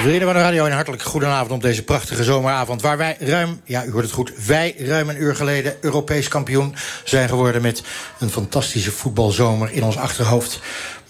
Vrienden 0.00 0.26
van 0.26 0.34
de 0.34 0.42
radio, 0.42 0.64
een 0.64 0.72
hartelijk 0.72 1.02
goedenavond 1.02 1.50
op 1.50 1.62
deze 1.62 1.84
prachtige 1.84 2.24
zomeravond. 2.24 2.82
Waar 2.82 2.96
wij 2.96 3.16
ruim, 3.18 3.60
ja 3.64 3.84
u 3.84 3.90
hoort 3.90 4.04
het 4.04 4.12
goed, 4.12 4.32
wij 4.46 4.74
ruim 4.78 5.08
een 5.08 5.22
uur 5.22 5.36
geleden 5.36 5.76
Europees 5.80 6.28
kampioen 6.28 6.74
zijn 7.04 7.28
geworden 7.28 7.62
met 7.62 7.82
een 8.18 8.30
fantastische 8.30 8.90
voetbalzomer 8.90 9.72
in 9.72 9.84
ons 9.84 9.96
achterhoofd. 9.96 10.60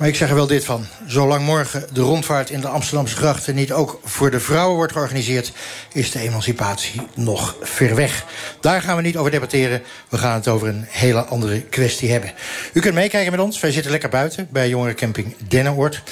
Maar 0.01 0.09
ik 0.09 0.17
zeg 0.17 0.29
er 0.29 0.35
wel 0.35 0.47
dit 0.47 0.65
van. 0.65 0.87
Zolang 1.07 1.45
morgen 1.45 1.87
de 1.93 2.01
rondvaart 2.01 2.51
in 2.51 2.61
de 2.61 2.69
Amsterdamse 2.69 3.17
grachten 3.17 3.55
niet 3.55 3.73
ook 3.73 4.01
voor 4.05 4.31
de 4.31 4.41
vrouwen 4.41 4.77
wordt 4.77 4.93
georganiseerd, 4.93 5.53
is 5.93 6.11
de 6.11 6.19
emancipatie 6.19 7.01
nog 7.15 7.57
ver 7.61 7.95
weg. 7.95 8.25
Daar 8.61 8.83
gaan 8.83 8.97
we 8.97 9.03
niet 9.03 9.17
over 9.17 9.31
debatteren. 9.31 9.83
We 10.09 10.19
gaan 10.19 10.35
het 10.35 10.49
over 10.49 10.69
een 10.69 10.85
hele 10.89 11.25
andere 11.25 11.61
kwestie 11.63 12.11
hebben. 12.11 12.33
U 12.73 12.81
kunt 12.81 12.95
meekijken 12.95 13.31
met 13.31 13.41
ons. 13.41 13.61
Wij 13.61 13.73
zitten 13.73 13.91
lekker 13.91 14.09
buiten 14.09 14.49
bij 14.51 14.69
jongerencamping 14.69 15.35
Dennenoord. 15.49 16.03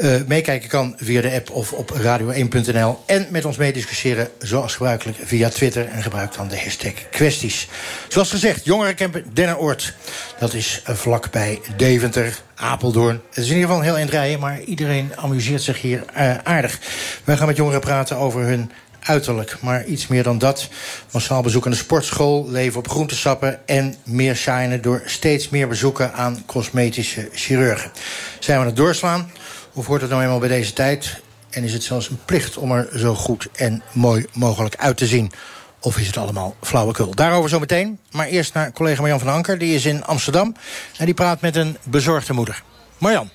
Uh, 0.00 0.14
meekijken 0.26 0.68
kan 0.68 0.94
via 0.96 1.20
de 1.20 1.32
app 1.32 1.50
of 1.50 1.72
op 1.72 1.90
radio1.nl. 2.24 2.98
En 3.06 3.26
met 3.30 3.44
ons 3.44 3.56
meediscussiëren 3.56 4.28
zoals 4.38 4.72
gebruikelijk 4.72 5.18
via 5.24 5.48
Twitter. 5.48 5.88
En 5.88 6.02
gebruik 6.02 6.34
dan 6.34 6.48
de 6.48 6.58
hashtag 6.58 6.92
kwesties. 7.10 7.68
Zoals 8.08 8.30
gezegd, 8.30 8.64
jongerencamping 8.64 9.24
Dennenoord. 9.32 9.94
Dat 10.38 10.54
is 10.54 10.82
vlak 10.84 11.30
bij 11.30 11.60
Deventer. 11.76 12.38
Apeldoorn. 12.54 13.20
Het 13.28 13.38
is 13.38 13.48
in 13.48 13.54
ieder 13.54 13.62
geval 13.62 13.78
een 13.78 13.88
heel 13.88 13.96
eind 13.96 14.10
rijden, 14.10 14.40
maar 14.40 14.60
iedereen 14.60 15.12
amuseert 15.16 15.62
zich 15.62 15.80
hier 15.80 16.04
uh, 16.16 16.38
aardig. 16.38 16.78
Wij 17.24 17.36
gaan 17.36 17.46
met 17.46 17.56
jongeren 17.56 17.80
praten 17.80 18.16
over 18.16 18.42
hun 18.42 18.70
uiterlijk. 19.04 19.56
Maar 19.60 19.84
iets 19.84 20.06
meer 20.06 20.22
dan 20.22 20.38
dat. 20.38 20.68
Massaal 21.10 21.42
bezoek 21.42 21.64
aan 21.64 21.70
de 21.70 21.76
sportschool, 21.76 22.50
leven 22.50 22.78
op 22.78 22.88
groentesappen... 22.88 23.66
en 23.66 23.94
meer 24.04 24.36
shinen 24.36 24.82
door 24.82 25.02
steeds 25.04 25.48
meer 25.48 25.68
bezoeken 25.68 26.12
aan 26.12 26.42
cosmetische 26.46 27.28
chirurgen. 27.32 27.90
Zijn 28.38 28.56
we 28.56 28.62
aan 28.62 28.68
het 28.68 28.78
doorslaan? 28.78 29.30
Of 29.72 29.86
hoort 29.86 30.00
het 30.00 30.10
nou 30.10 30.22
eenmaal 30.22 30.38
bij 30.38 30.48
deze 30.48 30.72
tijd? 30.72 31.22
En 31.54 31.64
is 31.64 31.72
het 31.72 31.82
zelfs 31.82 32.08
een 32.08 32.18
plicht 32.24 32.56
om 32.56 32.72
er 32.72 32.98
zo 32.98 33.14
goed 33.14 33.48
en 33.52 33.82
mooi 33.92 34.26
mogelijk 34.32 34.76
uit 34.76 34.96
te 34.96 35.06
zien? 35.06 35.32
Of 35.80 35.98
is 35.98 36.06
het 36.06 36.16
allemaal 36.16 36.56
flauwekul? 36.62 37.14
Daarover 37.14 37.50
zo 37.50 37.58
meteen. 37.58 37.98
Maar 38.10 38.26
eerst 38.26 38.54
naar 38.54 38.72
collega 38.72 39.00
Marjan 39.00 39.18
van 39.18 39.28
Anker. 39.28 39.58
Die 39.58 39.74
is 39.74 39.86
in 39.86 40.04
Amsterdam. 40.04 40.56
En 40.96 41.04
die 41.04 41.14
praat 41.14 41.40
met 41.40 41.56
een 41.56 41.76
bezorgde 41.82 42.32
moeder. 42.32 42.62
Marjan. 42.98 43.30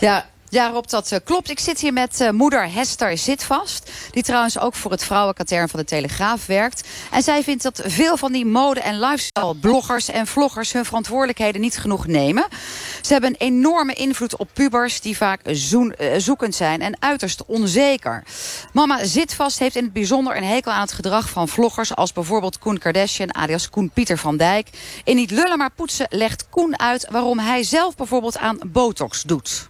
Ja, 0.00 0.29
ja, 0.50 0.68
Rob, 0.68 0.86
dat 0.86 1.12
uh, 1.12 1.18
klopt. 1.24 1.50
Ik 1.50 1.58
zit 1.58 1.80
hier 1.80 1.92
met 1.92 2.20
uh, 2.20 2.30
moeder 2.30 2.72
Hester 2.72 3.18
Zitvast. 3.18 3.90
Die 4.10 4.22
trouwens 4.22 4.58
ook 4.58 4.74
voor 4.74 4.90
het 4.90 5.04
vrouwenkatern 5.04 5.68
van 5.68 5.80
de 5.80 5.86
Telegraaf 5.86 6.46
werkt. 6.46 6.88
En 7.10 7.22
zij 7.22 7.42
vindt 7.42 7.62
dat 7.62 7.80
veel 7.84 8.16
van 8.16 8.32
die 8.32 8.46
mode- 8.46 8.80
en 8.80 9.00
lifestyle-bloggers 9.00 10.08
en 10.08 10.26
vloggers... 10.26 10.72
hun 10.72 10.84
verantwoordelijkheden 10.84 11.60
niet 11.60 11.78
genoeg 11.78 12.06
nemen. 12.06 12.44
Ze 13.00 13.12
hebben 13.12 13.30
een 13.30 13.46
enorme 13.46 13.94
invloed 13.94 14.36
op 14.36 14.48
pubers... 14.52 15.00
die 15.00 15.16
vaak 15.16 15.48
uh, 15.48 15.54
zoekend 16.16 16.54
zijn 16.54 16.80
en 16.80 16.96
uiterst 16.98 17.44
onzeker. 17.46 18.24
Mama 18.72 19.04
Zitvast 19.04 19.58
heeft 19.58 19.76
in 19.76 19.84
het 19.84 19.92
bijzonder 19.92 20.36
een 20.36 20.44
hekel 20.44 20.72
aan 20.72 20.80
het 20.80 20.92
gedrag 20.92 21.28
van 21.28 21.48
vloggers... 21.48 21.94
als 21.94 22.12
bijvoorbeeld 22.12 22.58
Koen 22.58 22.78
Kardashian, 22.78 23.34
alias 23.34 23.70
Koen 23.70 23.90
Pieter 23.90 24.18
van 24.18 24.36
Dijk. 24.36 24.68
In 25.04 25.16
Niet 25.16 25.30
lullen 25.30 25.58
maar 25.58 25.72
poetsen 25.72 26.06
legt 26.08 26.48
Koen 26.48 26.78
uit... 26.78 27.06
waarom 27.10 27.38
hij 27.38 27.62
zelf 27.62 27.96
bijvoorbeeld 27.96 28.38
aan 28.38 28.58
botox 28.66 29.22
doet. 29.22 29.68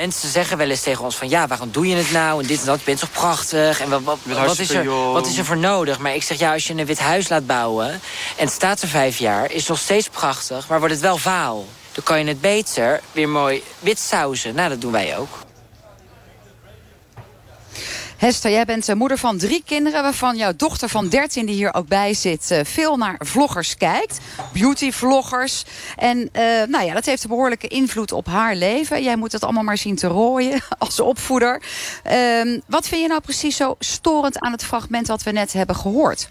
Mensen 0.00 0.28
zeggen 0.28 0.56
wel 0.56 0.70
eens 0.70 0.80
tegen 0.80 1.04
ons 1.04 1.16
van... 1.16 1.28
ja, 1.28 1.46
waarom 1.46 1.70
doe 1.70 1.86
je 1.86 1.96
het 1.96 2.10
nou? 2.10 2.40
En 2.40 2.46
dit 2.46 2.60
en 2.60 2.66
dat, 2.66 2.78
je 2.78 2.84
bent 2.84 2.98
toch 2.98 3.10
prachtig? 3.10 3.80
En 3.80 3.90
wat, 3.90 4.02
wat, 4.02 4.18
wat, 4.24 4.58
is 4.58 4.70
er, 4.70 4.84
wat 5.12 5.26
is 5.26 5.38
er 5.38 5.44
voor 5.44 5.56
nodig? 5.56 5.98
Maar 5.98 6.14
ik 6.14 6.22
zeg, 6.22 6.38
ja, 6.38 6.52
als 6.52 6.66
je 6.66 6.74
een 6.74 6.86
wit 6.86 6.98
huis 6.98 7.28
laat 7.28 7.46
bouwen... 7.46 7.90
en 8.36 8.44
het 8.44 8.52
staat 8.52 8.82
er 8.82 8.88
vijf 8.88 9.18
jaar, 9.18 9.50
is 9.50 9.60
het 9.60 9.68
nog 9.68 9.78
steeds 9.78 10.08
prachtig... 10.08 10.68
maar 10.68 10.78
wordt 10.78 10.94
het 10.94 11.02
wel 11.02 11.16
vaal. 11.16 11.66
Dan 11.92 12.04
kan 12.04 12.18
je 12.18 12.24
het 12.24 12.40
beter 12.40 13.00
weer 13.12 13.28
mooi 13.28 13.62
wit 13.78 13.98
sausen. 13.98 14.54
Nou, 14.54 14.68
dat 14.68 14.80
doen 14.80 14.92
wij 14.92 15.18
ook. 15.18 15.49
Hester, 18.20 18.50
jij 18.50 18.64
bent 18.64 18.94
moeder 18.94 19.18
van 19.18 19.38
drie 19.38 19.62
kinderen... 19.66 20.02
waarvan 20.02 20.36
jouw 20.36 20.52
dochter 20.56 20.88
van 20.88 21.08
13, 21.08 21.46
die 21.46 21.54
hier 21.54 21.74
ook 21.74 21.86
bij 21.88 22.14
zit... 22.14 22.60
veel 22.62 22.96
naar 22.96 23.20
vloggers 23.24 23.76
kijkt. 23.76 24.18
Beautyvloggers. 24.52 25.64
En 25.96 26.18
uh, 26.18 26.42
nou 26.68 26.84
ja, 26.84 26.94
dat 26.94 27.04
heeft 27.04 27.22
een 27.22 27.28
behoorlijke 27.28 27.68
invloed 27.68 28.12
op 28.12 28.26
haar 28.26 28.54
leven. 28.54 29.02
Jij 29.02 29.16
moet 29.16 29.32
het 29.32 29.44
allemaal 29.44 29.62
maar 29.62 29.78
zien 29.78 29.96
te 29.96 30.06
rooien 30.06 30.60
als 30.78 31.00
opvoeder. 31.00 31.62
Uh, 32.10 32.60
wat 32.66 32.88
vind 32.88 33.02
je 33.02 33.08
nou 33.08 33.20
precies 33.20 33.56
zo 33.56 33.74
storend 33.78 34.38
aan 34.38 34.52
het 34.52 34.64
fragment... 34.64 35.06
wat 35.06 35.22
we 35.22 35.30
net 35.30 35.52
hebben 35.52 35.76
gehoord? 35.76 36.30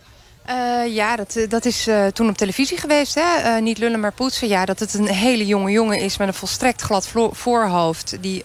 Uh, 0.50 0.96
ja, 0.96 1.16
dat, 1.16 1.38
dat 1.50 1.66
is 1.66 1.88
uh, 1.88 2.06
toen 2.06 2.30
op 2.30 2.38
televisie 2.38 2.78
geweest. 2.78 3.16
Hè? 3.16 3.60
Niet 3.62 3.78
lullen, 3.78 4.00
maar 4.00 4.14
poetsen. 4.14 4.48
Ja, 4.48 4.66
dat 4.66 4.80
het 4.80 4.94
een 4.94 5.08
hele 5.08 5.46
jonge 5.46 5.72
jongen 5.72 6.00
is 6.00 6.18
met 6.18 6.28
een 6.28 6.34
volstrekt 6.34 6.82
glad 6.82 7.08
voorhoofd... 7.32 8.18
die 8.22 8.42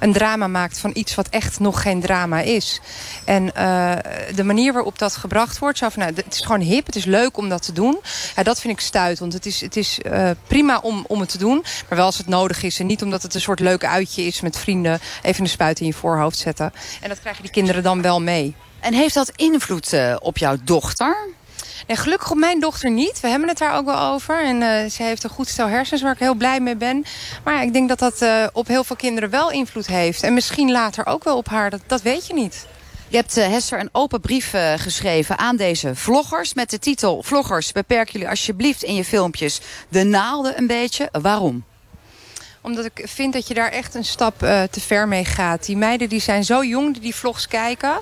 een 0.00 0.12
drama 0.12 0.46
maakt 0.46 0.78
van 0.78 0.90
iets 0.94 1.14
wat 1.14 1.28
echt 1.28 1.60
nog 1.60 1.82
geen 1.82 2.00
drama 2.00 2.40
is. 2.40 2.80
En 3.24 3.46
de 4.34 4.44
manier 4.44 4.72
waarop 4.72 4.98
dat 4.98 5.16
gebracht 5.16 5.58
wordt... 5.58 5.78
Zo 5.78 5.88
van, 5.88 6.02
nou, 6.02 6.14
het 6.14 6.34
is 6.34 6.40
gewoon 6.40 6.60
hip, 6.60 6.86
het 6.86 6.96
is 6.96 7.04
leuk 7.04 7.36
om 7.36 7.48
dat 7.48 7.62
te 7.62 7.72
doen. 7.72 7.98
Ja, 8.36 8.42
dat 8.42 8.60
vind 8.60 8.72
ik 8.72 8.80
stuitend. 8.80 9.32
Het 9.32 9.46
is, 9.46 9.60
het 9.60 9.76
is 9.76 9.98
prima 10.46 10.78
om, 10.82 11.04
om 11.08 11.20
het 11.20 11.28
te 11.28 11.38
doen, 11.38 11.64
maar 11.88 11.98
wel 11.98 12.06
als 12.06 12.18
het 12.18 12.28
nodig 12.28 12.62
is. 12.62 12.80
En 12.80 12.86
niet 12.86 13.02
omdat 13.02 13.22
het 13.22 13.34
een 13.34 13.40
soort 13.40 13.60
leuk 13.60 13.84
uitje 13.84 14.22
is 14.22 14.40
met 14.40 14.58
vrienden... 14.58 15.00
even 15.22 15.42
een 15.42 15.50
spuit 15.50 15.80
in 15.80 15.86
je 15.86 15.94
voorhoofd 15.94 16.38
zetten. 16.38 16.72
En 17.00 17.08
dat 17.08 17.20
krijgen 17.20 17.42
die 17.42 17.52
kinderen 17.52 17.82
dan 17.82 18.02
wel 18.02 18.20
mee. 18.20 18.54
En 18.86 18.92
heeft 18.92 19.14
dat 19.14 19.32
invloed 19.36 19.92
uh, 19.92 20.16
op 20.20 20.38
jouw 20.38 20.56
dochter? 20.64 21.28
Nee, 21.86 21.96
gelukkig 21.96 22.30
op 22.30 22.36
mijn 22.36 22.60
dochter 22.60 22.90
niet. 22.90 23.20
We 23.20 23.28
hebben 23.28 23.48
het 23.48 23.58
daar 23.58 23.76
ook 23.76 23.84
wel 23.84 23.98
over. 23.98 24.44
En 24.44 24.56
uh, 24.56 24.90
ze 24.90 25.02
heeft 25.02 25.24
een 25.24 25.30
goed 25.30 25.48
stel 25.48 25.66
hersens 25.66 26.02
waar 26.02 26.12
ik 26.12 26.18
heel 26.18 26.34
blij 26.34 26.60
mee 26.60 26.76
ben. 26.76 27.04
Maar 27.44 27.54
ja, 27.54 27.60
ik 27.60 27.72
denk 27.72 27.88
dat 27.88 27.98
dat 27.98 28.22
uh, 28.22 28.46
op 28.52 28.66
heel 28.66 28.84
veel 28.84 28.96
kinderen 28.96 29.30
wel 29.30 29.50
invloed 29.50 29.86
heeft. 29.86 30.22
En 30.22 30.34
misschien 30.34 30.70
later 30.70 31.06
ook 31.06 31.24
wel 31.24 31.36
op 31.36 31.48
haar. 31.48 31.70
Dat, 31.70 31.80
dat 31.86 32.02
weet 32.02 32.26
je 32.26 32.34
niet. 32.34 32.66
Je 33.08 33.16
hebt, 33.16 33.38
uh, 33.38 33.46
Hester, 33.46 33.80
een 33.80 33.88
open 33.92 34.20
brief 34.20 34.54
geschreven 34.76 35.38
aan 35.38 35.56
deze 35.56 35.94
vloggers... 35.94 36.54
met 36.54 36.70
de 36.70 36.78
titel... 36.78 37.22
Vloggers, 37.22 37.72
beperk 37.72 38.08
jullie 38.08 38.28
alsjeblieft 38.28 38.82
in 38.82 38.94
je 38.94 39.04
filmpjes 39.04 39.60
de 39.88 40.02
naalden 40.02 40.58
een 40.58 40.66
beetje. 40.66 41.08
Waarom? 41.22 41.64
Omdat 42.66 42.84
ik 42.84 43.02
vind 43.04 43.32
dat 43.32 43.48
je 43.48 43.54
daar 43.54 43.70
echt 43.70 43.94
een 43.94 44.04
stap 44.04 44.42
uh, 44.42 44.62
te 44.62 44.80
ver 44.80 45.08
mee 45.08 45.24
gaat. 45.24 45.66
Die 45.66 45.76
meiden 45.76 46.08
die 46.08 46.20
zijn 46.20 46.44
zo 46.44 46.64
jong 46.64 46.92
die 46.92 47.02
die 47.02 47.14
vlogs 47.14 47.48
kijken. 47.48 48.00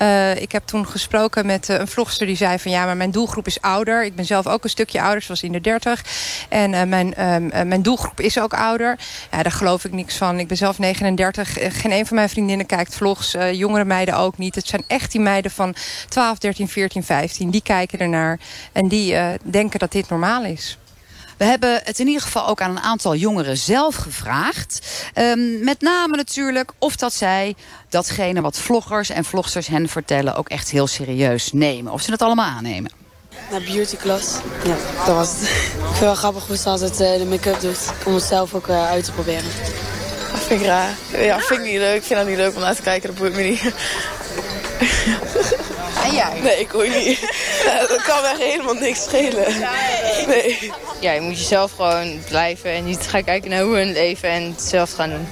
Uh, 0.00 0.36
ik 0.36 0.52
heb 0.52 0.66
toen 0.66 0.86
gesproken 0.86 1.46
met 1.46 1.68
uh, 1.68 1.78
een 1.78 1.88
vlogster 1.88 2.26
die 2.26 2.36
zei 2.36 2.58
van... 2.58 2.70
ja, 2.70 2.84
maar 2.84 2.96
mijn 2.96 3.10
doelgroep 3.10 3.46
is 3.46 3.60
ouder. 3.60 4.04
Ik 4.04 4.14
ben 4.14 4.24
zelf 4.24 4.46
ook 4.46 4.64
een 4.64 4.70
stukje 4.70 5.02
ouder, 5.02 5.22
zoals 5.22 5.42
in 5.42 5.52
de 5.52 5.60
dertig. 5.60 6.04
En 6.48 6.88
mijn, 6.88 7.14
mijn 7.48 7.82
doelgroep 7.82 8.20
is 8.20 8.38
ook 8.38 8.54
ouder. 8.54 8.98
Ja, 9.30 9.42
daar 9.42 9.52
geloof 9.52 9.84
ik 9.84 9.92
niks 9.92 10.16
van. 10.16 10.38
Ik 10.38 10.48
ben 10.48 10.56
zelf 10.56 10.78
39. 10.78 11.52
geen 11.80 11.92
een 11.92 12.06
van 12.06 12.16
mijn 12.16 12.28
vriendinnen 12.28 12.66
kijkt 12.66 12.94
vlogs. 12.94 13.36
jongere 13.52 13.84
meiden 13.84 14.16
ook 14.16 14.38
niet. 14.38 14.54
Het 14.54 14.66
zijn 14.66 14.84
echt 14.86 15.12
die 15.12 15.20
meiden 15.20 15.50
van 15.50 15.74
12, 16.08 16.38
13, 16.38 16.68
14, 16.68 17.04
15. 17.04 17.50
Die 17.50 17.62
kijken 17.62 17.98
ernaar. 17.98 18.38
En 18.72 18.88
die 18.88 19.16
denken 19.42 19.78
dat 19.78 19.92
dit 19.92 20.08
normaal 20.08 20.44
is. 20.44 20.78
We 21.44 21.50
hebben 21.50 21.80
het 21.84 21.98
in 21.98 22.06
ieder 22.06 22.22
geval 22.22 22.46
ook 22.46 22.60
aan 22.60 22.70
een 22.70 22.82
aantal 22.82 23.14
jongeren 23.14 23.56
zelf 23.56 23.94
gevraagd. 23.96 24.86
Um, 25.14 25.64
met 25.64 25.80
name 25.80 26.16
natuurlijk 26.16 26.72
of 26.78 26.96
dat 26.96 27.12
zij 27.12 27.54
datgene 27.88 28.40
wat 28.40 28.58
vloggers 28.58 29.10
en 29.10 29.24
vlogsters 29.24 29.66
hen 29.66 29.88
vertellen... 29.88 30.36
ook 30.36 30.48
echt 30.48 30.70
heel 30.70 30.86
serieus 30.86 31.52
nemen. 31.52 31.92
Of 31.92 32.02
ze 32.02 32.10
het 32.10 32.22
allemaal 32.22 32.44
aannemen. 32.46 32.90
Naar 33.50 33.60
beautyklas. 33.60 34.38
Ja, 34.64 34.76
dat 35.06 35.14
was 35.14 35.30
het. 35.30 35.40
Ik 35.48 35.48
vind 35.48 35.90
het 35.90 35.98
wel 35.98 36.14
grappig 36.14 36.46
hoe 36.46 36.56
ze 36.56 36.68
altijd 36.68 37.00
uh, 37.00 37.18
de 37.18 37.24
make-up 37.24 37.60
doet. 37.60 37.92
Om 38.04 38.14
het 38.14 38.22
zelf 38.22 38.54
ook 38.54 38.68
uh, 38.68 38.86
uit 38.86 39.04
te 39.04 39.12
proberen. 39.12 39.50
Dat 40.32 40.40
vind 40.40 40.60
ik 40.60 40.66
raar. 40.66 40.94
Ja, 41.12 41.38
vind 41.38 41.60
ik 41.60 41.66
niet 41.66 41.78
leuk. 41.78 41.96
Ik 41.96 42.02
vind 42.02 42.18
dat 42.18 42.28
niet 42.28 42.36
leuk 42.36 42.54
om 42.54 42.60
naar 42.60 42.74
te 42.74 42.82
kijken. 42.82 43.08
Dat 43.08 43.18
boeit 43.18 43.34
me 43.34 43.42
niet. 43.42 43.62
En 46.04 46.14
jij? 46.14 46.40
Nee, 46.40 46.60
ik 46.60 46.70
hoor 46.70 46.88
niet. 46.88 47.20
dat 47.88 48.02
kan 48.02 48.22
me 48.22 48.28
echt 48.28 48.42
helemaal 48.42 48.74
niks 48.74 49.02
schelen. 49.02 49.60
Nee. 50.26 50.72
Ja, 51.00 51.12
je 51.12 51.20
moet 51.20 51.38
jezelf 51.38 51.72
gewoon 51.72 52.18
blijven 52.28 52.70
en 52.70 52.84
niet 52.84 53.06
gaan 53.06 53.24
kijken 53.24 53.50
naar 53.50 53.62
hoe 53.62 53.76
hun 53.76 53.92
leven 53.92 54.28
en 54.28 54.42
het 54.42 54.62
zelf 54.62 54.92
gaan 54.92 55.10
doen. 55.10 55.28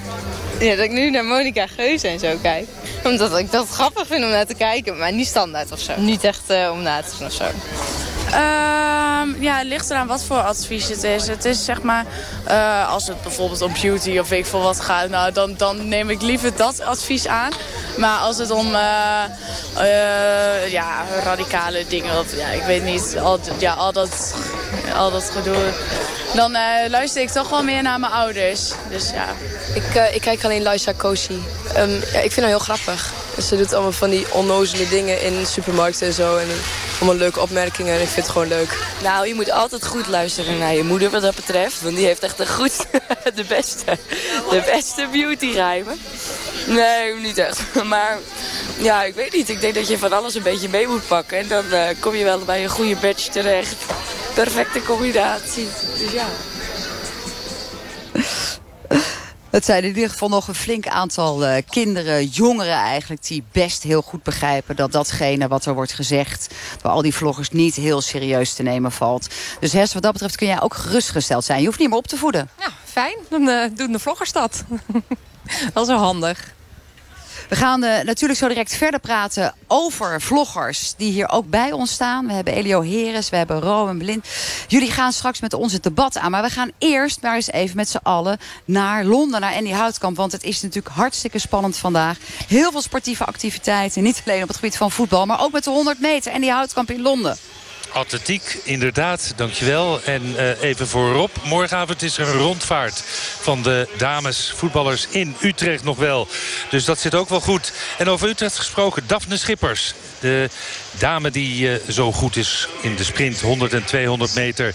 Ja, 0.59 0.75
dat 0.75 0.85
ik 0.85 0.91
nu 0.91 1.09
naar 1.09 1.25
Monica 1.25 1.67
Geuze 1.67 2.07
en 2.07 2.19
zo 2.19 2.37
kijk. 2.41 2.65
Omdat 3.03 3.37
ik 3.37 3.51
dat 3.51 3.67
grappig 3.69 4.07
vind 4.07 4.23
om 4.23 4.29
naar 4.29 4.45
te 4.45 4.55
kijken, 4.55 4.97
maar 4.97 5.13
niet 5.13 5.27
standaard 5.27 5.71
of 5.71 5.79
zo. 5.79 5.93
Niet 5.97 6.23
echt 6.23 6.51
uh, 6.51 6.69
om 6.71 6.81
na 6.81 7.01
te 7.01 7.17
doen 7.17 7.27
of 7.27 7.33
zo. 7.33 7.45
Um, 8.33 9.41
ja, 9.41 9.57
het 9.57 9.67
ligt 9.67 9.89
eraan 9.89 10.07
wat 10.07 10.23
voor 10.23 10.41
advies 10.41 10.87
het 10.87 11.03
is. 11.03 11.27
Het 11.27 11.45
is 11.45 11.65
zeg 11.65 11.81
maar, 11.81 12.05
uh, 12.47 12.89
als 12.89 13.07
het 13.07 13.21
bijvoorbeeld 13.21 13.61
om 13.61 13.73
beauty 13.81 14.17
of 14.17 14.31
ik 14.31 14.45
veel 14.45 14.61
wat 14.61 14.79
gaat, 14.79 15.09
nou, 15.09 15.31
dan, 15.31 15.53
dan 15.57 15.87
neem 15.87 16.09
ik 16.09 16.21
liever 16.21 16.55
dat 16.55 16.81
advies 16.81 17.27
aan. 17.27 17.51
Maar 17.97 18.17
als 18.17 18.37
het 18.37 18.51
om 18.51 18.67
uh, 18.67 19.23
uh, 19.77 20.71
ja, 20.71 21.05
radicale 21.23 21.85
dingen, 21.87 22.19
of 22.19 22.35
ja, 22.35 22.47
ik 22.47 22.63
weet 22.63 22.83
niet, 22.83 23.17
al, 23.21 23.39
ja, 23.57 23.73
al, 23.73 23.91
dat, 23.91 24.35
al 24.95 25.11
dat 25.11 25.29
gedoe, 25.33 25.73
dan 26.35 26.51
luister 26.89 27.21
ik 27.21 27.29
toch 27.29 27.49
wel 27.49 27.63
meer 27.63 27.81
naar 27.81 27.99
mijn 27.99 28.11
ouders. 28.11 28.71
Dus 28.89 29.09
ja. 29.09 29.25
Ik, 29.73 30.13
ik 30.13 30.21
kijk 30.21 30.43
alleen 30.43 30.63
Liza 30.63 30.91
Kosi. 30.91 31.43
Um, 31.77 31.89
ja, 31.89 32.19
ik 32.19 32.31
vind 32.31 32.35
haar 32.35 32.47
heel 32.47 32.59
grappig. 32.59 33.13
Ze 33.41 33.57
doet 33.57 33.73
allemaal 33.73 33.91
van 33.91 34.09
die 34.09 34.33
onnozele 34.33 34.87
dingen 34.87 35.21
in 35.21 35.45
supermarkten 35.45 36.07
en 36.07 36.13
zo. 36.13 36.37
En 36.37 36.47
allemaal 36.99 37.15
leuke 37.15 37.41
opmerkingen 37.41 37.93
en 37.93 38.01
ik 38.01 38.07
vind 38.07 38.25
het 38.25 38.29
gewoon 38.29 38.47
leuk. 38.47 38.77
Nou, 39.03 39.27
je 39.27 39.33
moet 39.33 39.51
altijd 39.51 39.85
goed 39.85 40.07
luisteren 40.07 40.57
naar 40.57 40.73
je 40.73 40.83
moeder 40.83 41.09
wat 41.09 41.21
dat 41.21 41.35
betreft. 41.35 41.81
Want 41.81 41.95
die 41.95 42.05
heeft 42.05 42.23
echt 42.23 42.37
de 42.37 42.47
goed, 42.47 42.85
de 43.35 43.43
beste, 43.47 43.97
de 44.49 44.63
beste 44.65 45.07
beautyrijmen. 45.11 45.99
Nee, 46.67 47.15
niet 47.15 47.37
echt. 47.37 47.83
Maar 47.83 48.17
ja, 48.77 49.03
ik 49.03 49.15
weet 49.15 49.33
niet. 49.33 49.49
Ik 49.49 49.61
denk 49.61 49.75
dat 49.75 49.87
je 49.87 49.97
van 49.97 50.13
alles 50.13 50.35
een 50.35 50.43
beetje 50.43 50.69
mee 50.69 50.87
moet 50.87 51.07
pakken. 51.07 51.37
En 51.37 51.47
dan 51.47 51.65
uh, 51.71 51.87
kom 51.99 52.15
je 52.15 52.23
wel 52.23 52.39
bij 52.39 52.63
een 52.63 52.69
goede 52.69 52.95
badge 52.95 53.29
terecht. 53.29 53.75
Perfecte 54.33 54.83
combinatie. 54.83 55.67
Dus 55.97 56.11
ja. 56.11 56.27
Het 59.53 59.65
zijn 59.65 59.83
in 59.83 59.95
ieder 59.95 60.09
geval 60.09 60.29
nog 60.29 60.47
een 60.47 60.55
flink 60.55 60.87
aantal 60.87 61.43
uh, 61.43 61.55
kinderen, 61.69 62.25
jongeren 62.25 62.73
eigenlijk... 62.73 63.27
die 63.27 63.43
best 63.51 63.83
heel 63.83 64.01
goed 64.01 64.23
begrijpen 64.23 64.75
dat 64.75 64.91
datgene 64.91 65.47
wat 65.47 65.65
er 65.65 65.73
wordt 65.73 65.93
gezegd... 65.93 66.53
door 66.81 66.91
al 66.91 67.01
die 67.01 67.13
vloggers 67.13 67.49
niet 67.49 67.75
heel 67.75 68.01
serieus 68.01 68.53
te 68.53 68.63
nemen 68.63 68.91
valt. 68.91 69.27
Dus 69.59 69.73
Hers, 69.73 69.93
wat 69.93 70.03
dat 70.03 70.11
betreft 70.11 70.35
kun 70.35 70.47
jij 70.47 70.61
ook 70.61 70.73
gerustgesteld 70.73 71.43
zijn. 71.45 71.59
Je 71.59 71.65
hoeft 71.65 71.79
niet 71.79 71.89
meer 71.89 71.97
op 71.97 72.07
te 72.07 72.17
voeden. 72.17 72.49
Ja, 72.59 72.69
fijn. 72.85 73.17
Dan 73.29 73.47
uh, 73.47 73.63
doen 73.75 73.91
de 73.91 73.99
vloggers 73.99 74.31
dat. 74.31 74.63
dat 75.73 75.83
is 75.83 75.87
wel 75.87 75.97
handig. 75.97 76.52
We 77.49 77.55
gaan 77.55 77.83
uh, 77.83 78.01
natuurlijk 78.01 78.39
zo 78.39 78.47
direct 78.47 78.75
verder 78.75 78.99
praten 78.99 79.53
over 79.67 80.21
vloggers 80.21 80.93
die 80.97 81.11
hier 81.11 81.29
ook 81.29 81.49
bij 81.49 81.71
ons 81.71 81.91
staan. 81.91 82.27
We 82.27 82.33
hebben 82.33 82.53
Elio 82.53 82.81
Heres, 82.81 83.29
we 83.29 83.35
hebben 83.35 83.59
Ro 83.59 83.87
en 83.87 83.97
Blind. 83.97 84.27
Jullie 84.67 84.91
gaan 84.91 85.11
straks 85.11 85.41
met 85.41 85.53
ons 85.53 85.73
het 85.73 85.83
debat 85.83 86.17
aan. 86.17 86.31
Maar 86.31 86.43
we 86.43 86.49
gaan 86.49 86.71
eerst 86.77 87.21
maar 87.21 87.35
eens 87.35 87.51
even 87.51 87.75
met 87.75 87.89
z'n 87.89 87.99
allen 88.03 88.37
naar 88.65 89.05
Londen, 89.05 89.41
naar 89.41 89.53
Andy 89.53 89.71
Houtkamp. 89.71 90.17
Want 90.17 90.31
het 90.31 90.43
is 90.43 90.61
natuurlijk 90.61 90.95
hartstikke 90.95 91.39
spannend 91.39 91.77
vandaag. 91.77 92.17
Heel 92.47 92.71
veel 92.71 92.81
sportieve 92.81 93.25
activiteiten. 93.25 94.03
Niet 94.03 94.21
alleen 94.25 94.41
op 94.41 94.47
het 94.47 94.57
gebied 94.57 94.77
van 94.77 94.91
voetbal, 94.91 95.25
maar 95.25 95.41
ook 95.41 95.51
met 95.51 95.63
de 95.63 95.69
100 95.69 95.99
meter. 95.99 96.33
Andy 96.33 96.47
Houtkamp 96.47 96.91
in 96.91 97.01
Londen. 97.01 97.37
Atletiek, 97.93 98.59
inderdaad, 98.63 99.33
dankjewel. 99.35 100.03
En 100.03 100.21
uh, 100.23 100.61
even 100.61 100.87
voor 100.87 101.11
Rob. 101.11 101.29
Morgenavond 101.43 102.01
is 102.01 102.17
er 102.17 102.27
een 102.27 102.37
rondvaart 102.37 103.03
van 103.41 103.61
de 103.63 103.87
dames 103.97 104.53
voetballers 104.55 105.07
in 105.09 105.35
Utrecht 105.41 105.83
nog 105.83 105.97
wel. 105.97 106.27
Dus 106.69 106.85
dat 106.85 106.99
zit 106.99 107.15
ook 107.15 107.29
wel 107.29 107.41
goed. 107.41 107.73
En 107.97 108.09
over 108.09 108.29
Utrecht 108.29 108.57
gesproken, 108.57 109.03
Daphne 109.07 109.37
Schippers. 109.37 109.93
De 110.23 110.49
dame 110.91 111.31
die 111.31 111.69
uh, 111.69 111.75
zo 111.89 112.11
goed 112.11 112.35
is 112.35 112.67
in 112.81 112.95
de 112.95 113.03
sprint 113.03 113.41
100 113.41 113.73
en 113.73 113.83
200 113.83 114.35
meter. 114.35 114.73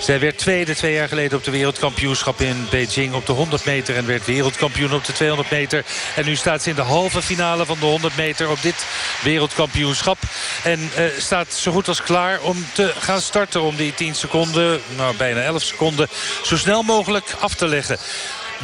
Zij 0.00 0.20
werd 0.20 0.38
tweede 0.38 0.74
twee 0.74 0.94
jaar 0.94 1.08
geleden 1.08 1.38
op 1.38 1.44
de 1.44 1.50
wereldkampioenschap 1.50 2.40
in 2.40 2.66
Beijing 2.70 3.14
op 3.14 3.26
de 3.26 3.32
100 3.32 3.64
meter. 3.64 3.96
En 3.96 4.06
werd 4.06 4.24
wereldkampioen 4.24 4.94
op 4.94 5.04
de 5.04 5.12
200 5.12 5.50
meter. 5.50 5.84
En 6.16 6.24
nu 6.24 6.36
staat 6.36 6.62
ze 6.62 6.70
in 6.70 6.74
de 6.74 6.82
halve 6.82 7.22
finale 7.22 7.66
van 7.66 7.76
de 7.80 7.86
100 7.86 8.16
meter 8.16 8.50
op 8.50 8.62
dit 8.62 8.86
wereldkampioenschap. 9.22 10.18
En 10.62 10.80
uh, 10.80 11.04
staat 11.18 11.52
zo 11.52 11.72
goed 11.72 11.88
als 11.88 12.02
klaar 12.02 12.40
om 12.40 12.66
te 12.72 12.92
gaan 12.98 13.20
starten. 13.20 13.62
Om 13.62 13.76
die 13.76 13.94
10 13.94 14.14
seconden, 14.14 14.80
nou 14.96 15.16
bijna 15.16 15.40
11 15.40 15.62
seconden, 15.62 16.08
zo 16.42 16.56
snel 16.56 16.82
mogelijk 16.82 17.34
af 17.40 17.54
te 17.54 17.68
leggen. 17.68 17.98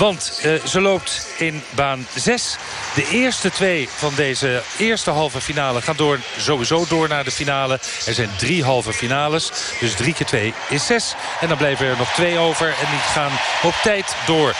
Want 0.00 0.40
uh, 0.44 0.64
ze 0.64 0.80
loopt 0.80 1.26
in 1.36 1.62
baan 1.70 2.06
6. 2.14 2.56
De 2.94 3.08
eerste 3.10 3.50
twee 3.50 3.88
van 3.96 4.12
deze 4.14 4.62
eerste 4.78 5.10
halve 5.10 5.40
finale 5.40 5.82
gaan 5.82 5.96
door, 5.96 6.18
sowieso 6.38 6.84
door 6.88 7.08
naar 7.08 7.24
de 7.24 7.30
finale. 7.30 7.80
Er 8.06 8.14
zijn 8.14 8.30
drie 8.38 8.64
halve 8.64 8.92
finales. 8.92 9.50
Dus 9.80 9.94
drie 9.94 10.14
keer 10.14 10.26
twee 10.26 10.54
is 10.68 10.86
zes. 10.86 11.14
En 11.40 11.48
dan 11.48 11.56
blijven 11.56 11.86
er 11.86 11.96
nog 11.96 12.12
twee 12.12 12.38
over. 12.38 12.66
En 12.66 12.90
die 12.90 12.98
gaan 12.98 13.32
op 13.62 13.74
tijd 13.82 14.14
door. 14.26 14.54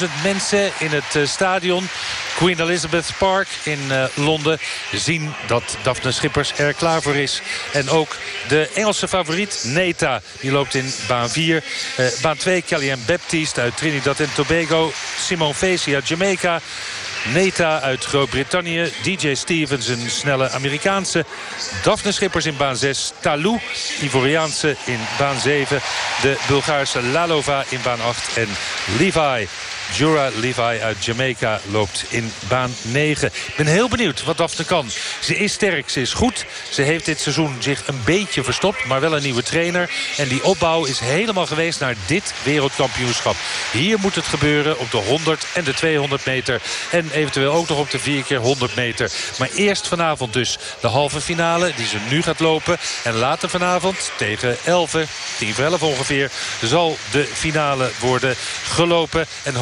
60.000 0.00 0.04
mensen 0.22 0.70
in 0.78 0.90
het 0.90 1.14
uh, 1.16 1.26
stadion. 1.26 1.88
Queen 2.36 2.60
Elizabeth 2.60 3.12
Park 3.18 3.48
in 3.62 3.80
uh, 3.88 4.04
Londen 4.14 4.58
zien 4.92 5.32
dat 5.46 5.76
Daphne 5.82 6.12
Schippers 6.12 6.52
er 6.56 6.72
klaar 6.74 7.02
voor 7.02 7.16
is. 7.16 7.42
En 7.72 7.90
ook 7.90 8.16
de 8.48 8.70
Engelse 8.74 9.08
favoriet 9.08 9.62
Neta. 9.66 10.20
Die 10.40 10.52
loopt 10.52 10.74
in 10.74 10.92
baan 11.08 11.30
4. 11.30 11.64
Uh, 11.98 12.06
baan 12.22 12.36
2 12.36 12.62
Kellyanne 12.62 13.04
Baptiste 13.06 13.60
uit 13.60 13.76
en 13.94 14.32
Tobago. 14.34 14.92
Simon 15.18 15.54
Facey 15.54 15.94
uit 15.94 16.08
Jamaica. 16.08 16.60
Neta 17.34 17.80
uit 17.80 18.04
Groot-Brittannië. 18.04 18.92
DJ 19.02 19.34
Stevens, 19.34 19.88
een 19.88 20.10
snelle 20.10 20.50
Amerikaanse. 20.50 21.24
Daphne 21.82 22.12
Schippers 22.12 22.46
in 22.46 22.56
baan 22.56 22.76
6. 22.76 23.12
Talou, 23.20 23.58
Ivoriaanse 24.00 24.76
in 24.84 24.98
baan 25.18 25.40
7. 25.40 25.80
De 26.22 26.36
Bulgaarse 26.48 27.02
Lalova 27.02 27.64
in 27.68 27.80
baan 27.82 28.00
8. 28.00 28.36
En 28.36 28.48
Levi 28.98 29.48
Jura 29.92 30.30
Levi 30.34 30.60
uit 30.60 31.04
Jamaica 31.04 31.60
loopt 31.70 32.04
in 32.08 32.32
baan 32.48 32.74
9. 32.82 33.26
Ik 33.46 33.54
ben 33.56 33.66
heel 33.66 33.88
benieuwd 33.88 34.24
wat 34.24 34.36
Daphne 34.36 34.64
kan. 34.64 34.90
Ze 35.20 35.36
is 35.36 35.52
sterk, 35.52 35.90
ze 35.90 36.00
is 36.00 36.12
goed. 36.12 36.44
Ze 36.70 36.82
heeft 36.82 37.04
dit 37.04 37.20
seizoen 37.20 37.56
zich 37.58 37.86
een 37.86 38.00
beetje 38.04 38.44
verstopt, 38.44 38.84
maar 38.84 39.00
wel 39.00 39.16
een 39.16 39.22
nieuwe 39.22 39.42
trainer. 39.42 39.90
En 40.16 40.28
die 40.28 40.44
opbouw 40.44 40.84
is 40.84 40.98
helemaal 40.98 41.46
geweest 41.46 41.80
naar 41.80 41.94
dit 42.06 42.34
wereldkampioenschap. 42.42 43.36
Hier 43.72 43.98
moet 43.98 44.14
het 44.14 44.26
gebeuren 44.26 44.78
op 44.78 44.90
de 44.90 44.96
100 44.96 45.46
en 45.54 45.64
de 45.64 45.74
200 45.74 46.26
meter. 46.26 46.60
En 46.90 47.10
eventueel 47.12 47.52
ook 47.52 47.68
nog 47.68 47.78
op 47.78 47.90
de 47.90 47.98
4 47.98 48.22
keer 48.22 48.38
100 48.38 48.74
meter. 48.74 49.10
Maar 49.38 49.50
eerst 49.54 49.88
vanavond 49.88 50.32
dus 50.32 50.58
de 50.80 50.88
halve 50.88 51.20
finale 51.20 51.72
die 51.76 51.86
ze 51.86 51.98
nu 52.08 52.22
gaat 52.22 52.40
lopen. 52.40 52.78
En 53.04 53.14
later 53.14 53.48
vanavond 53.50 54.10
tegen 54.16 54.56
11, 54.64 54.96
10 55.38 55.54
voor 55.54 55.64
11 55.64 55.82
ongeveer, 55.82 56.30
zal 56.62 56.98
de 57.10 57.28
finale 57.32 57.90
worden 58.00 58.36
gelopen. 58.62 59.26
En 59.42 59.54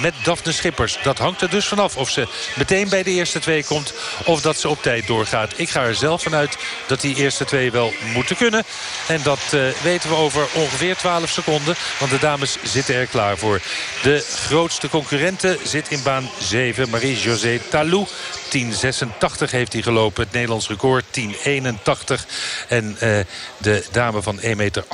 met 0.00 0.14
Daphne 0.22 0.52
Schippers. 0.52 0.98
Dat 1.02 1.18
hangt 1.18 1.40
er 1.40 1.50
dus 1.50 1.66
vanaf 1.66 1.96
of 1.96 2.10
ze 2.10 2.26
meteen 2.54 2.88
bij 2.88 3.02
de 3.02 3.10
eerste 3.10 3.38
twee 3.38 3.64
komt... 3.64 3.92
of 4.24 4.40
dat 4.40 4.58
ze 4.58 4.68
op 4.68 4.82
tijd 4.82 5.06
doorgaat. 5.06 5.52
Ik 5.56 5.70
ga 5.70 5.82
er 5.82 5.94
zelf 5.94 6.22
vanuit 6.22 6.56
dat 6.86 7.00
die 7.00 7.16
eerste 7.16 7.44
twee 7.44 7.70
wel 7.70 7.92
moeten 8.14 8.36
kunnen. 8.36 8.64
En 9.08 9.20
dat 9.22 9.40
uh, 9.54 9.68
weten 9.82 10.08
we 10.08 10.16
over 10.16 10.46
ongeveer 10.54 10.96
12 10.96 11.30
seconden. 11.30 11.74
Want 11.98 12.10
de 12.10 12.18
dames 12.18 12.56
zitten 12.62 12.94
er 12.94 13.06
klaar 13.06 13.38
voor. 13.38 13.60
De 14.02 14.24
grootste 14.46 14.88
concurrente 14.88 15.58
zit 15.64 15.88
in 15.88 16.02
baan 16.02 16.30
7. 16.38 16.90
Marie-José 16.90 17.60
Talou. 17.70 18.06
10.86 18.46 19.50
heeft 19.50 19.72
hij 19.72 19.82
gelopen. 19.82 20.24
Het 20.24 20.32
Nederlands 20.32 20.68
record 20.68 21.04
10.81. 21.20 21.24
En 22.68 22.96
uh, 23.02 23.18
de 23.58 23.84
dame 23.92 24.22
van 24.22 24.40
1,78 24.40 24.56
meter 24.56 24.84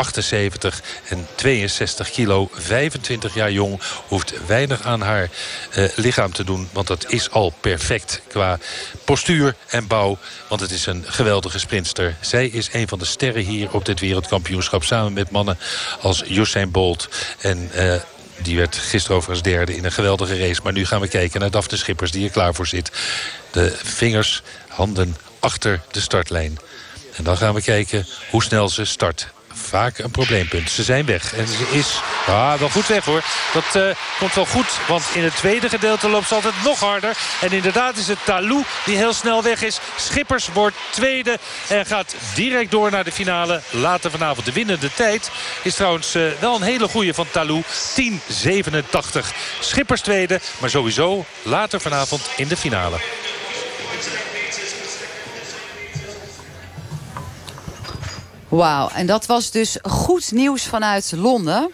en 1.08 1.26
62 1.34 2.10
kilo, 2.10 2.48
25 2.52 3.34
jaar 3.34 3.52
jong... 3.52 3.80
hoeft 4.06 4.34
weinig 4.66 4.86
aan 4.86 5.00
haar 5.00 5.30
uh, 5.76 5.88
lichaam 5.94 6.32
te 6.32 6.44
doen. 6.44 6.68
Want 6.72 6.86
dat 6.86 7.04
is 7.08 7.30
al 7.30 7.52
perfect 7.60 8.22
qua 8.28 8.58
postuur 9.04 9.54
en 9.68 9.86
bouw. 9.86 10.18
Want 10.48 10.60
het 10.60 10.70
is 10.70 10.86
een 10.86 11.04
geweldige 11.06 11.58
sprinster. 11.58 12.16
Zij 12.20 12.46
is 12.46 12.68
een 12.72 12.88
van 12.88 12.98
de 12.98 13.04
sterren 13.04 13.42
hier 13.42 13.72
op 13.72 13.84
dit 13.84 14.00
wereldkampioenschap. 14.00 14.84
Samen 14.84 15.12
met 15.12 15.30
mannen 15.30 15.58
als 16.00 16.30
Usain 16.30 16.70
Bolt 16.70 17.08
en... 17.40 17.70
Uh, 17.74 17.94
die 18.42 18.56
werd 18.56 18.76
gisteren 18.76 19.16
overigens 19.16 19.48
derde 19.48 19.76
in 19.76 19.84
een 19.84 19.92
geweldige 19.92 20.38
race. 20.38 20.60
Maar 20.62 20.72
nu 20.72 20.86
gaan 20.86 21.00
we 21.00 21.08
kijken 21.08 21.40
naar 21.40 21.50
Daphne 21.50 21.76
Schippers 21.76 22.10
die 22.10 22.24
er 22.24 22.30
klaar 22.30 22.54
voor 22.54 22.66
zit. 22.66 22.90
De 23.50 23.76
vingers, 23.82 24.42
handen 24.68 25.16
achter 25.40 25.80
de 25.90 26.00
startlijn. 26.00 26.58
En 27.16 27.24
dan 27.24 27.36
gaan 27.36 27.54
we 27.54 27.62
kijken 27.62 28.06
hoe 28.30 28.42
snel 28.42 28.68
ze 28.68 28.84
start 28.84 29.28
vaak 29.72 29.98
een 29.98 30.10
probleempunt. 30.10 30.70
Ze 30.70 30.82
zijn 30.82 31.04
weg. 31.04 31.34
En 31.34 31.46
ze 31.46 31.66
is 31.70 32.00
ah, 32.26 32.54
wel 32.54 32.68
goed 32.68 32.86
weg 32.86 33.04
hoor. 33.04 33.22
Dat 33.52 33.76
uh, 33.76 33.94
komt 34.18 34.34
wel 34.34 34.46
goed. 34.46 34.66
Want 34.88 35.04
in 35.14 35.22
het 35.22 35.36
tweede 35.36 35.68
gedeelte 35.68 36.08
loopt 36.08 36.28
ze 36.28 36.34
altijd 36.34 36.54
nog 36.64 36.80
harder. 36.80 37.16
En 37.40 37.52
inderdaad 37.52 37.96
is 37.96 38.08
het 38.08 38.18
Talou 38.24 38.64
die 38.84 38.96
heel 38.96 39.12
snel 39.12 39.42
weg 39.42 39.62
is. 39.62 39.80
Schippers 39.96 40.48
wordt 40.48 40.76
tweede. 40.90 41.38
En 41.68 41.86
gaat 41.86 42.14
direct 42.34 42.70
door 42.70 42.90
naar 42.90 43.04
de 43.04 43.12
finale. 43.12 43.60
Later 43.70 44.10
vanavond 44.10 44.46
de 44.46 44.52
winnende 44.52 44.94
tijd. 44.94 45.30
Is 45.62 45.74
trouwens 45.74 46.16
uh, 46.16 46.32
wel 46.40 46.54
een 46.54 46.62
hele 46.62 46.88
goede 46.88 47.14
van 47.14 47.26
Talou. 47.30 47.62
10.87. 47.62 47.66
Schippers 49.60 50.00
tweede. 50.00 50.40
Maar 50.58 50.70
sowieso 50.70 51.24
later 51.42 51.80
vanavond 51.80 52.30
in 52.36 52.48
de 52.48 52.56
finale. 52.56 52.98
Wauw, 58.52 58.88
en 58.88 59.06
dat 59.06 59.26
was 59.26 59.50
dus 59.50 59.76
goed 59.82 60.32
nieuws 60.32 60.64
vanuit 60.64 61.12
Londen. 61.16 61.70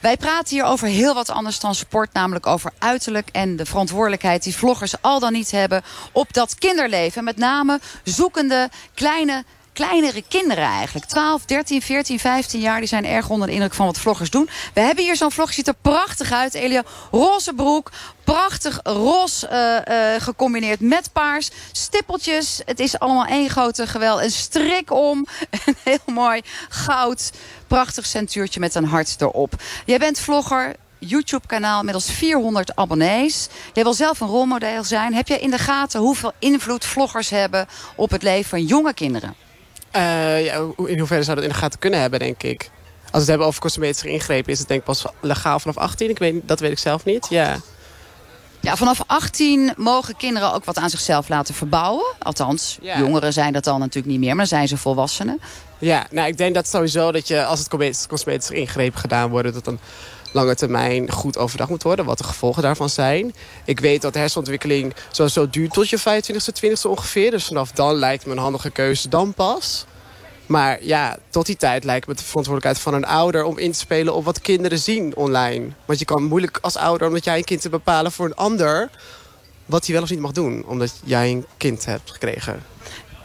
Wij 0.00 0.16
praten 0.16 0.56
hier 0.56 0.64
over 0.64 0.88
heel 0.88 1.14
wat 1.14 1.30
anders 1.30 1.60
dan 1.60 1.74
sport. 1.74 2.12
Namelijk 2.12 2.46
over 2.46 2.72
uiterlijk 2.78 3.28
en 3.32 3.56
de 3.56 3.66
verantwoordelijkheid 3.66 4.42
die 4.42 4.56
vloggers 4.56 5.02
al 5.02 5.20
dan 5.20 5.32
niet 5.32 5.50
hebben 5.50 5.82
op 6.12 6.32
dat 6.32 6.54
kinderleven. 6.54 7.24
Met 7.24 7.36
name 7.36 7.80
zoekende 8.04 8.68
kleine 8.94 9.44
kleinere 9.78 10.22
kinderen 10.28 10.64
eigenlijk. 10.64 11.06
12, 11.06 11.44
13, 11.44 11.82
14, 11.82 12.18
15 12.18 12.60
jaar. 12.60 12.78
Die 12.78 12.88
zijn 12.88 13.06
erg 13.06 13.28
onder 13.28 13.46
de 13.46 13.52
indruk 13.52 13.74
van 13.74 13.86
wat 13.86 13.98
vloggers 13.98 14.30
doen. 14.30 14.48
We 14.74 14.80
hebben 14.80 15.04
hier 15.04 15.16
zo'n 15.16 15.30
vlog. 15.30 15.52
Ziet 15.52 15.68
er 15.68 15.74
prachtig 15.82 16.32
uit. 16.32 16.54
Elia, 16.54 16.82
roze 17.10 17.52
broek. 17.52 17.90
Prachtig 18.24 18.80
roze 18.82 19.48
uh, 19.52 19.96
uh, 19.96 20.20
gecombineerd 20.20 20.80
met 20.80 21.12
paars. 21.12 21.50
Stippeltjes. 21.72 22.60
Het 22.64 22.80
is 22.80 22.98
allemaal 22.98 23.24
één 23.24 23.50
grote 23.50 23.86
geweld. 23.86 24.20
Een 24.20 24.30
strik 24.30 24.92
om. 24.92 25.26
Een 25.66 25.76
heel 25.82 25.98
mooi 26.14 26.42
goud. 26.68 27.30
Prachtig 27.66 28.06
centuurtje 28.06 28.60
met 28.60 28.74
een 28.74 28.84
hart 28.84 29.16
erop. 29.18 29.52
Jij 29.84 29.98
bent 29.98 30.18
vlogger 30.18 30.74
YouTube-kanaal, 30.98 31.78
inmiddels 31.78 32.10
400 32.10 32.76
abonnees. 32.76 33.48
Jij 33.72 33.82
wil 33.82 33.94
zelf 33.94 34.20
een 34.20 34.28
rolmodel 34.28 34.84
zijn. 34.84 35.14
Heb 35.14 35.28
jij 35.28 35.38
in 35.38 35.50
de 35.50 35.58
gaten 35.58 36.00
hoeveel 36.00 36.32
invloed 36.38 36.84
vloggers 36.84 37.30
hebben 37.30 37.66
op 37.96 38.10
het 38.10 38.22
leven 38.22 38.48
van 38.50 38.64
jonge 38.64 38.94
kinderen? 38.94 39.46
Uh, 39.96 40.44
ja, 40.44 40.54
in 40.86 40.98
hoeverre 40.98 41.22
zou 41.22 41.36
dat 41.36 41.44
in 41.44 41.50
de 41.50 41.58
gaten 41.58 41.78
kunnen 41.78 42.00
hebben, 42.00 42.18
denk 42.18 42.42
ik. 42.42 42.70
Als 43.02 43.10
we 43.12 43.18
het 43.18 43.28
hebben 43.28 43.46
over 43.46 43.60
cosmetische 43.60 44.08
ingrepen, 44.08 44.52
is 44.52 44.58
het 44.58 44.68
denk 44.68 44.80
ik 44.80 44.86
pas 44.86 45.04
legaal 45.20 45.60
vanaf 45.60 45.76
18. 45.76 46.10
Ik 46.10 46.18
weet, 46.18 46.48
dat 46.48 46.60
weet 46.60 46.70
ik 46.70 46.78
zelf 46.78 47.04
niet. 47.04 47.26
Ja. 47.30 47.56
Ja, 48.60 48.76
vanaf 48.76 49.02
18 49.06 49.72
mogen 49.76 50.16
kinderen 50.16 50.52
ook 50.54 50.64
wat 50.64 50.76
aan 50.76 50.90
zichzelf 50.90 51.28
laten 51.28 51.54
verbouwen. 51.54 52.14
Althans, 52.18 52.78
jongeren 52.80 53.32
zijn 53.32 53.52
dat 53.52 53.64
dan 53.64 53.78
natuurlijk 53.78 54.06
niet 54.06 54.20
meer, 54.20 54.36
maar 54.36 54.46
zijn 54.46 54.68
ze 54.68 54.76
volwassenen. 54.76 55.40
Ja, 55.78 56.06
nou 56.10 56.28
ik 56.28 56.36
denk 56.38 56.54
dat 56.54 56.68
sowieso 56.68 57.12
dat 57.12 57.28
je, 57.28 57.44
als 57.44 57.58
het 57.58 58.06
cosmetische 58.08 58.54
ingrepen 58.54 59.00
gedaan 59.00 59.30
worden... 59.30 59.52
dat 59.52 59.64
dan 59.64 59.78
lange 60.32 60.54
termijn 60.54 61.10
goed 61.10 61.38
overdag 61.38 61.68
moet 61.68 61.82
worden. 61.82 62.04
Wat 62.04 62.18
de 62.18 62.24
gevolgen 62.24 62.62
daarvan 62.62 62.88
zijn. 62.88 63.34
Ik 63.64 63.80
weet 63.80 64.02
dat 64.02 64.12
de 64.12 64.18
hersenontwikkeling 64.18 64.94
sowieso 65.10 65.50
duurt 65.50 65.72
tot 65.72 65.88
je 65.88 65.98
25e, 65.98 66.64
20e 66.64 66.82
ongeveer. 66.88 67.30
Dus 67.30 67.44
vanaf 67.44 67.72
dan 67.72 67.94
lijkt 67.94 68.26
me 68.26 68.32
een 68.32 68.38
handige 68.38 68.70
keuze 68.70 69.08
dan 69.08 69.34
pas. 69.34 69.84
Maar 70.46 70.84
ja, 70.84 71.18
tot 71.30 71.46
die 71.46 71.56
tijd 71.56 71.84
lijkt 71.84 72.06
me 72.06 72.14
de 72.14 72.22
verantwoordelijkheid 72.22 72.78
van 72.78 72.94
een 72.94 73.06
ouder... 73.06 73.44
om 73.44 73.58
in 73.58 73.72
te 73.72 73.78
spelen 73.78 74.14
op 74.14 74.24
wat 74.24 74.40
kinderen 74.40 74.78
zien 74.78 75.16
online. 75.16 75.68
Want 75.84 75.98
je 75.98 76.04
kan 76.04 76.22
moeilijk 76.22 76.58
als 76.60 76.76
ouder, 76.76 77.06
omdat 77.06 77.24
jij 77.24 77.36
een 77.36 77.44
kind 77.44 77.60
te 77.60 77.68
bepalen 77.68 78.12
voor 78.12 78.26
een 78.26 78.34
ander... 78.34 78.90
wat 79.66 79.84
hij 79.84 79.94
wel 79.94 80.02
of 80.02 80.10
niet 80.10 80.20
mag 80.20 80.32
doen, 80.32 80.64
omdat 80.66 81.00
jij 81.04 81.30
een 81.30 81.46
kind 81.56 81.84
hebt 81.84 82.10
gekregen. 82.10 82.62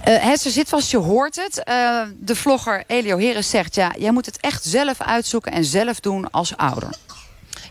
Uh, 0.08 0.18
Hester 0.18 0.52
zit 0.52 0.70
vast, 0.70 0.92
je 0.92 0.98
hoort 0.98 1.36
het. 1.36 1.62
Uh, 1.70 2.02
de 2.16 2.36
vlogger 2.36 2.84
Elio 2.88 3.18
Heres 3.18 3.50
zegt... 3.50 3.76
ja, 3.76 3.94
jij 3.98 4.12
moet 4.12 4.26
het 4.26 4.38
echt 4.40 4.64
zelf 4.64 5.02
uitzoeken 5.02 5.52
en 5.52 5.66
zelf 5.66 6.00
doen 6.00 6.32
als 6.32 6.58
ouder. 6.58 6.90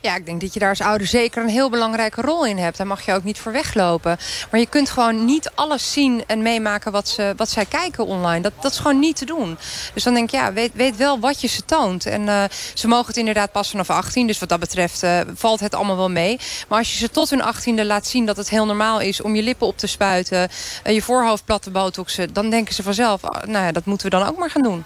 Ja, 0.03 0.17
ik 0.17 0.27
denk 0.27 0.41
dat 0.41 0.55
je 0.55 0.61
daar 0.61 0.69
als 0.69 0.81
ouder 0.81 1.07
zeker 1.07 1.43
een 1.43 1.49
heel 1.49 1.71
belangrijke 1.71 2.21
rol 2.21 2.47
in 2.47 2.59
hebt. 2.59 2.77
Daar 2.77 2.87
mag 2.87 3.05
je 3.05 3.13
ook 3.13 3.25
niet 3.25 3.39
voor 3.39 3.53
weglopen. 3.53 4.19
Maar 4.51 4.61
je 4.61 4.67
kunt 4.67 4.91
gewoon 4.91 5.25
niet 5.25 5.51
alles 5.55 5.93
zien 5.93 6.25
en 6.27 6.43
meemaken 6.43 6.93
wat, 6.93 7.09
ze, 7.09 7.33
wat 7.37 7.51
zij 7.51 7.65
kijken 7.65 8.07
online. 8.07 8.41
Dat, 8.41 8.53
dat 8.61 8.73
is 8.73 8.79
gewoon 8.79 8.99
niet 8.99 9.17
te 9.17 9.25
doen. 9.25 9.59
Dus 9.95 10.03
dan 10.03 10.15
denk 10.15 10.33
ik, 10.33 10.35
ja, 10.35 10.53
weet, 10.53 10.71
weet 10.75 10.97
wel 10.97 11.21
wat 11.21 11.41
je 11.41 11.47
ze 11.49 11.65
toont. 11.65 12.07
En 12.07 12.23
uh, 12.23 12.45
ze 12.75 12.89
mogen 12.89 13.07
het 13.07 13.17
inderdaad 13.17 13.53
pas 13.53 13.71
vanaf 13.71 13.91
18. 13.91 14.27
Dus 14.27 14.39
wat 14.39 14.49
dat 14.49 14.61
betreft 14.61 15.03
uh, 15.03 15.21
valt 15.35 15.61
het 15.61 15.75
allemaal 15.75 15.97
wel 15.97 16.11
mee. 16.11 16.39
Maar 16.69 16.79
als 16.79 16.93
je 16.93 16.99
ze 16.99 17.11
tot 17.11 17.31
hun 17.31 17.43
18e 17.43 17.87
laat 17.87 18.07
zien 18.07 18.27
dat 18.27 18.37
het 18.37 18.49
heel 18.49 18.67
normaal 18.67 19.01
is... 19.01 19.21
om 19.21 19.35
je 19.35 19.43
lippen 19.43 19.67
op 19.67 19.79
te 19.79 19.87
spuiten, 19.87 20.49
uh, 20.87 20.95
je 20.95 21.03
voorhoofd 21.03 21.45
plat 21.45 21.63
te 21.63 21.71
botoxen... 21.71 22.33
dan 22.33 22.51
denken 22.51 22.75
ze 22.75 22.83
vanzelf, 22.83 23.25
oh, 23.25 23.31
nou 23.31 23.65
ja, 23.65 23.73
dat 23.73 23.85
moeten 23.85 24.11
we 24.11 24.17
dan 24.17 24.29
ook 24.29 24.39
maar 24.39 24.51
gaan 24.51 24.63
doen. 24.63 24.85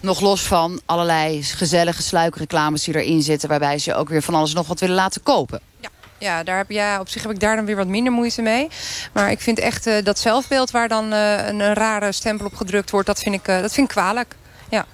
Nog 0.00 0.20
los 0.20 0.42
van 0.42 0.80
allerlei 0.86 1.42
gezellige 1.42 2.02
sluikreclames 2.02 2.84
die 2.84 2.94
erin 2.94 3.22
zitten... 3.22 3.48
waarbij 3.48 3.78
ze 3.78 3.94
ook 3.94 4.08
weer 4.08 4.22
van 4.22 4.34
alles 4.34 4.52
nog 4.54 4.66
wat 4.66 4.80
willen 4.80 4.94
laten 4.94 5.22
kopen. 5.22 5.60
Ja. 5.80 5.88
Ja, 6.18 6.42
daar 6.42 6.56
heb, 6.56 6.70
ja, 6.70 7.00
op 7.00 7.08
zich 7.08 7.22
heb 7.22 7.30
ik 7.30 7.40
daar 7.40 7.56
dan 7.56 7.64
weer 7.64 7.76
wat 7.76 7.86
minder 7.86 8.12
moeite 8.12 8.42
mee. 8.42 8.68
Maar 9.12 9.30
ik 9.30 9.40
vind 9.40 9.58
echt 9.58 9.86
uh, 9.86 10.04
dat 10.04 10.18
zelfbeeld 10.18 10.70
waar 10.70 10.88
dan 10.88 11.12
uh, 11.12 11.46
een, 11.46 11.60
een, 11.60 11.74
rare 11.74 12.12
stempel 12.12 12.46
op 12.46 12.54
gedrukt 12.54 12.90
wordt... 12.90 13.06
dat 13.06 13.18
vind 13.18 13.34
ik, 13.34 13.48
uh, 13.48 13.60
dat 13.60 13.72
vind 13.72 13.86
ik 13.86 13.92
kwalijk. 13.92 14.36
Ja. 14.70 14.86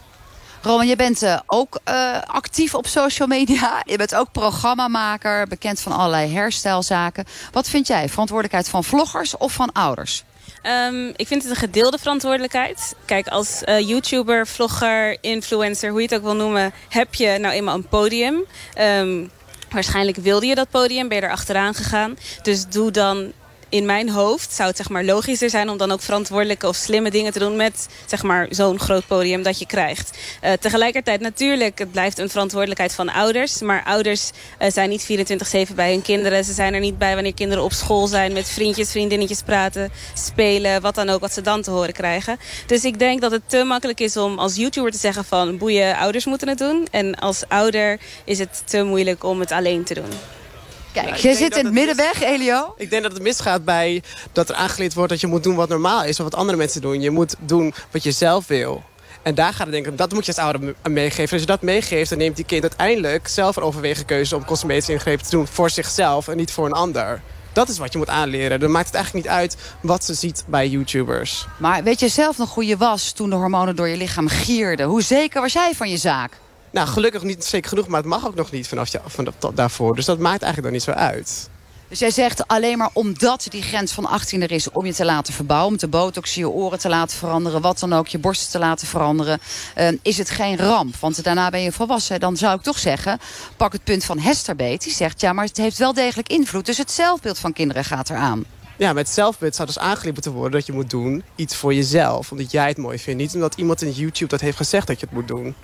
Roman, 0.62 0.86
je 0.86 0.96
bent 0.96 1.40
ook 1.46 1.80
actief 2.26 2.74
op 2.74 2.86
social 2.86 3.28
media. 3.28 3.82
Je 3.84 3.96
bent 3.96 4.14
ook 4.14 4.32
programmamaker, 4.32 5.46
bekend 5.46 5.80
van 5.80 5.92
allerlei 5.92 6.34
hairstijlzaken. 6.34 7.24
Wat 7.52 7.68
vind 7.68 7.86
jij, 7.86 8.08
verantwoordelijkheid 8.08 8.68
van 8.68 8.84
vloggers 8.84 9.36
of 9.36 9.52
van 9.52 9.72
ouders? 9.72 10.24
Um, 10.66 11.12
ik 11.16 11.26
vind 11.26 11.42
het 11.42 11.50
een 11.50 11.56
gedeelde 11.56 11.98
verantwoordelijkheid. 11.98 12.94
Kijk, 13.04 13.28
als 13.28 13.62
uh, 13.64 13.80
YouTuber, 13.80 14.46
vlogger, 14.46 15.16
influencer, 15.20 15.90
hoe 15.90 16.00
je 16.00 16.06
het 16.06 16.14
ook 16.14 16.22
wil 16.22 16.34
noemen... 16.34 16.72
heb 16.88 17.14
je 17.14 17.38
nou 17.40 17.54
eenmaal 17.54 17.74
een 17.74 17.88
podium. 17.88 18.44
Um, 18.80 19.30
waarschijnlijk 19.70 20.16
wilde 20.16 20.46
je 20.46 20.54
dat 20.54 20.70
podium, 20.70 21.08
ben 21.08 21.16
je 21.16 21.22
er 21.22 21.30
achteraan 21.30 21.74
gegaan. 21.74 22.18
Dus 22.42 22.66
doe 22.66 22.90
dan 22.90 23.32
in 23.68 23.84
mijn 23.84 24.10
hoofd 24.10 24.52
zou 24.52 24.68
het 24.68 24.76
zeg 24.76 24.88
maar, 24.88 25.04
logischer 25.04 25.50
zijn 25.50 25.68
om 25.68 25.76
dan 25.76 25.92
ook 25.92 26.00
verantwoordelijke 26.00 26.68
of 26.68 26.76
slimme 26.76 27.10
dingen 27.10 27.32
te 27.32 27.38
doen 27.38 27.56
met 27.56 27.88
zeg 28.06 28.22
maar, 28.22 28.46
zo'n 28.50 28.78
groot 28.78 29.06
podium 29.06 29.42
dat 29.42 29.58
je 29.58 29.66
krijgt. 29.66 30.18
Uh, 30.44 30.52
tegelijkertijd 30.52 31.20
natuurlijk, 31.20 31.78
het 31.78 31.90
blijft 31.90 32.18
een 32.18 32.28
verantwoordelijkheid 32.28 32.94
van 32.94 33.08
ouders. 33.08 33.60
Maar 33.60 33.84
ouders 33.84 34.30
uh, 34.62 34.70
zijn 34.70 34.88
niet 34.88 35.06
24-7 35.70 35.74
bij 35.74 35.90
hun 35.90 36.02
kinderen. 36.02 36.44
Ze 36.44 36.52
zijn 36.52 36.74
er 36.74 36.80
niet 36.80 36.98
bij 36.98 37.14
wanneer 37.14 37.34
kinderen 37.34 37.64
op 37.64 37.72
school 37.72 38.06
zijn 38.06 38.32
met 38.32 38.48
vriendjes, 38.48 38.90
vriendinnetjes 38.90 39.42
praten, 39.42 39.90
spelen, 40.14 40.80
wat 40.80 40.94
dan 40.94 41.08
ook, 41.08 41.20
wat 41.20 41.32
ze 41.32 41.40
dan 41.40 41.62
te 41.62 41.70
horen 41.70 41.92
krijgen. 41.92 42.38
Dus 42.66 42.84
ik 42.84 42.98
denk 42.98 43.20
dat 43.20 43.30
het 43.30 43.42
te 43.46 43.64
makkelijk 43.64 44.00
is 44.00 44.16
om 44.16 44.38
als 44.38 44.56
YouTuber 44.56 44.90
te 44.90 44.98
zeggen 44.98 45.24
van 45.24 45.58
boeien, 45.58 45.96
ouders 45.96 46.24
moeten 46.24 46.48
het 46.48 46.58
doen. 46.58 46.86
En 46.90 47.14
als 47.14 47.42
ouder 47.48 47.98
is 48.24 48.38
het 48.38 48.62
te 48.64 48.82
moeilijk 48.82 49.24
om 49.24 49.40
het 49.40 49.52
alleen 49.52 49.84
te 49.84 49.94
doen. 49.94 50.10
Kijk, 50.96 51.08
nou, 51.08 51.20
jij 51.20 51.34
zit 51.34 51.56
in 51.56 51.64
het 51.64 51.74
middenweg, 51.74 52.22
Elio. 52.22 52.74
Ik 52.76 52.90
denk 52.90 53.02
dat 53.02 53.12
het 53.12 53.22
misgaat 53.22 53.64
bij 53.64 54.02
dat 54.32 54.48
er 54.48 54.54
aangeleerd 54.54 54.94
wordt 54.94 55.10
dat 55.10 55.20
je 55.20 55.26
moet 55.26 55.42
doen 55.42 55.54
wat 55.54 55.68
normaal 55.68 56.04
is. 56.04 56.18
Of 56.18 56.24
wat 56.24 56.34
andere 56.34 56.58
mensen 56.58 56.80
doen. 56.80 57.00
Je 57.00 57.10
moet 57.10 57.34
doen 57.38 57.74
wat 57.90 58.02
je 58.02 58.12
zelf 58.12 58.46
wil. 58.46 58.82
En 59.22 59.34
daar 59.34 59.52
gaat 59.52 59.66
het 59.66 59.70
denk 59.70 59.86
ik, 59.86 59.98
dat 59.98 60.12
moet 60.12 60.26
je 60.26 60.34
als 60.34 60.44
ouder 60.44 60.74
meegeven. 60.88 61.32
Als 61.32 61.40
je 61.40 61.46
dat 61.46 61.62
meegeeft, 61.62 62.08
dan 62.08 62.18
neemt 62.18 62.36
die 62.36 62.44
kind 62.44 62.62
uiteindelijk 62.62 63.28
zelf 63.28 63.56
een 63.56 63.62
overwegen 63.62 64.04
keuze 64.04 64.36
om 64.36 64.44
cosmetische 64.44 64.92
ingrepen 64.92 65.24
te 65.24 65.30
doen 65.30 65.46
voor 65.46 65.70
zichzelf 65.70 66.28
en 66.28 66.36
niet 66.36 66.50
voor 66.50 66.66
een 66.66 66.72
ander. 66.72 67.20
Dat 67.52 67.68
is 67.68 67.78
wat 67.78 67.92
je 67.92 67.98
moet 67.98 68.08
aanleren. 68.08 68.60
Dan 68.60 68.70
maakt 68.70 68.86
het 68.86 68.94
eigenlijk 68.94 69.26
niet 69.26 69.34
uit 69.34 69.56
wat 69.80 70.04
ze 70.04 70.14
ziet 70.14 70.44
bij 70.46 70.68
YouTubers. 70.68 71.46
Maar 71.58 71.82
weet 71.82 72.00
je 72.00 72.08
zelf 72.08 72.38
nog 72.38 72.54
hoe 72.54 72.66
je 72.66 72.76
was 72.76 73.12
toen 73.12 73.30
de 73.30 73.36
hormonen 73.36 73.76
door 73.76 73.88
je 73.88 73.96
lichaam 73.96 74.28
gierden? 74.28 74.86
Hoe 74.86 75.02
zeker 75.02 75.40
was 75.40 75.52
jij 75.52 75.72
van 75.74 75.90
je 75.90 75.96
zaak? 75.96 76.38
Nou, 76.76 76.88
gelukkig 76.88 77.22
niet 77.22 77.44
zeker 77.44 77.68
genoeg, 77.68 77.88
maar 77.88 78.00
het 78.00 78.08
mag 78.08 78.26
ook 78.26 78.34
nog 78.34 78.50
niet 78.50 78.68
vanaf, 78.68 78.90
vanaf 79.06 79.34
daarvoor. 79.54 79.94
Dus 79.94 80.04
dat 80.04 80.18
maakt 80.18 80.42
eigenlijk 80.42 80.62
dan 80.62 80.72
niet 80.72 80.82
zo 80.82 80.90
uit. 80.90 81.48
Dus 81.88 81.98
jij 81.98 82.10
zegt 82.10 82.48
alleen 82.48 82.78
maar 82.78 82.90
omdat 82.92 83.46
die 83.48 83.62
grens 83.62 83.92
van 83.92 84.06
18 84.06 84.42
er 84.42 84.52
is 84.52 84.70
om 84.70 84.86
je 84.86 84.94
te 84.94 85.04
laten 85.04 85.34
verbouwen... 85.34 85.72
om 85.72 85.76
te 85.76 85.88
botoxen, 85.88 86.40
je 86.40 86.48
oren 86.48 86.78
te 86.78 86.88
laten 86.88 87.16
veranderen, 87.16 87.60
wat 87.60 87.78
dan 87.78 87.92
ook, 87.92 88.06
je 88.06 88.18
borsten 88.18 88.50
te 88.50 88.58
laten 88.58 88.86
veranderen... 88.86 89.40
Uh, 89.78 89.88
is 90.02 90.18
het 90.18 90.30
geen 90.30 90.56
ramp, 90.56 90.96
want 90.96 91.24
daarna 91.24 91.50
ben 91.50 91.62
je 91.62 91.72
volwassen. 91.72 92.20
Dan 92.20 92.36
zou 92.36 92.56
ik 92.56 92.62
toch 92.62 92.78
zeggen, 92.78 93.18
pak 93.56 93.72
het 93.72 93.84
punt 93.84 94.04
van 94.04 94.18
Hester 94.18 94.56
beet. 94.56 94.82
Die 94.82 94.92
zegt, 94.92 95.20
ja, 95.20 95.32
maar 95.32 95.44
het 95.44 95.56
heeft 95.56 95.78
wel 95.78 95.92
degelijk 95.92 96.28
invloed. 96.28 96.66
Dus 96.66 96.78
het 96.78 96.90
zelfbeeld 96.90 97.38
van 97.38 97.52
kinderen 97.52 97.84
gaat 97.84 98.10
eraan. 98.10 98.44
Ja, 98.78 98.92
met 98.92 99.08
zelfbeeld 99.08 99.54
zou 99.54 99.68
dus 99.68 99.78
aangeleerd 99.78 100.14
moeten 100.14 100.32
worden 100.32 100.52
dat 100.52 100.66
je 100.66 100.72
moet 100.72 100.90
doen 100.90 101.22
iets 101.34 101.56
voor 101.56 101.74
jezelf. 101.74 102.30
Omdat 102.30 102.50
jij 102.50 102.68
het 102.68 102.78
mooi 102.78 102.98
vindt. 102.98 103.20
Niet 103.20 103.34
omdat 103.34 103.54
iemand 103.54 103.82
in 103.82 103.90
YouTube 103.90 104.30
dat 104.30 104.40
heeft 104.40 104.56
gezegd 104.56 104.86
dat 104.86 105.00
je 105.00 105.06
het 105.06 105.14
moet 105.14 105.28
doen. 105.28 105.54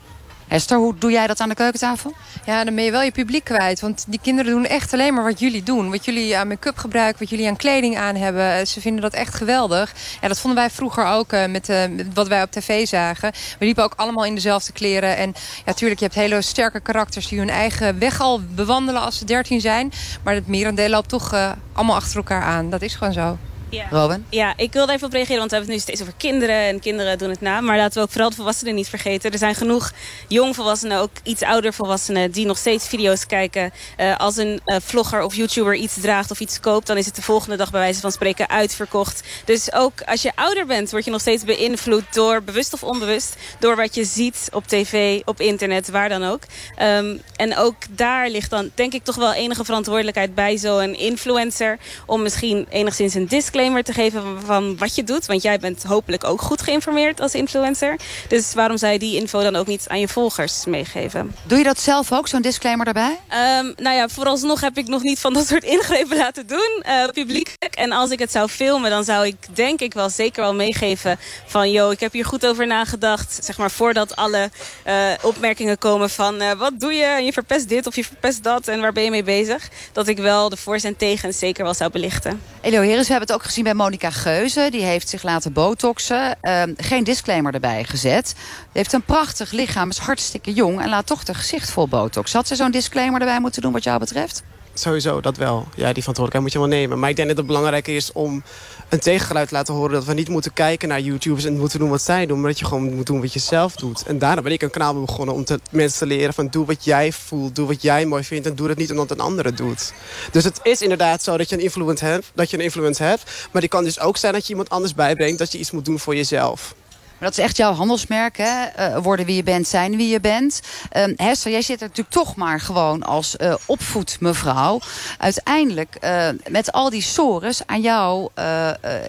Esther, 0.53 0.79
hoe 0.79 0.95
doe 0.99 1.11
jij 1.11 1.27
dat 1.27 1.41
aan 1.41 1.49
de 1.49 1.55
keukentafel? 1.55 2.13
Ja, 2.45 2.65
dan 2.65 2.75
ben 2.75 2.85
je 2.85 2.91
wel 2.91 3.03
je 3.03 3.11
publiek 3.11 3.45
kwijt. 3.45 3.81
Want 3.81 4.05
die 4.09 4.21
kinderen 4.23 4.53
doen 4.53 4.67
echt 4.67 4.93
alleen 4.93 5.15
maar 5.15 5.25
wat 5.25 5.39
jullie 5.39 5.63
doen. 5.63 5.91
Wat 5.91 6.05
jullie 6.05 6.37
aan 6.37 6.49
make-up 6.49 6.79
gebruiken, 6.79 7.19
wat 7.19 7.31
jullie 7.31 7.49
aan 7.49 7.57
kleding 7.57 7.97
aan 7.97 8.15
hebben. 8.15 8.67
Ze 8.67 8.81
vinden 8.81 9.03
dat 9.03 9.13
echt 9.13 9.35
geweldig. 9.35 9.93
Ja, 10.21 10.29
dat 10.29 10.41
vonden 10.41 10.61
wij 10.61 10.71
vroeger 10.71 11.07
ook 11.07 11.33
uh, 11.33 11.47
met, 11.47 11.69
uh, 11.69 11.83
wat 12.15 12.29
wij 12.29 12.43
op 12.43 12.51
tv 12.51 12.87
zagen. 12.87 13.33
We 13.59 13.65
liepen 13.65 13.85
ook 13.85 13.95
allemaal 13.97 14.25
in 14.25 14.35
dezelfde 14.35 14.73
kleren. 14.73 15.17
En 15.17 15.33
ja, 15.37 15.63
natuurlijk, 15.65 16.01
je 16.01 16.07
hebt 16.07 16.19
hele 16.19 16.43
sterke 16.43 16.81
karakters 16.81 17.29
die 17.29 17.39
hun 17.39 17.51
eigen 17.51 17.99
weg 17.99 18.21
al 18.21 18.41
bewandelen 18.55 19.03
als 19.03 19.19
ze 19.19 19.25
dertien 19.25 19.61
zijn. 19.61 19.93
Maar 20.23 20.35
het 20.35 20.47
merendeel 20.47 20.89
loopt 20.89 21.09
toch 21.09 21.55
allemaal 21.73 21.97
achter 21.97 22.17
elkaar 22.17 22.43
aan. 22.43 22.71
Dat 22.71 22.83
is 22.83 22.95
gewoon 22.95 23.13
zo. 23.13 23.39
Ja. 23.73 23.87
Robin? 23.91 24.25
Ja, 24.29 24.53
ik 24.57 24.73
wilde 24.73 24.93
even 24.93 25.07
op 25.07 25.13
reageren, 25.13 25.39
want 25.39 25.51
we 25.51 25.57
hebben 25.57 25.75
het 25.75 25.87
nu 25.87 25.93
steeds 25.93 26.09
over 26.09 26.19
kinderen. 26.19 26.57
En 26.57 26.81
kinderen 26.81 27.19
doen 27.19 27.31
het 27.31 27.41
na. 27.41 27.61
Maar 27.61 27.77
laten 27.77 27.95
we 27.95 28.01
ook 28.01 28.11
vooral 28.11 28.31
de 28.31 28.37
volwassenen 28.37 28.75
niet 28.75 28.89
vergeten. 28.89 29.33
Er 29.33 29.39
zijn 29.39 29.55
genoeg 29.55 29.93
jongvolwassenen, 30.29 30.99
ook 30.99 31.11
iets 31.23 31.43
ouder 31.43 31.73
volwassenen... 31.73 32.31
die 32.31 32.47
nog 32.47 32.59
steeds 32.59 32.89
video's 32.89 33.27
kijken. 33.27 33.73
Uh, 34.01 34.17
als 34.17 34.37
een 34.37 34.61
uh, 34.67 34.77
vlogger 34.81 35.23
of 35.23 35.35
YouTuber 35.35 35.75
iets 35.75 36.01
draagt 36.01 36.31
of 36.31 36.41
iets 36.41 36.61
koopt... 36.61 36.87
dan 36.87 36.97
is 36.97 37.07
het 37.07 37.15
de 37.15 37.23
volgende 37.23 37.57
dag 37.57 37.71
bij 37.71 37.81
wijze 37.81 38.01
van 38.01 38.13
spreken 38.13 38.49
uitverkocht. 38.49 39.23
Dus 39.45 39.73
ook 39.73 40.03
als 40.03 40.23
je 40.23 40.33
ouder 40.35 40.67
bent, 40.67 40.91
word 40.91 41.05
je 41.05 41.11
nog 41.11 41.21
steeds 41.21 41.45
beïnvloed... 41.45 42.15
door, 42.15 42.43
bewust 42.43 42.73
of 42.73 42.83
onbewust, 42.83 43.37
door 43.59 43.77
wat 43.77 43.95
je 43.95 44.05
ziet 44.05 44.49
op 44.53 44.67
tv, 44.67 45.21
op 45.25 45.41
internet, 45.41 45.91
waar 45.91 46.09
dan 46.09 46.25
ook. 46.25 46.43
Um, 46.83 47.23
en 47.37 47.57
ook 47.57 47.77
daar 47.91 48.29
ligt 48.29 48.51
dan, 48.51 48.71
denk 48.75 48.93
ik, 48.93 49.05
toch 49.05 49.17
wel 49.17 49.33
enige 49.33 49.65
verantwoordelijkheid 49.65 50.35
bij 50.35 50.57
zo'n 50.57 50.95
influencer... 50.95 51.79
om 52.07 52.23
misschien 52.23 52.67
enigszins 52.71 53.15
een 53.15 53.27
disclaimer 53.27 53.61
disclaimer 53.63 53.85
te 53.85 53.93
geven 53.93 54.47
van 54.47 54.77
wat 54.79 54.95
je 54.95 55.05
doet. 55.05 55.27
Want 55.27 55.43
jij 55.43 55.59
bent 55.59 55.83
hopelijk 55.83 56.25
ook 56.25 56.41
goed 56.41 56.63
geïnformeerd 56.63 57.21
als 57.21 57.35
influencer. 57.35 57.97
Dus 58.29 58.55
waarom 58.55 58.77
zou 58.77 58.93
je 58.93 58.99
die 58.99 59.17
info 59.17 59.43
dan 59.43 59.57
ook 59.57 59.67
niet 59.67 59.85
aan 59.89 60.01
je 60.01 60.09
volgers 60.09 60.65
meegeven? 60.65 61.35
Doe 61.47 61.59
je 61.59 61.65
dat 61.65 61.81
zelf 61.81 62.13
ook, 62.13 62.29
zo'n 62.29 62.43
disclaimer 62.43 62.85
daarbij? 62.85 63.19
Um, 63.59 63.73
nou 63.77 63.97
ja, 63.97 64.09
vooralsnog 64.09 64.61
heb 64.61 64.79
ik 64.79 64.87
nog 64.87 65.03
niet 65.03 65.19
van 65.19 65.33
dat 65.33 65.47
soort 65.47 65.65
ingrepen 65.65 66.17
laten 66.17 66.47
doen, 66.47 66.83
uh, 66.87 67.05
publiekelijk. 67.05 67.75
En 67.75 67.93
als 67.93 68.11
ik 68.11 68.19
het 68.19 68.33
zou 68.33 68.49
filmen, 68.49 68.91
dan 68.91 69.05
zou 69.05 69.27
ik 69.27 69.37
denk 69.53 69.81
ik 69.81 69.95
wel 69.95 70.11
zeker 70.11 70.43
wel 70.43 70.55
meegeven 70.55 71.19
van... 71.47 71.71
yo, 71.71 71.91
ik 71.91 72.01
heb 72.01 72.13
hier 72.13 72.25
goed 72.25 72.47
over 72.47 72.67
nagedacht, 72.67 73.39
zeg 73.45 73.59
maar 73.59 73.71
voordat 73.71 74.17
alle 74.17 74.51
uh, 74.87 74.95
opmerkingen 75.23 75.79
komen 75.79 76.11
van... 76.11 76.43
Uh, 76.43 76.51
wat 76.53 76.73
doe 76.81 76.93
je, 76.93 77.05
en 77.05 77.25
je 77.25 77.33
verpest 77.33 77.69
dit 77.69 77.87
of 77.87 77.97
je 77.97 78.05
verpest 78.05 78.43
dat 78.43 78.69
en 78.69 78.81
waar 78.81 78.93
ben 78.93 79.05
je 79.05 79.11
mee 79.11 79.23
bezig? 79.23 79.69
Dat 79.93 80.09
ik 80.09 80.19
wel 80.19 80.49
de 80.49 80.57
voor's 80.57 80.85
en 80.85 80.97
tegens 80.97 81.39
zeker 81.39 81.65
wel 81.65 81.75
zou 81.75 81.91
belichten. 81.91 82.41
Elio 82.61 82.81
Heres, 82.81 83.07
we 83.07 83.13
hebben 83.13 83.29
het 83.29 83.37
ook 83.37 83.43
gezien 83.53 83.77
bij 83.77 83.85
Monica 83.85 84.11
Geuze. 84.11 84.69
Die 84.71 84.83
heeft 84.83 85.09
zich 85.09 85.23
laten 85.23 85.53
botoxen. 85.53 86.41
Ehm, 86.41 86.73
geen 86.77 87.05
disclaimer 87.05 87.55
erbij 87.55 87.85
gezet. 87.85 88.29
Ze 88.29 88.35
heeft 88.73 88.93
een 88.93 89.03
prachtig 89.03 89.51
lichaam, 89.51 89.89
is 89.89 89.99
hartstikke 89.99 90.53
jong... 90.53 90.81
en 90.81 90.89
laat 90.89 91.07
toch 91.07 91.25
de 91.25 91.35
gezicht 91.35 91.71
vol 91.71 91.89
botox. 91.89 92.33
Had 92.33 92.47
ze 92.47 92.55
zo'n 92.55 92.71
disclaimer 92.71 93.21
erbij 93.21 93.41
moeten 93.41 93.63
doen 93.63 93.73
wat 93.73 93.85
jou 93.85 93.99
betreft? 93.99 94.43
Sowieso, 94.75 95.21
dat 95.21 95.37
wel. 95.37 95.67
Ja, 95.75 95.93
die 95.93 96.03
verantwoordelijkheid 96.03 96.43
moet 96.43 96.53
je 96.53 96.59
wel 96.59 96.69
nemen. 96.69 96.99
Maar 96.99 97.11
ik 97.11 97.17
denk 97.17 97.29
dat 97.29 97.37
het 97.37 97.47
belangrijk 97.47 97.89
is 97.89 98.13
om 98.13 98.43
een 98.89 98.99
tegengeluid 98.99 99.49
te 99.49 99.55
laten 99.55 99.75
horen... 99.75 99.93
dat 99.93 100.05
we 100.05 100.15
niet 100.15 100.29
moeten 100.29 100.53
kijken 100.53 100.89
naar 100.89 101.01
YouTubers 101.01 101.45
en 101.45 101.59
moeten 101.59 101.79
doen 101.79 101.89
wat 101.91 102.03
zij 102.03 102.27
doen... 102.27 102.41
maar 102.41 102.51
dat 102.51 102.59
je 102.59 102.65
gewoon 102.65 102.95
moet 102.95 103.07
doen 103.07 103.21
wat 103.21 103.33
je 103.33 103.39
zelf 103.39 103.75
doet. 103.75 104.03
En 104.07 104.19
daarom 104.19 104.45
ben 104.45 104.53
ik 104.53 104.63
een 104.63 104.71
kanaal 104.71 105.01
begonnen 105.01 105.35
om 105.35 105.45
te, 105.45 105.61
mensen 105.71 105.99
te 105.99 106.07
leren 106.07 106.35
van... 106.35 106.49
doe 106.49 106.67
wat 106.67 106.85
jij 106.85 107.13
voelt, 107.13 107.55
doe 107.55 107.67
wat 107.67 107.83
jij 107.83 108.07
mooi 108.07 108.25
vindt... 108.25 108.47
en 108.47 108.55
doe 108.55 108.69
het 108.69 108.79
niet 108.79 108.91
omdat 108.91 109.11
een 109.11 109.21
andere 109.21 109.53
doet. 109.53 109.93
Dus 110.31 110.45
het 110.45 110.61
is 110.63 110.83
inderdaad 110.83 111.23
zo 111.23 111.37
dat 111.37 111.49
je 111.49 111.57
een 111.57 111.63
influence 111.63 112.05
hebt, 112.05 112.31
dat 112.35 112.51
je 112.51 112.57
een 112.57 112.65
influence 112.65 113.03
hebt... 113.03 113.49
maar 113.53 113.61
die 113.61 113.71
kan 113.71 113.85
dus 113.85 114.01
ook 114.01 114.17
zijn 114.17 114.33
dat 114.33 114.43
je 114.43 114.51
iemand 114.51 114.71
anders 114.71 114.95
bijbrengt... 114.95 115.39
dat 115.39 115.53
je 115.53 115.59
iets 115.59 115.71
moet 115.71 115.85
doen 115.85 115.99
voor 115.99 116.17
jezelf. 116.17 116.75
Maar 117.23 117.31
dat 117.31 117.41
is 117.41 117.47
echt 117.47 117.57
jouw 117.57 117.73
handelsmerk, 117.73 118.37
hè? 118.37 118.67
Uh, 118.79 118.99
worden 118.99 119.27
wie 119.27 119.37
je 119.37 119.43
bent, 119.43 119.69
zijn 119.69 119.97
wie 119.97 120.09
je 120.09 120.21
bent. 120.21 120.61
Uh, 120.97 121.05
Hester, 121.17 121.51
jij 121.51 121.63
zit 121.63 121.81
er 121.81 121.87
natuurlijk 121.87 122.15
toch 122.15 122.37
maar 122.37 122.61
gewoon 122.61 123.03
als 123.03 123.37
uh, 123.41 123.55
opvoedmevrouw. 123.67 124.81
Uiteindelijk 125.19 125.97
uh, 126.01 126.29
met 126.49 126.73
al 126.73 126.91
die 126.91 127.03
sores 127.03 127.63
aan 127.67 127.81
jou 127.81 128.29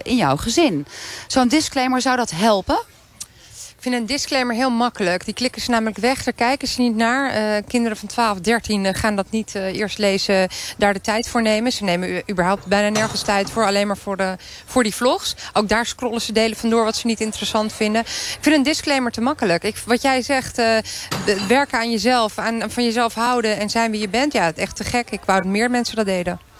in 0.02 0.16
jouw 0.16 0.36
gezin. 0.36 0.86
Zo'n 1.26 1.48
disclaimer, 1.48 2.00
zou 2.00 2.16
dat 2.16 2.30
helpen? 2.30 2.78
Vind 3.84 3.96
een 3.96 4.06
disclaimer 4.06 4.54
heel 4.54 4.70
makkelijk. 4.70 5.24
Die 5.24 5.34
klikken 5.34 5.62
ze 5.62 5.70
namelijk 5.70 5.98
weg, 5.98 6.24
daar 6.24 6.34
kijken 6.34 6.68
ze 6.68 6.80
niet 6.80 6.96
naar. 6.96 7.36
Uh, 7.36 7.62
kinderen 7.68 7.96
van 7.96 8.08
12, 8.08 8.40
13 8.40 8.84
uh, 8.84 8.90
gaan 8.94 9.16
dat 9.16 9.30
niet 9.30 9.54
uh, 9.54 9.76
eerst 9.76 9.98
lezen, 9.98 10.48
daar 10.76 10.92
de 10.92 11.00
tijd 11.00 11.28
voor 11.28 11.42
nemen. 11.42 11.72
Ze 11.72 11.84
nemen 11.84 12.22
überhaupt 12.30 12.66
bijna 12.66 12.88
nergens 12.88 13.22
tijd 13.22 13.50
voor, 13.50 13.66
alleen 13.66 13.86
maar 13.86 13.96
voor, 13.96 14.16
de, 14.16 14.36
voor 14.64 14.82
die 14.82 14.94
vlogs. 14.94 15.36
Ook 15.52 15.68
daar 15.68 15.86
scrollen 15.86 16.20
ze 16.20 16.32
delen 16.32 16.56
vandoor 16.56 16.84
wat 16.84 16.96
ze 16.96 17.06
niet 17.06 17.20
interessant 17.20 17.72
vinden. 17.72 18.00
Ik 18.00 18.38
vind 18.40 18.56
een 18.56 18.62
disclaimer 18.62 19.12
te 19.12 19.20
makkelijk. 19.20 19.64
Ik, 19.64 19.76
wat 19.86 20.02
jij 20.02 20.22
zegt, 20.22 20.56
werken 21.48 21.78
aan 21.78 21.90
jezelf, 21.90 22.38
aan, 22.38 22.62
van 22.70 22.84
jezelf 22.84 23.14
houden 23.14 23.58
en 23.58 23.70
zijn 23.70 23.90
wie 23.90 24.00
je 24.00 24.08
bent. 24.08 24.32
Ja, 24.32 24.44
het 24.44 24.58
echt 24.58 24.76
te 24.76 24.84
gek. 24.84 25.10
Ik 25.10 25.20
wou 25.24 25.42
dat 25.42 25.50
meer 25.50 25.70
mensen 25.70 25.96
dat 25.96 26.06
deden. 26.06 26.53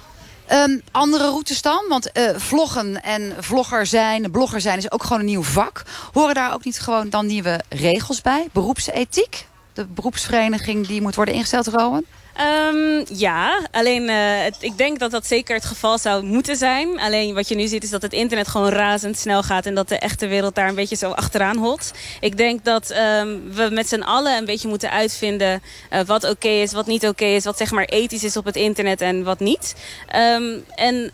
Um, 0.52 0.82
andere 0.90 1.24
routes 1.24 1.62
dan? 1.62 1.84
Want 1.88 2.10
uh, 2.18 2.30
vloggen 2.36 3.02
en 3.02 3.32
vlogger 3.38 3.86
zijn, 3.86 4.30
blogger 4.30 4.60
zijn 4.60 4.78
is 4.78 4.90
ook 4.90 5.02
gewoon 5.02 5.18
een 5.18 5.24
nieuw 5.24 5.42
vak. 5.42 5.82
Horen 6.12 6.34
daar 6.34 6.52
ook 6.54 6.64
niet 6.64 6.80
gewoon 6.80 7.10
dan 7.10 7.26
nieuwe 7.26 7.60
regels 7.68 8.20
bij? 8.20 8.48
Beroepsethiek? 8.52 9.46
De 9.72 9.86
beroepsvereniging 9.86 10.86
die 10.86 11.02
moet 11.02 11.14
worden 11.14 11.34
ingesteld, 11.34 11.66
Rowan? 11.66 12.04
Um, 12.40 13.04
ja, 13.16 13.60
alleen 13.70 14.08
het, 14.08 14.56
ik 14.60 14.78
denk 14.78 14.98
dat 14.98 15.10
dat 15.10 15.26
zeker 15.26 15.54
het 15.54 15.64
geval 15.64 15.98
zou 15.98 16.24
moeten 16.24 16.56
zijn. 16.56 17.00
Alleen 17.00 17.34
wat 17.34 17.48
je 17.48 17.54
nu 17.54 17.66
ziet 17.66 17.82
is 17.82 17.90
dat 17.90 18.02
het 18.02 18.12
internet 18.12 18.48
gewoon 18.48 18.68
razendsnel 18.68 19.42
gaat... 19.42 19.66
en 19.66 19.74
dat 19.74 19.88
de 19.88 19.98
echte 19.98 20.26
wereld 20.26 20.54
daar 20.54 20.68
een 20.68 20.74
beetje 20.74 20.96
zo 20.96 21.10
achteraan 21.10 21.56
holt. 21.56 21.92
Ik 22.20 22.36
denk 22.36 22.64
dat 22.64 22.90
um, 22.90 23.52
we 23.52 23.68
met 23.72 23.88
z'n 23.88 24.00
allen 24.00 24.36
een 24.36 24.44
beetje 24.44 24.68
moeten 24.68 24.90
uitvinden... 24.90 25.62
Uh, 25.92 26.00
wat 26.00 26.24
oké 26.24 26.48
is, 26.48 26.72
wat 26.72 26.86
niet 26.86 27.06
oké 27.06 27.24
is... 27.24 27.44
wat 27.44 27.56
zeg 27.56 27.70
maar 27.70 27.84
ethisch 27.84 28.24
is 28.24 28.36
op 28.36 28.44
het 28.44 28.56
internet 28.56 29.00
en 29.00 29.22
wat 29.22 29.40
niet. 29.40 29.74
Um, 30.16 30.64
en 30.74 31.10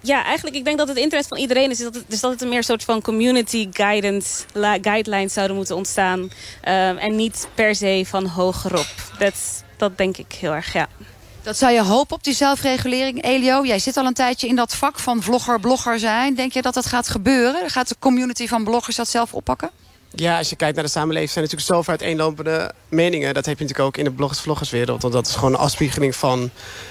ja, 0.00 0.24
eigenlijk 0.24 0.56
ik 0.56 0.64
denk 0.64 0.78
dat 0.78 0.88
het 0.88 0.96
internet 0.96 1.26
van 1.26 1.38
iedereen 1.38 1.70
is. 1.70 1.76
Dus 1.76 1.86
dat 1.86 1.94
het, 1.94 2.04
dus 2.08 2.20
dat 2.20 2.30
het 2.30 2.42
een 2.42 2.48
meer 2.48 2.64
soort 2.64 2.84
van 2.84 3.02
community 3.02 3.68
guidance, 3.72 4.44
guidelines 4.82 5.32
zouden 5.32 5.56
moeten 5.56 5.76
ontstaan. 5.76 6.30
en 6.62 7.16
niet 7.16 7.48
per 7.54 7.74
se 7.74 8.04
van 8.06 8.26
hogerop. 8.26 8.86
That's 9.18 9.62
dat 9.80 9.98
denk 9.98 10.16
ik 10.16 10.32
heel 10.32 10.52
erg, 10.52 10.72
ja. 10.72 10.88
Dat 11.42 11.56
zou 11.56 11.72
je 11.72 11.82
hopen 11.82 12.16
op 12.16 12.24
die 12.24 12.34
zelfregulering. 12.34 13.24
Elio, 13.24 13.64
jij 13.64 13.78
zit 13.78 13.96
al 13.96 14.06
een 14.06 14.14
tijdje 14.14 14.48
in 14.48 14.56
dat 14.56 14.74
vak 14.74 14.98
van 14.98 15.22
vlogger, 15.22 15.60
blogger 15.60 15.98
zijn. 15.98 16.34
Denk 16.34 16.52
je 16.52 16.62
dat 16.62 16.74
dat 16.74 16.86
gaat 16.86 17.08
gebeuren? 17.08 17.70
Gaat 17.70 17.88
de 17.88 17.96
community 17.98 18.46
van 18.46 18.64
bloggers 18.64 18.96
dat 18.96 19.08
zelf 19.08 19.34
oppakken? 19.34 19.70
Ja, 20.14 20.38
als 20.38 20.48
je 20.50 20.56
kijkt 20.56 20.74
naar 20.74 20.84
de 20.84 20.90
samenleving 20.90 21.30
zijn 21.30 21.44
natuurlijk 21.44 21.72
zoveel 21.72 21.90
uiteenlopende 21.98 22.72
meningen. 22.88 23.34
Dat 23.34 23.46
heb 23.46 23.58
je 23.58 23.64
natuurlijk 23.64 23.88
ook 23.88 23.96
in 23.96 24.04
de 24.04 24.16
bloggers-vloggerswereld. 24.16 25.02
Want 25.02 25.14
dat 25.14 25.26
is 25.26 25.34
gewoon 25.34 25.52
een 25.52 25.58
afspiegeling 25.58 26.16
van 26.16 26.50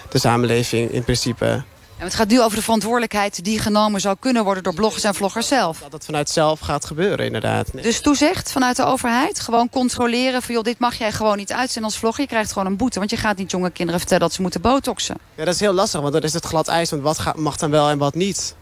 de 0.09 0.19
samenleving 0.19 0.91
in 0.91 1.03
principe. 1.03 1.63
En 1.99 2.05
het 2.05 2.15
gaat 2.15 2.27
nu 2.27 2.41
over 2.41 2.57
de 2.57 2.63
verantwoordelijkheid 2.63 3.43
die 3.43 3.59
genomen 3.59 4.01
zou 4.01 4.15
kunnen 4.19 4.43
worden 4.43 4.63
door 4.63 4.73
bloggers 4.73 5.03
en 5.03 5.15
vloggers 5.15 5.47
zelf. 5.47 5.79
Dat 5.79 5.91
het 5.91 6.05
vanuit 6.05 6.29
zelf 6.29 6.59
gaat 6.59 6.85
gebeuren, 6.85 7.25
inderdaad. 7.25 7.73
Nee. 7.73 7.83
Dus 7.83 8.01
toezicht 8.01 8.51
vanuit 8.51 8.75
de 8.75 8.83
overheid? 8.83 9.39
Gewoon 9.39 9.69
controleren 9.69 10.41
van, 10.41 10.55
joh, 10.55 10.63
dit 10.63 10.79
mag 10.79 10.95
jij 10.95 11.11
gewoon 11.11 11.37
niet 11.37 11.51
uitzenden 11.51 11.89
als 11.89 11.99
vlogger. 11.99 12.21
Je 12.21 12.29
krijgt 12.29 12.51
gewoon 12.51 12.67
een 12.67 12.77
boete, 12.77 12.99
want 12.99 13.11
je 13.11 13.17
gaat 13.17 13.37
niet 13.37 13.51
jonge 13.51 13.69
kinderen 13.69 13.99
vertellen 13.99 14.23
dat 14.23 14.33
ze 14.33 14.41
moeten 14.41 14.61
botoxen. 14.61 15.17
Ja, 15.35 15.45
dat 15.45 15.53
is 15.53 15.59
heel 15.59 15.73
lastig, 15.73 16.01
want 16.01 16.13
dan 16.13 16.21
is 16.21 16.33
het 16.33 16.45
glad 16.45 16.67
ijs. 16.67 16.89
Want 16.89 17.01
wat 17.01 17.35
mag 17.35 17.57
dan 17.57 17.71
wel 17.71 17.89
en 17.89 17.97
wat 17.97 18.15
niet? 18.15 18.55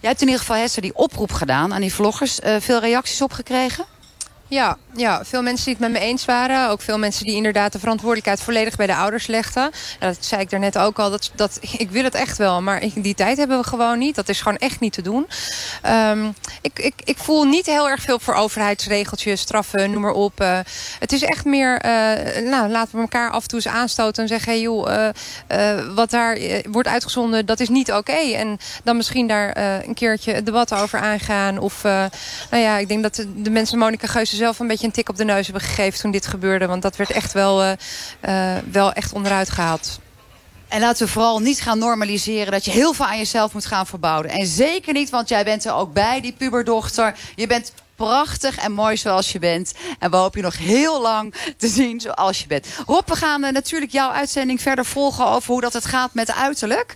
Jij 0.00 0.10
hebt 0.10 0.20
in 0.20 0.26
ieder 0.26 0.40
geval, 0.44 0.56
Hester, 0.56 0.82
die 0.82 0.94
oproep 0.94 1.32
gedaan 1.32 1.74
aan 1.74 1.80
die 1.80 1.94
vloggers. 1.94 2.40
Uh, 2.40 2.56
veel 2.60 2.80
reacties 2.80 3.22
op 3.22 3.32
gekregen? 3.32 3.84
Ja, 4.48 4.76
ja, 4.96 5.24
veel 5.24 5.42
mensen 5.42 5.64
die 5.64 5.74
het 5.74 5.82
met 5.82 5.92
me 5.92 6.06
eens 6.06 6.24
waren. 6.24 6.70
Ook 6.70 6.80
veel 6.80 6.98
mensen 6.98 7.24
die 7.24 7.34
inderdaad 7.34 7.72
de 7.72 7.78
verantwoordelijkheid 7.78 8.40
volledig 8.40 8.76
bij 8.76 8.86
de 8.86 8.94
ouders 8.94 9.26
legden. 9.26 9.70
Dat 9.98 10.16
zei 10.20 10.40
ik 10.40 10.50
daarnet 10.50 10.78
ook 10.78 10.98
al. 10.98 11.10
Dat, 11.10 11.30
dat, 11.34 11.58
ik 11.78 11.90
wil 11.90 12.04
het 12.04 12.14
echt 12.14 12.38
wel, 12.38 12.62
maar 12.62 12.82
die 12.94 13.14
tijd 13.14 13.36
hebben 13.36 13.58
we 13.58 13.64
gewoon 13.64 13.98
niet. 13.98 14.14
Dat 14.14 14.28
is 14.28 14.40
gewoon 14.40 14.58
echt 14.58 14.80
niet 14.80 14.92
te 14.92 15.02
doen. 15.02 15.26
Um, 15.86 16.34
ik, 16.60 16.78
ik, 16.78 16.94
ik 17.04 17.18
voel 17.18 17.44
niet 17.44 17.66
heel 17.66 17.88
erg 17.88 18.02
veel 18.02 18.18
voor 18.18 18.34
overheidsregeltjes, 18.34 19.40
straffen, 19.40 19.90
noem 19.90 20.00
maar 20.00 20.12
op. 20.12 20.40
Uh, 20.40 20.58
het 20.98 21.12
is 21.12 21.22
echt 21.22 21.44
meer, 21.44 21.84
uh, 21.84 22.50
nou, 22.50 22.70
laten 22.70 22.94
we 22.94 23.00
elkaar 23.00 23.30
af 23.30 23.42
en 23.42 23.48
toe 23.48 23.58
eens 23.64 23.74
aanstoten 23.74 24.22
en 24.22 24.28
zeggen... 24.28 24.52
Hey, 24.52 24.60
joh, 24.60 25.12
uh, 25.52 25.94
wat 25.94 26.10
daar 26.10 26.38
wordt 26.70 26.88
uitgezonden, 26.88 27.46
dat 27.46 27.60
is 27.60 27.68
niet 27.68 27.92
oké. 27.92 28.12
En 28.12 28.58
dan 28.84 28.96
misschien 28.96 29.26
daar 29.26 29.56
een 29.86 29.94
keertje 29.94 30.32
het 30.32 30.46
debat 30.46 30.74
over 30.74 30.98
aangaan. 30.98 31.58
Of, 31.58 31.82
nou 31.82 32.62
ja, 32.62 32.78
ik 32.78 32.88
denk 32.88 33.02
dat 33.02 33.26
de, 33.36 33.50
mensen 33.50 33.78
Monika 33.78 34.06
Geuze 34.06 34.33
zelf 34.36 34.58
een 34.58 34.66
beetje 34.66 34.86
een 34.86 34.92
tik 34.92 35.08
op 35.08 35.16
de 35.16 35.24
neus 35.24 35.46
hebben 35.46 35.64
gegeven 35.64 36.00
toen 36.00 36.10
dit 36.10 36.26
gebeurde. 36.26 36.66
Want 36.66 36.82
dat 36.82 36.96
werd 36.96 37.10
echt 37.10 37.32
wel, 37.32 37.64
uh, 37.64 37.72
uh, 38.28 38.56
wel 38.70 38.92
echt 38.92 39.12
onderuit 39.12 39.50
gehaald. 39.50 39.98
En 40.68 40.80
laten 40.80 41.06
we 41.06 41.12
vooral 41.12 41.38
niet 41.38 41.60
gaan 41.60 41.78
normaliseren 41.78 42.52
dat 42.52 42.64
je 42.64 42.70
heel 42.70 42.92
veel 42.92 43.06
aan 43.06 43.18
jezelf 43.18 43.52
moet 43.52 43.66
gaan 43.66 43.86
verbouwen. 43.86 44.30
En 44.30 44.46
zeker 44.46 44.92
niet, 44.92 45.10
want 45.10 45.28
jij 45.28 45.44
bent 45.44 45.64
er 45.64 45.74
ook 45.74 45.92
bij, 45.92 46.20
die 46.20 46.32
puberdochter. 46.32 47.14
Je 47.34 47.46
bent 47.46 47.72
prachtig 47.96 48.56
en 48.56 48.72
mooi 48.72 48.96
zoals 48.96 49.32
je 49.32 49.38
bent. 49.38 49.74
En 49.98 50.10
we 50.10 50.16
hopen 50.16 50.40
je 50.40 50.44
nog 50.44 50.58
heel 50.58 51.02
lang 51.02 51.34
te 51.56 51.68
zien 51.68 52.00
zoals 52.00 52.40
je 52.40 52.46
bent. 52.46 52.66
Rob, 52.86 53.08
we 53.08 53.16
gaan 53.16 53.44
uh, 53.44 53.50
natuurlijk 53.50 53.92
jouw 53.92 54.10
uitzending 54.10 54.62
verder 54.62 54.84
volgen 54.84 55.26
over 55.26 55.52
hoe 55.52 55.60
dat 55.60 55.72
het 55.72 55.84
gaat 55.84 56.14
met 56.14 56.34
uiterlijk. 56.34 56.94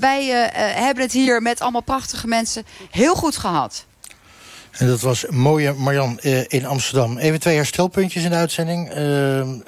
Wij 0.00 0.24
hebben 0.56 1.02
het 1.02 1.12
hier 1.12 1.42
met 1.42 1.60
allemaal 1.60 1.80
prachtige 1.80 2.26
mensen 2.26 2.66
heel 2.90 3.14
goed 3.14 3.36
gehad. 3.36 3.84
En 4.76 4.86
dat 4.86 5.00
was 5.00 5.24
mooie 5.30 5.72
Marjan 5.72 6.18
uh, 6.22 6.40
in 6.46 6.66
Amsterdam. 6.66 7.18
Even 7.18 7.40
twee 7.40 7.56
herstelpuntjes 7.56 8.24
in 8.24 8.30
de 8.30 8.36
uitzending. 8.36 8.90
Uh, 8.90 8.96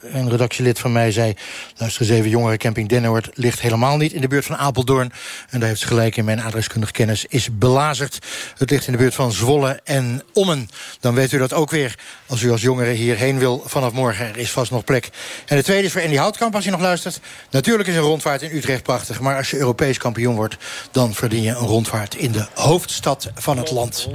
een 0.01 0.31
redactielid 0.31 0.79
van 0.79 0.92
mij 0.92 1.12
zei... 1.12 1.35
luister 1.77 2.03
eens 2.03 2.11
even, 2.11 2.31
jongerencamping 2.31 2.88
Dennenoord 2.88 3.31
ligt 3.35 3.61
helemaal 3.61 3.97
niet 3.97 4.12
in 4.12 4.21
de 4.21 4.29
buurt 4.29 4.44
van 4.44 4.57
Apeldoorn. 4.57 5.12
En 5.51 5.61
daar 5.61 5.68
heeft 5.68 5.81
ze 5.81 5.87
gelijk 5.87 6.16
in 6.16 6.25
mijn 6.25 6.40
adreskundige 6.40 6.92
kennis 6.92 7.25
is 7.29 7.49
belazerd. 7.53 8.18
Het 8.57 8.71
ligt 8.71 8.87
in 8.87 8.92
de 8.92 8.99
buurt 8.99 9.14
van 9.14 9.33
Zwolle 9.33 9.81
en 9.85 10.23
Ommen. 10.33 10.68
Dan 11.01 11.14
weet 11.14 11.33
u 11.33 11.38
dat 11.38 11.53
ook 11.53 11.71
weer 11.71 11.99
als 12.27 12.42
u 12.42 12.51
als 12.51 12.62
jongere 12.62 12.90
hierheen 12.90 13.38
wil 13.38 13.62
vanaf 13.66 13.92
morgen. 13.92 14.27
Er 14.27 14.37
is 14.37 14.51
vast 14.51 14.71
nog 14.71 14.85
plek. 14.85 15.09
En 15.47 15.57
de 15.57 15.62
tweede 15.62 15.87
is 15.87 15.92
voor 15.92 16.03
Andy 16.03 16.16
Houtkamp, 16.16 16.55
als 16.55 16.64
je 16.64 16.71
nog 16.71 16.81
luistert. 16.81 17.21
Natuurlijk 17.51 17.88
is 17.88 17.94
een 17.94 18.01
rondvaart 18.01 18.42
in 18.42 18.57
Utrecht 18.57 18.83
prachtig. 18.83 19.21
Maar 19.21 19.37
als 19.37 19.51
je 19.51 19.59
Europees 19.59 19.99
kampioen 19.99 20.35
wordt... 20.35 20.57
dan 20.90 21.14
verdien 21.14 21.42
je 21.42 21.51
een 21.51 21.57
rondvaart 21.57 22.14
in 22.14 22.33
de 22.33 22.47
hoofdstad 22.55 23.31
van 23.35 23.59
het 23.59 23.71
land. 23.71 24.09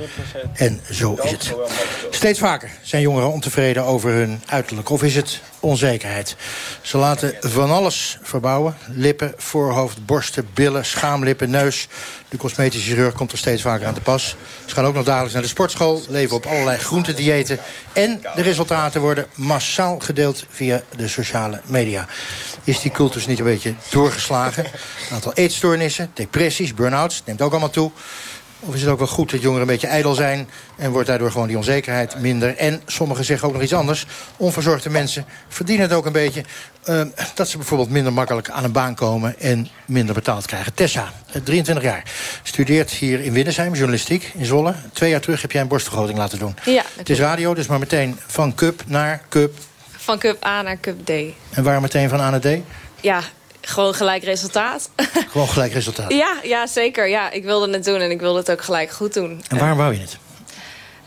En 0.54 0.82
zo 0.92 1.14
is 1.24 1.32
het. 1.32 1.54
Steeds 2.10 2.40
vaker 2.40 2.70
zijn 2.82 3.02
jongeren 3.02 3.32
ontevreden 3.32 3.84
over 3.84 4.12
hun 4.12 4.42
uiterlijk. 4.46 4.90
Of 4.90 5.04
is 5.04 5.16
het 5.16 5.42
onzekerheid? 5.60 6.36
Ze 6.82 6.98
laten 6.98 7.36
van 7.40 7.72
alles 7.72 8.18
verbouwen. 8.22 8.76
Lippen, 8.88 9.34
voorhoofd, 9.38 10.06
borsten, 10.06 10.48
billen, 10.54 10.86
schaamlippen, 10.86 11.50
neus. 11.50 11.88
De 12.30 12.38
cosmetische 12.38 12.90
chirurg 12.90 13.14
komt 13.14 13.32
er 13.32 13.38
steeds 13.38 13.62
vaker 13.62 13.88
aan 13.88 13.94
te 13.94 14.02
pas. 14.02 14.36
Ze 14.66 14.74
gaan 14.74 14.86
ook 14.86 14.94
nog 14.94 15.06
dagelijks 15.06 15.34
naar 15.34 15.42
de 15.42 15.48
sportschool, 15.48 16.02
leven 16.08 16.36
op 16.36 16.46
allerlei 16.46 16.78
groentediëten. 16.78 17.60
En 17.94 18.22
de 18.36 18.42
resultaten 18.42 19.02
worden 19.02 19.26
massaal 19.36 20.00
gedeeld 20.00 20.46
via 20.50 20.82
de 20.96 21.08
sociale 21.08 21.62
media. 21.66 22.08
Is 22.64 22.80
die 22.80 22.92
cultus 22.92 23.28
niet 23.28 23.40
een 23.40 23.46
beetje 23.46 23.74
doorgeslagen? 23.90 24.66
Een 24.66 25.14
aantal 25.14 25.34
eetstoornissen, 25.34 26.12
depressies, 26.14 26.74
burn-outs, 26.74 27.22
neemt 27.26 27.42
ook 27.42 27.52
allemaal 27.52 27.70
toe. 27.70 27.92
Of 28.66 28.74
is 28.74 28.82
het 28.82 28.90
ook 28.90 28.98
wel 28.98 29.08
goed 29.08 29.32
dat 29.32 29.42
jongeren 29.42 29.62
een 29.62 29.74
beetje 29.74 29.88
ijdel 29.88 30.14
zijn... 30.14 30.50
en 30.78 30.92
wordt 30.92 31.08
daardoor 31.08 31.32
gewoon 31.32 31.48
die 31.48 31.58
onzekerheid 31.58 32.20
minder? 32.20 32.58
En 32.58 32.82
sommigen 32.86 33.26
zeggen 33.26 33.48
ook 33.48 33.54
nog 33.54 33.64
iets 33.64 33.74
anders. 33.74 34.06
Onverzorgde 34.38 34.90
mensen 34.90 35.26
verdienen 35.48 35.88
het 35.88 35.98
ook 35.98 36.06
een 36.06 36.12
beetje... 36.12 36.44
Uh, 36.90 37.02
dat 37.36 37.48
ze 37.48 37.58
bijvoorbeeld 37.58 37.90
minder 37.90 38.14
makkelijk 38.14 38.50
aan 38.50 38.64
een 38.64 38.72
baan 38.72 38.96
komen... 38.96 39.40
en 39.40 39.68
minder 39.86 40.16
betaald 40.16 40.46
krijgen. 40.46 40.74
Tessa, 40.74 41.14
23 41.44 41.84
jaar, 41.84 42.04
studeert 42.44 42.92
hier 42.92 43.20
in 43.20 43.34
Winnesheim, 43.34 43.74
journalistiek 43.74 44.32
in 44.34 44.46
Zwolle. 44.46 44.74
Twee 44.94 45.10
jaar 45.10 45.22
terug 45.22 45.42
heb 45.42 45.52
jij 45.52 45.62
een 45.62 45.68
borstvergroting 45.68 46.18
laten 46.18 46.40
doen. 46.40 46.56
Ja. 46.66 46.84
Het 46.96 47.10
is 47.10 47.20
radio, 47.20 47.54
dus 47.54 47.68
maar 47.68 47.80
meteen 47.80 48.20
van 48.28 48.56
cup 48.56 48.84
naar 48.88 49.22
cup. 49.30 49.58
Van 49.90 50.18
cup 50.18 50.46
A 50.46 50.62
naar 50.62 50.80
cup 50.80 51.06
D. 51.06 51.10
En 51.50 51.64
waar 51.64 51.82
meteen 51.82 52.10
van 52.10 52.20
A 52.20 52.30
naar 52.30 52.40
D? 52.40 52.48
Ja, 53.02 53.22
gewoon 53.68 53.94
gelijk 53.94 54.24
resultaat. 54.24 54.90
Gewoon 55.32 55.50
gelijk 55.50 55.74
resultaat. 55.74 56.14
ja, 56.14 56.38
ja, 56.44 56.68
zeker. 56.68 57.08
Ja, 57.08 57.32
ik 57.32 57.44
wilde 57.44 57.74
het 57.74 57.86
doen 57.86 58.00
en 58.00 58.12
ik 58.12 58.20
wilde 58.20 58.40
het 58.40 58.52
ook 58.52 58.62
gelijk 58.62 58.92
goed 58.92 59.14
doen. 59.14 59.44
En 59.48 59.58
waarom 59.58 59.78
wou 59.78 59.94
je 59.94 60.00
het? 60.00 60.18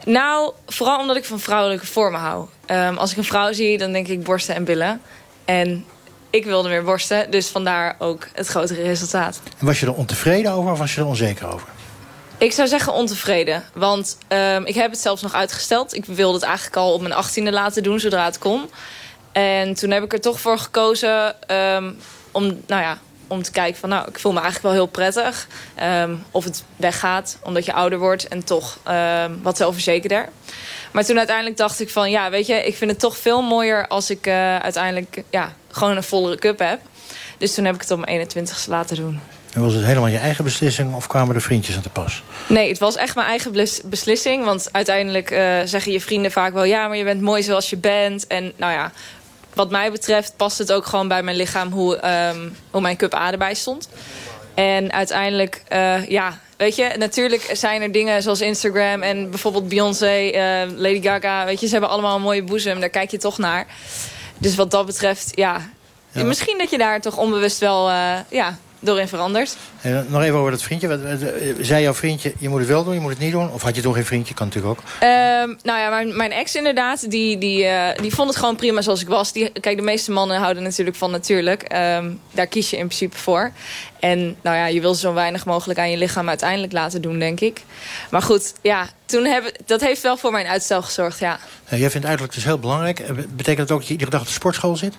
Nou, 0.04 0.52
vooral 0.66 0.98
omdat 0.98 1.16
ik 1.16 1.24
van 1.24 1.40
vrouwelijke 1.40 1.86
vormen 1.86 2.20
hou. 2.20 2.46
Ehm, 2.66 2.96
als 2.96 3.10
ik 3.10 3.16
een 3.16 3.24
vrouw 3.24 3.52
zie, 3.52 3.78
dan 3.78 3.92
denk 3.92 4.08
ik 4.08 4.24
borsten 4.24 4.54
en 4.54 4.64
billen. 4.64 5.00
En 5.44 5.84
ik 6.30 6.44
wilde 6.44 6.68
meer 6.68 6.84
borsten, 6.84 7.30
dus 7.30 7.48
vandaar 7.48 7.96
ook 7.98 8.28
het 8.32 8.46
grotere 8.46 8.82
resultaat. 8.82 9.40
En 9.58 9.66
was 9.66 9.80
je 9.80 9.86
er 9.86 9.94
ontevreden 9.94 10.52
over 10.52 10.72
of 10.72 10.78
was 10.78 10.94
je 10.94 11.00
er 11.00 11.06
onzeker 11.06 11.46
over? 11.52 11.68
Ik 12.38 12.52
zou 12.52 12.68
zeggen 12.68 12.92
ontevreden. 12.92 13.64
Want 13.74 14.18
um, 14.28 14.66
ik 14.66 14.74
heb 14.74 14.90
het 14.90 15.00
zelfs 15.00 15.22
nog 15.22 15.34
uitgesteld. 15.34 15.94
Ik 15.94 16.04
wilde 16.04 16.34
het 16.34 16.42
eigenlijk 16.42 16.76
al 16.76 16.92
op 16.92 17.00
mijn 17.00 17.12
achttiende 17.12 17.52
laten 17.52 17.82
doen, 17.82 18.00
zodra 18.00 18.24
het 18.24 18.38
kon. 18.38 18.70
En 19.32 19.74
toen 19.74 19.90
heb 19.90 20.02
ik 20.02 20.12
er 20.12 20.20
toch 20.20 20.40
voor 20.40 20.58
gekozen 20.58 21.36
um, 21.56 21.98
om, 22.36 22.44
nou 22.66 22.82
ja, 22.82 22.98
om 23.26 23.42
te 23.42 23.50
kijken 23.50 23.80
van... 23.80 23.88
nou, 23.88 24.08
ik 24.08 24.18
voel 24.18 24.32
me 24.32 24.40
eigenlijk 24.40 24.74
wel 24.74 24.84
heel 24.84 24.92
prettig. 24.92 25.46
Um, 25.82 26.24
of 26.30 26.44
het 26.44 26.64
weggaat 26.76 27.38
omdat 27.42 27.64
je 27.64 27.72
ouder 27.72 27.98
wordt 27.98 28.28
en 28.28 28.44
toch 28.44 28.78
wat 29.42 29.56
zelfverzekerder. 29.56 30.28
Maar 30.92 31.04
toen 31.04 31.18
uiteindelijk 31.18 31.56
dacht 31.56 31.80
ik 31.80 31.90
van... 31.90 32.10
ja, 32.10 32.30
weet 32.30 32.46
je, 32.46 32.54
ik 32.54 32.76
vind 32.76 32.90
het 32.90 33.00
toch 33.00 33.16
veel 33.16 33.42
mooier 33.42 33.86
als 33.86 34.10
ik 34.10 34.26
uh, 34.26 34.58
uiteindelijk 34.58 35.22
ja, 35.30 35.52
gewoon 35.70 35.96
een 35.96 36.02
vollere 36.02 36.36
cup 36.36 36.58
heb. 36.58 36.80
Dus 37.38 37.54
toen 37.54 37.64
heb 37.64 37.74
ik 37.74 37.80
het 37.80 37.90
op 37.90 38.06
mijn 38.06 38.28
21ste 38.28 38.68
laten 38.68 38.96
doen. 38.96 39.20
En 39.52 39.62
was 39.62 39.74
het 39.74 39.84
helemaal 39.84 40.08
je 40.08 40.18
eigen 40.18 40.44
beslissing 40.44 40.94
of 40.94 41.06
kwamen 41.06 41.34
er 41.34 41.40
vriendjes 41.40 41.76
aan 41.76 41.82
te 41.82 41.88
pas? 41.88 42.22
Nee, 42.48 42.68
het 42.68 42.78
was 42.78 42.96
echt 42.96 43.14
mijn 43.14 43.26
eigen 43.26 43.52
beslissing. 43.84 44.44
Want 44.44 44.68
uiteindelijk 44.72 45.30
uh, 45.30 45.38
zeggen 45.64 45.92
je 45.92 46.00
vrienden 46.00 46.30
vaak 46.30 46.52
wel... 46.52 46.64
ja, 46.64 46.88
maar 46.88 46.96
je 46.96 47.04
bent 47.04 47.20
mooi 47.20 47.42
zoals 47.42 47.70
je 47.70 47.76
bent. 47.76 48.26
En 48.26 48.52
nou 48.56 48.72
ja, 48.72 48.92
wat 49.56 49.70
mij 49.70 49.90
betreft 49.90 50.36
past 50.36 50.58
het 50.58 50.72
ook 50.72 50.86
gewoon 50.86 51.08
bij 51.08 51.22
mijn 51.22 51.36
lichaam... 51.36 51.72
hoe, 51.72 52.08
um, 52.34 52.56
hoe 52.70 52.80
mijn 52.80 52.96
cup 52.96 53.14
A 53.14 53.32
erbij 53.32 53.54
stond. 53.54 53.88
En 54.54 54.92
uiteindelijk, 54.92 55.62
uh, 55.72 56.08
ja, 56.08 56.38
weet 56.56 56.76
je... 56.76 56.94
natuurlijk 56.98 57.50
zijn 57.52 57.82
er 57.82 57.92
dingen 57.92 58.22
zoals 58.22 58.40
Instagram 58.40 59.02
en 59.02 59.30
bijvoorbeeld 59.30 59.68
Beyoncé, 59.68 60.30
uh, 60.30 60.76
Lady 60.76 61.02
Gaga... 61.02 61.44
weet 61.44 61.60
je, 61.60 61.66
ze 61.66 61.72
hebben 61.72 61.90
allemaal 61.90 62.16
een 62.16 62.22
mooie 62.22 62.44
boezem, 62.44 62.80
daar 62.80 62.88
kijk 62.88 63.10
je 63.10 63.18
toch 63.18 63.38
naar. 63.38 63.66
Dus 64.38 64.54
wat 64.54 64.70
dat 64.70 64.86
betreft, 64.86 65.32
ja... 65.34 65.70
ja. 66.12 66.24
Misschien 66.24 66.58
dat 66.58 66.70
je 66.70 66.78
daar 66.78 67.00
toch 67.00 67.16
onbewust 67.16 67.58
wel 67.58 67.90
ja, 68.28 68.58
doorin 68.80 69.08
veranderd. 69.08 69.56
En 69.80 70.06
nog 70.08 70.22
even 70.22 70.38
over 70.38 70.50
dat 70.50 70.62
vriendje. 70.62 71.18
Zei 71.60 71.82
jouw 71.82 71.94
vriendje, 71.94 72.32
je 72.38 72.48
moet 72.48 72.58
het 72.58 72.68
wel 72.68 72.84
doen, 72.84 72.94
je 72.94 73.00
moet 73.00 73.10
het 73.10 73.18
niet 73.18 73.32
doen? 73.32 73.52
Of 73.52 73.62
had 73.62 73.76
je 73.76 73.82
toch 73.82 73.94
geen 73.94 74.04
vriendje? 74.04 74.34
Kan 74.34 74.46
natuurlijk 74.46 74.78
ook. 74.78 74.84
Um, 75.02 75.56
nou 75.62 75.78
ja, 75.78 75.90
mijn, 75.90 76.16
mijn, 76.16 76.32
ex 76.32 76.54
inderdaad, 76.54 77.10
die, 77.10 77.38
die, 77.38 77.64
uh, 77.64 77.88
die 77.96 78.14
vond 78.14 78.28
het 78.28 78.38
gewoon 78.38 78.56
prima 78.56 78.82
zoals 78.82 79.00
ik 79.00 79.08
was. 79.08 79.32
Die, 79.32 79.50
kijk, 79.60 79.76
de 79.76 79.82
meeste 79.82 80.10
mannen 80.10 80.38
houden 80.38 80.62
natuurlijk 80.62 80.96
van 80.96 81.10
natuurlijk. 81.10 81.74
Um, 81.74 82.20
daar 82.30 82.46
kies 82.46 82.70
je 82.70 82.76
in 82.76 82.86
principe 82.86 83.16
voor. 83.16 83.52
En 84.00 84.36
nou 84.42 84.56
ja, 84.56 84.66
je 84.66 84.80
wil 84.80 84.94
zo 84.94 85.14
weinig 85.14 85.44
mogelijk 85.44 85.78
aan 85.78 85.90
je 85.90 85.96
lichaam 85.96 86.28
uiteindelijk 86.28 86.72
laten 86.72 87.02
doen, 87.02 87.18
denk 87.18 87.40
ik. 87.40 87.62
Maar 88.10 88.22
goed, 88.22 88.52
ja, 88.62 88.88
toen 89.06 89.24
heb, 89.24 89.56
dat 89.66 89.80
heeft 89.80 90.02
wel 90.02 90.16
voor 90.16 90.32
mijn 90.32 90.46
uitstel 90.46 90.82
gezorgd, 90.82 91.18
ja. 91.18 91.38
ja 91.68 91.76
jij 91.76 91.90
vindt 91.90 92.06
uiterlijk 92.06 92.34
dus 92.34 92.44
heel 92.44 92.58
belangrijk. 92.58 93.02
Betekent 93.36 93.68
dat 93.68 93.70
ook 93.70 93.78
dat 93.78 93.86
je 93.86 93.92
iedere 93.92 94.10
dag 94.10 94.20
op 94.20 94.26
de 94.26 94.32
sportschool 94.32 94.76
zit? 94.76 94.94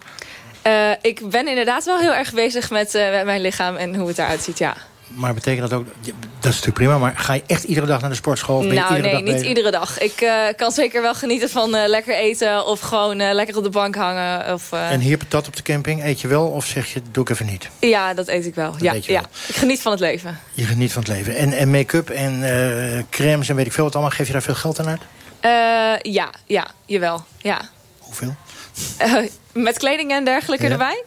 Uh, 0.68 0.92
ik 1.02 1.30
ben 1.30 1.48
inderdaad 1.48 1.86
wel 1.86 2.00
heel 2.00 2.14
erg 2.14 2.34
bezig 2.34 2.70
met, 2.70 2.96
uh, 2.96 3.12
met 3.12 3.26
mijn 3.26 3.42
lichaam 3.42 3.76
en 3.76 3.96
hoe 3.96 4.08
het 4.08 4.18
eruit 4.18 4.42
ziet, 4.42 4.58
ja. 4.58 4.76
Maar 5.08 5.34
betekent 5.34 5.70
dat 5.70 5.80
ook, 5.80 5.86
dat 6.06 6.14
is 6.40 6.44
natuurlijk 6.44 6.74
prima... 6.74 6.98
maar 6.98 7.14
ga 7.16 7.34
je 7.34 7.44
echt 7.48 7.64
iedere 7.64 7.88
dag 7.88 8.02
naar 8.02 8.10
de 8.10 8.16
sportschool? 8.16 8.58
Of 8.58 8.64
nou 8.64 8.74
iedere 8.74 9.02
nee, 9.02 9.12
dag 9.12 9.36
niet 9.36 9.46
iedere 9.46 9.72
dag. 9.72 10.00
Ik 10.00 10.22
uh, 10.22 10.34
kan 10.56 10.72
zeker 10.72 11.02
wel 11.02 11.14
genieten 11.14 11.50
van 11.50 11.70
lekker 11.70 12.16
eten... 12.16 12.66
of 12.66 12.80
gewoon 12.80 13.34
lekker 13.34 13.58
op 13.58 13.64
de 13.64 13.70
bank 13.70 13.96
hangen. 13.96 14.54
Of, 14.54 14.72
En 14.72 15.00
hier 15.00 15.18
patat 15.18 15.48
op 15.48 15.56
de 15.56 15.62
camping, 15.62 16.04
eet 16.04 16.22
je 16.22 16.28
wel 16.28 16.48
of 16.48 16.66
zeg 16.66 16.94
je, 16.94 17.02
doe 17.12 17.24
ik 17.24 17.30
even 17.30 17.46
niet? 17.46 17.70
Ja, 17.80 18.14
dat 18.14 18.28
eet 18.28 18.46
ik 18.46 18.56
wel. 18.56 18.76
ja, 18.80 18.94
ja. 18.94 19.02
Wel. 19.08 19.22
Ik 19.48 19.56
geniet 19.56 19.82
van 19.82 19.92
het 19.92 20.02
leven. 20.02 20.40
Je 20.54 20.64
geniet 20.64 20.92
van 20.94 21.04
het 21.04 21.12
leven. 21.12 21.36
En, 21.36 21.54
en 21.54 21.72
make-up 21.72 22.10
en 22.10 23.08
crèmes 23.10 23.50
en 23.50 23.56
weet 23.56 23.66
ik 23.66 23.74
veel 23.74 23.84
wat 23.84 23.94
allemaal... 23.94 24.12
geef 24.12 24.28
je 24.28 24.34
daar 24.34 24.42
veel 24.42 24.56
geld 24.56 24.80
aan 24.80 24.88
uit? 24.88 25.02
ja, 26.02 26.30
ja, 26.46 26.68
jawel. 26.86 27.26
Ja. 27.38 27.62
Hoeveel? 27.98 28.36
Met 29.54 29.78
kleding 29.78 30.12
en 30.12 30.24
dergelijke 30.24 30.66
ja. 30.66 30.72
erbij? 30.72 31.04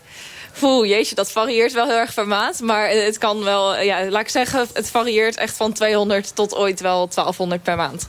Poeh, 0.59 0.88
jeetje, 0.88 1.14
dat 1.14 1.33
varieert 1.33 1.72
wel 1.72 1.87
heel 1.87 1.96
erg 1.96 2.14
per 2.14 2.26
maand. 2.26 2.61
Maar 2.61 2.88
het 2.88 3.18
kan 3.18 3.44
wel, 3.44 3.80
ja, 3.80 4.09
laat 4.09 4.20
ik 4.20 4.28
zeggen, 4.28 4.66
het 4.72 4.90
varieert 4.90 5.37
echt 5.37 5.56
van 5.56 5.72
200 5.72 6.35
tot 6.35 6.54
ooit 6.54 6.80
wel 6.80 7.09
1200 7.09 7.62
per 7.62 7.76
maand. 7.76 8.09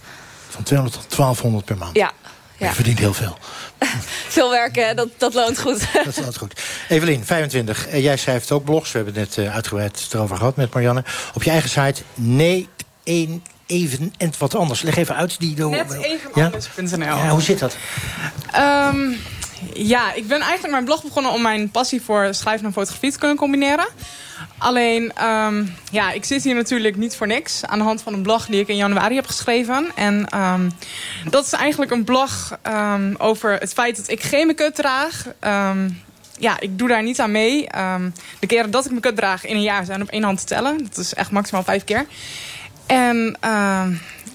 Van 0.50 0.64
200 0.64 1.02
tot 1.02 1.16
1200 1.18 1.66
per 1.66 1.78
maand? 1.78 1.96
Ja. 1.96 2.12
ja. 2.58 2.68
Je 2.68 2.74
verdient 2.74 3.00
heel 3.00 3.14
veel. 3.14 3.38
veel 4.38 4.50
werken, 4.50 4.96
dat, 4.96 5.08
dat 5.18 5.34
loont 5.34 5.60
goed. 5.60 5.88
dat 6.06 6.18
loont 6.18 6.38
goed. 6.38 6.62
Evelien, 6.90 7.26
25. 7.26 7.88
Jij 7.98 8.18
schrijft 8.18 8.52
ook 8.52 8.64
blogs. 8.64 8.92
We 8.92 8.98
hebben 8.98 9.22
het 9.22 9.36
net 9.38 9.48
uitgebreid 9.48 10.08
erover 10.14 10.38
gehad 10.38 10.56
met 10.56 10.74
Marianne. 10.74 11.04
Op 11.34 11.44
je 11.44 11.50
eigen 11.50 11.70
site, 11.70 12.02
nee, 12.16 12.70
één 13.04 13.44
even 13.66 14.14
en 14.18 14.32
wat 14.38 14.56
anders. 14.56 14.82
Leg 14.82 14.98
even 14.98 15.16
uit. 15.16 15.40
Die, 15.40 15.56
Net 15.56 15.92
evenanders.nl. 15.92 17.06
Ja? 17.06 17.24
ja, 17.24 17.30
hoe 17.30 17.42
zit 17.42 17.60
dat? 17.60 17.76
Um, 18.56 19.18
ja, 19.74 20.14
ik 20.14 20.28
ben 20.28 20.40
eigenlijk 20.40 20.74
mijn 20.74 20.86
blog 20.86 21.04
begonnen 21.04 21.32
om 21.32 21.42
mijn 21.42 21.70
passie 21.70 22.02
voor 22.02 22.34
schrijven 22.34 22.66
en 22.66 22.74
fotografie 22.74 23.12
te 23.12 23.20
kunnen 23.20 23.38
combineren. 23.38 23.88
Alleen, 24.58 25.26
um, 25.26 25.76
ja, 25.92 26.12
ik 26.12 26.26
zit 26.26 26.44
hier 26.44 26.56
natuurlijk 26.56 26.96
niet 26.96 27.16
voor 27.16 27.28
niks. 27.28 27.66
Aan 27.66 27.78
de 27.78 27.84
hand 27.84 28.02
van 28.02 28.14
een 28.14 28.22
blog 28.22 28.46
die 28.46 28.60
ik 28.60 28.68
in 28.68 28.76
januari 28.76 29.16
heb 29.16 29.26
geschreven. 29.26 29.92
En 29.96 30.40
um, 30.40 30.72
dat 31.30 31.46
is 31.46 31.52
eigenlijk 31.52 31.92
een 31.92 32.04
blog 32.04 32.58
um, 32.68 33.16
over 33.18 33.54
het 33.54 33.74
feit 33.74 33.96
dat 33.96 34.10
ik 34.10 34.22
geen 34.22 34.48
make-up 34.48 34.74
draag. 34.74 35.26
ja, 36.38 36.60
ik 36.60 36.78
doe 36.78 36.88
daar 36.88 37.04
niet 37.04 37.20
aan 37.20 37.32
mee. 37.32 37.68
de 38.40 38.48
keren 38.48 38.72
dat 38.72 38.86
ik 38.86 38.92
make-up 38.92 39.16
draag 39.16 39.46
in 39.46 39.56
een 39.56 39.62
jaar 39.62 39.86
zijn 39.86 40.02
op 40.02 40.10
één 40.10 40.24
hand 40.24 40.40
te 40.40 40.46
tellen. 40.46 40.78
Dat 40.78 40.98
is 40.98 41.14
echt 41.14 41.32
maximaal 41.32 41.64
vijf 41.64 41.84
keer. 41.84 42.06
En 42.86 43.38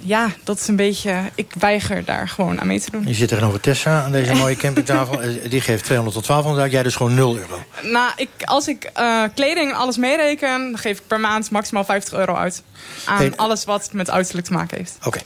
ja, 0.06 0.30
dat 0.44 0.58
is 0.58 0.68
een 0.68 0.76
beetje... 0.76 1.22
Ik 1.34 1.52
weiger 1.58 2.04
daar 2.04 2.28
gewoon 2.28 2.60
aan 2.60 2.66
mee 2.66 2.80
te 2.80 2.90
doen. 2.90 3.06
Je 3.06 3.14
zit 3.14 3.28
tegenover 3.28 3.60
Tessa 3.60 4.02
aan 4.02 4.12
deze 4.12 4.34
mooie 4.42 4.56
campingtafel. 4.56 5.20
Die 5.48 5.60
geeft 5.60 5.84
200 5.84 6.16
tot 6.16 6.26
1200 6.26 6.72
Jij 6.72 6.82
dus 6.82 6.96
gewoon 6.96 7.14
0 7.14 7.36
euro. 7.36 7.62
Nou, 7.82 8.12
ik, 8.16 8.28
als 8.44 8.68
ik 8.68 8.90
uh, 8.98 9.22
kleding 9.34 9.70
en 9.70 9.76
alles 9.76 9.96
meereken... 9.96 10.48
dan 10.48 10.78
geef 10.78 10.98
ik 10.98 11.06
per 11.06 11.20
maand 11.20 11.50
maximaal 11.50 11.84
50 11.84 12.18
euro 12.18 12.34
uit. 12.34 12.62
Aan 13.04 13.16
hey, 13.16 13.32
alles 13.36 13.64
wat 13.64 13.88
met 13.92 14.10
uiterlijk 14.10 14.46
te 14.46 14.52
maken 14.52 14.76
heeft. 14.76 14.96
Oké. 15.04 15.06
Okay. 15.06 15.22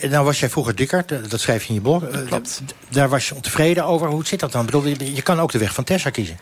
Hey, 0.00 0.08
nou 0.08 0.24
was 0.24 0.40
jij 0.40 0.50
vroeger 0.50 0.74
dikker. 0.74 1.04
Dat 1.28 1.40
schrijf 1.40 1.62
je 1.62 1.68
in 1.68 1.74
je 1.74 1.80
blog. 1.80 2.04
Klopt. 2.26 2.62
Daar 2.88 3.08
was 3.08 3.28
je 3.28 3.34
ontevreden 3.34 3.84
over. 3.84 4.08
Hoe 4.08 4.26
zit 4.26 4.40
dat 4.40 4.52
dan? 4.52 4.60
Ik 4.60 4.70
bedoel, 4.70 4.86
je 5.14 5.22
kan 5.22 5.40
ook 5.40 5.52
de 5.52 5.58
weg 5.58 5.74
van 5.74 5.84
Tessa 5.84 6.10
kiezen. 6.10 6.38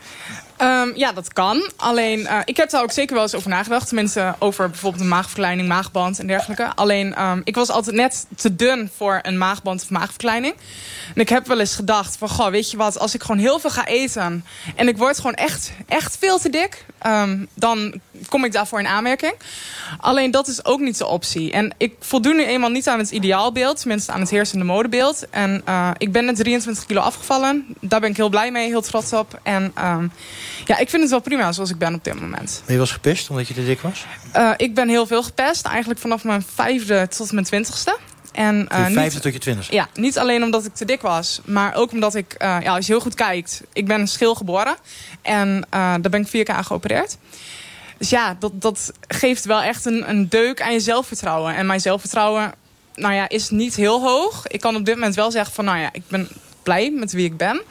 Um, 0.61 0.95
ja, 0.95 1.11
dat 1.11 1.33
kan. 1.33 1.71
Alleen, 1.75 2.19
uh, 2.19 2.39
ik 2.45 2.57
heb 2.57 2.69
daar 2.69 2.81
ook 2.81 2.91
zeker 2.91 3.13
wel 3.13 3.23
eens 3.23 3.35
over 3.35 3.49
nagedacht. 3.49 3.87
Tenminste, 3.87 4.35
over 4.39 4.69
bijvoorbeeld 4.69 5.03
een 5.03 5.09
maagverkleining, 5.09 5.67
maagband 5.67 6.19
en 6.19 6.27
dergelijke. 6.27 6.71
Alleen, 6.75 7.21
um, 7.21 7.41
ik 7.43 7.55
was 7.55 7.69
altijd 7.69 7.95
net 7.95 8.25
te 8.35 8.55
dun 8.55 8.89
voor 8.97 9.19
een 9.21 9.37
maagband 9.37 9.81
of 9.81 9.89
maagverkleining. 9.89 10.53
En 11.15 11.21
ik 11.21 11.29
heb 11.29 11.47
wel 11.47 11.59
eens 11.59 11.75
gedacht 11.75 12.17
van, 12.17 12.29
goh, 12.29 12.49
weet 12.49 12.71
je 12.71 12.77
wat... 12.77 12.99
als 12.99 13.13
ik 13.13 13.21
gewoon 13.21 13.37
heel 13.37 13.59
veel 13.59 13.69
ga 13.69 13.85
eten 13.85 14.45
en 14.75 14.87
ik 14.87 14.97
word 14.97 15.15
gewoon 15.15 15.33
echt, 15.33 15.71
echt 15.87 16.17
veel 16.19 16.37
te 16.39 16.49
dik... 16.49 16.85
Um, 17.05 17.47
dan 17.53 17.93
kom 18.29 18.45
ik 18.45 18.51
daarvoor 18.51 18.79
in 18.79 18.87
aanmerking. 18.87 19.33
Alleen, 19.99 20.31
dat 20.31 20.47
is 20.47 20.65
ook 20.65 20.79
niet 20.79 20.97
de 20.97 21.05
optie. 21.05 21.51
En 21.51 21.73
ik 21.77 21.93
voldoen 21.99 22.35
nu 22.35 22.45
eenmaal 22.45 22.69
niet 22.69 22.87
aan 22.87 22.99
het 22.99 23.11
ideaalbeeld. 23.11 23.79
Tenminste, 23.79 24.11
aan 24.11 24.19
het 24.19 24.29
heersende 24.29 24.65
modebeeld. 24.65 25.29
En 25.29 25.61
uh, 25.69 25.89
ik 25.97 26.11
ben 26.11 26.25
net 26.25 26.35
23 26.35 26.85
kilo 26.85 27.01
afgevallen. 27.01 27.65
Daar 27.79 27.99
ben 27.99 28.09
ik 28.09 28.17
heel 28.17 28.29
blij 28.29 28.51
mee, 28.51 28.67
heel 28.67 28.81
trots 28.81 29.13
op. 29.13 29.39
En 29.43 29.73
ja, 30.65 30.77
ik 30.77 30.89
vind 30.89 31.01
het 31.01 31.11
wel 31.11 31.19
prima 31.19 31.51
zoals 31.51 31.69
ik 31.69 31.77
ben 31.77 31.93
op 31.93 32.03
dit 32.03 32.19
moment. 32.21 32.61
Ben 32.65 32.73
je 32.73 32.79
was 32.79 32.91
gepest 32.91 33.29
omdat 33.29 33.47
je 33.47 33.53
te 33.53 33.65
dik 33.65 33.79
was? 33.79 34.05
Uh, 34.35 34.51
ik 34.57 34.73
ben 34.73 34.89
heel 34.89 35.05
veel 35.05 35.23
gepest. 35.23 35.65
Eigenlijk 35.65 35.99
vanaf 35.99 36.23
mijn 36.23 36.45
vijfde 36.53 37.07
tot 37.07 37.31
mijn 37.31 37.45
twintigste. 37.45 37.97
En, 38.35 38.67
uh, 38.71 38.87
niet, 38.87 39.21
tot 39.21 39.33
je 39.33 39.39
twintigste? 39.39 39.73
Ja, 39.73 39.87
niet 39.93 40.17
alleen 40.17 40.43
omdat 40.43 40.65
ik 40.65 40.73
te 40.73 40.85
dik 40.85 41.01
was. 41.01 41.41
Maar 41.45 41.75
ook 41.75 41.91
omdat 41.91 42.15
ik, 42.15 42.35
uh, 42.37 42.57
ja, 42.61 42.75
als 42.75 42.85
je 42.85 42.91
heel 42.91 43.01
goed 43.01 43.15
kijkt... 43.15 43.61
Ik 43.73 43.87
ben 43.87 44.07
schil 44.07 44.35
geboren. 44.35 44.75
En 45.21 45.67
daar 45.69 45.99
ben 45.99 46.21
ik 46.21 46.27
vier 46.27 46.43
keer 46.43 46.55
aan 46.55 46.65
geopereerd. 46.65 47.17
Dus 47.97 48.09
ja, 48.09 48.35
dat, 48.39 48.61
dat 48.61 48.91
geeft 49.07 49.45
wel 49.45 49.61
echt 49.61 49.85
een, 49.85 50.09
een 50.09 50.29
deuk 50.29 50.61
aan 50.61 50.73
je 50.73 50.79
zelfvertrouwen. 50.79 51.55
En 51.55 51.65
mijn 51.65 51.79
zelfvertrouwen 51.79 52.53
nou 52.95 53.13
ja, 53.13 53.29
is 53.29 53.49
niet 53.49 53.75
heel 53.75 54.01
hoog. 54.01 54.47
Ik 54.47 54.61
kan 54.61 54.75
op 54.75 54.85
dit 54.85 54.95
moment 54.95 55.15
wel 55.15 55.31
zeggen 55.31 55.53
van... 55.53 55.65
nou 55.65 55.77
ja, 55.77 55.89
ik 55.91 56.03
ben 56.07 56.27
blij 56.63 56.91
met 56.91 57.11
wie 57.11 57.25
ik 57.25 57.37
ben. 57.37 57.61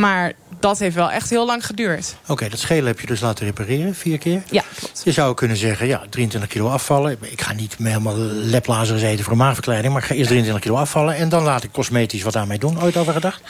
Maar 0.00 0.32
dat 0.60 0.78
heeft 0.78 0.94
wel 0.94 1.10
echt 1.10 1.30
heel 1.30 1.46
lang 1.46 1.66
geduurd. 1.66 2.16
Oké, 2.22 2.32
okay, 2.32 2.48
dat 2.48 2.58
schelen 2.58 2.86
heb 2.86 3.00
je 3.00 3.06
dus 3.06 3.20
laten 3.20 3.44
repareren, 3.44 3.94
vier 3.94 4.18
keer? 4.18 4.42
Ja, 4.50 4.62
klopt. 4.78 5.00
Je 5.04 5.12
zou 5.12 5.34
kunnen 5.34 5.56
zeggen, 5.56 5.86
ja, 5.86 6.02
23 6.10 6.50
kilo 6.50 6.68
afvallen. 6.68 7.18
Ik 7.20 7.40
ga 7.40 7.52
niet 7.52 7.76
helemaal 7.78 8.16
leplazers 8.16 9.02
eten 9.02 9.24
voor 9.24 9.36
maagverkleiding... 9.36 9.92
maar 9.92 10.02
ik 10.02 10.08
ga 10.08 10.14
eerst 10.14 10.28
23 10.28 10.64
kilo 10.64 10.76
afvallen... 10.76 11.14
en 11.14 11.28
dan 11.28 11.42
laat 11.42 11.62
ik 11.62 11.72
cosmetisch 11.72 12.22
wat 12.22 12.36
aan 12.36 12.48
mij 12.48 12.58
doen. 12.58 12.82
Ooit 12.82 12.96
over 12.96 13.12
gedacht? 13.12 13.42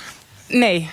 Nee, 0.46 0.90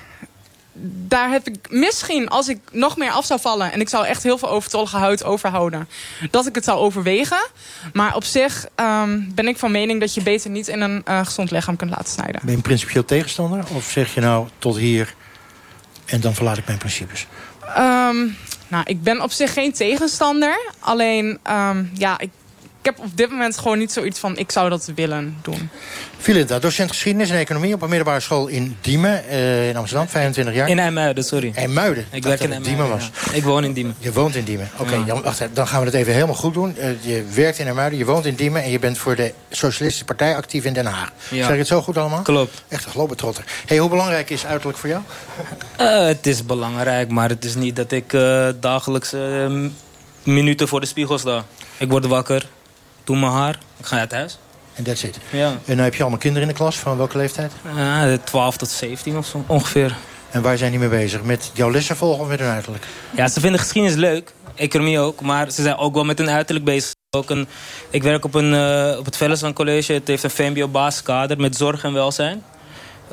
daar 1.08 1.30
heb 1.30 1.48
ik 1.48 1.58
misschien, 1.70 2.30
als 2.30 2.48
ik 2.48 2.60
nog 2.72 2.98
meer 2.98 3.12
af 3.12 3.26
zou 3.26 3.40
vallen... 3.40 3.72
en 3.72 3.80
ik 3.80 3.90
zou 3.90 4.06
echt 4.06 4.24
heel 4.24 4.38
veel 4.38 4.50
overtollige 4.50 4.98
huid 4.98 5.24
overhouden... 5.24 5.90
dat 6.32 6.48
ik 6.48 6.56
het 6.56 6.64
zou 6.64 6.78
overwegen. 6.78 7.48
Maar 7.94 8.16
op 8.16 8.24
zich 8.24 8.66
um, 8.76 9.32
ben 9.36 9.48
ik 9.48 9.58
van 9.58 9.72
mening 9.72 10.00
dat 10.00 10.14
je 10.14 10.24
beter 10.24 10.50
niet 10.50 10.68
in 10.68 10.82
een 10.82 11.02
uh, 11.08 11.26
gezond 11.26 11.52
lichaam 11.52 11.76
kunt 11.76 11.92
laten 11.92 12.10
snijden. 12.10 12.40
Ben 12.42 12.50
je 12.50 12.56
een 12.56 12.62
principieel 12.62 13.06
tegenstander? 13.06 13.64
Of 13.74 13.90
zeg 13.90 14.14
je 14.14 14.22
nou 14.22 14.48
tot 14.60 14.78
hier 14.78 15.16
en 16.08 16.22
dan 16.22 16.34
verlaat 16.34 16.58
ik 16.58 16.66
mijn 16.66 16.78
principes? 16.78 17.28
Um, 17.78 18.36
Nou, 18.68 18.84
ik 18.86 19.04
ben 19.04 19.22
op 19.22 19.32
zich 19.32 19.54
geen 19.54 19.74
tegenstander. 19.74 20.72
Alleen, 20.80 21.40
ehm, 21.44 21.84
ja, 21.94 22.20
ik 22.20 22.30
heb 22.88 23.00
op 23.00 23.18
dit 23.18 23.30
moment 23.30 23.58
gewoon 23.58 23.78
niet 23.78 23.92
zoiets 23.92 24.20
van... 24.20 24.38
ik 24.38 24.52
zou 24.52 24.70
dat 24.70 24.92
willen 24.96 25.38
doen. 25.42 25.70
Filinta, 26.18 26.60
docent 26.60 26.90
geschiedenis 26.90 27.30
en 27.30 27.38
economie 27.38 27.74
op 27.74 27.82
een 27.82 27.90
middelbare 27.90 28.20
school 28.20 28.48
in 28.48 28.78
Diemen, 28.82 29.24
uh, 29.30 29.70
in 29.70 29.76
Amsterdam, 29.76 30.08
25 30.08 30.54
jaar. 30.54 30.70
In 30.70 30.80
IJmuiden, 30.80 31.24
sorry. 31.24 31.52
IJmuiden? 31.56 32.06
Ik 32.12 32.24
werk 32.24 32.40
in 32.40 32.62
Diemen 32.62 32.90
was. 32.90 33.12
Ik 33.32 33.44
woon 33.44 33.64
in 33.64 33.74
Diemen. 33.74 33.96
Je 34.00 34.14
woont 34.14 34.36
in 34.36 34.44
Diemen. 34.44 34.70
Oké, 34.78 34.94
okay, 34.94 35.04
ja. 35.06 35.48
dan 35.54 35.68
gaan 35.68 35.80
we 35.80 35.86
het 35.86 35.96
even 35.96 36.14
helemaal 36.14 36.36
goed 36.36 36.54
doen. 36.54 36.76
Uh, 36.78 37.04
je 37.04 37.24
werkt 37.34 37.60
in 37.60 37.66
IJmuiden, 37.66 37.98
je 37.98 38.06
woont 38.06 38.26
in 38.26 38.36
Diemen... 38.36 38.64
en 38.64 38.70
je 38.70 38.80
bent 38.80 38.98
voor 38.98 39.16
de 39.16 39.34
Socialistische 39.50 40.06
Partij 40.06 40.36
actief 40.36 40.64
in 40.64 40.74
Den 40.74 40.86
Haag. 40.86 41.12
Ja. 41.30 41.44
Zeg 41.44 41.52
ik 41.52 41.58
het 41.58 41.68
zo 41.68 41.82
goed 41.82 41.98
allemaal? 41.98 42.22
Klopt. 42.22 42.64
Echt 42.68 42.86
een 42.86 42.92
globetrotter. 42.92 43.44
Hey, 43.66 43.78
hoe 43.78 43.90
belangrijk 43.90 44.30
is 44.30 44.46
uiterlijk 44.46 44.78
voor 44.78 44.90
jou? 44.90 45.02
Uh, 45.82 46.06
het 46.14 46.28
is 46.28 46.46
belangrijk, 46.46 47.10
maar 47.10 47.30
het 47.30 47.46
is 47.46 47.56
niet 47.56 47.76
dat 47.76 47.92
ik 47.92 48.12
dagelijks 48.60 49.16
minuten 50.24 50.68
voor 50.68 50.80
de 50.80 50.86
spiegel 50.86 51.18
sta. 51.18 51.46
Ik 51.78 51.90
word 51.90 52.06
wakker, 52.06 52.48
doe 53.08 53.18
mijn 53.18 53.32
haar, 53.32 53.60
ik 53.78 53.86
ga 53.86 54.00
uit 54.00 54.12
huis. 54.12 54.38
En 54.74 54.84
that's 54.84 55.04
it. 55.04 55.20
Ja. 55.30 55.48
En 55.48 55.76
dan 55.76 55.78
heb 55.78 55.96
je 55.96 56.02
allemaal 56.02 56.20
kinderen 56.20 56.48
in 56.48 56.54
de 56.54 56.60
klas. 56.60 56.78
Van 56.78 56.98
welke 56.98 57.18
leeftijd? 57.18 57.52
Uh, 57.76 58.14
12 58.24 58.58
tot 58.58 58.70
17 58.70 59.18
of 59.18 59.26
zo, 59.26 59.44
ongeveer. 59.48 59.96
En 60.32 60.42
waar 60.42 60.58
zijn 60.58 60.72
die 60.72 60.80
mee 60.80 60.90
bezig? 60.90 61.24
Met 61.24 61.52
jouw 61.54 61.72
lessen 61.72 61.96
volgen 61.96 62.24
of 62.24 62.28
met 62.30 62.40
hun 62.40 62.50
uiterlijk? 62.50 62.86
Ja, 63.16 63.28
ze 63.28 63.40
vinden 63.40 63.60
geschiedenis 63.60 63.98
leuk. 63.98 64.34
Economie 64.56 65.00
ook. 65.00 65.22
Maar 65.22 65.52
ze 65.52 65.62
zijn 65.62 65.78
ook 65.78 65.94
wel 65.94 66.04
met 66.04 66.18
hun 66.18 66.30
uiterlijk 66.30 66.66
bezig. 66.66 66.92
Ook 67.10 67.30
een, 67.30 67.48
ik 67.90 68.04
werk 68.04 68.26
op, 68.26 68.34
een, 68.34 68.54
uh, 68.54 69.00
op 69.00 69.06
het 69.06 69.18
Vellesan 69.18 69.54
College. 69.54 69.94
Het 69.94 70.08
heeft 70.08 70.24
een 70.24 70.30
VMBO-basiskader 70.30 71.40
met 71.40 71.56
zorg 71.56 71.84
en 71.84 71.94
welzijn. 71.94 72.44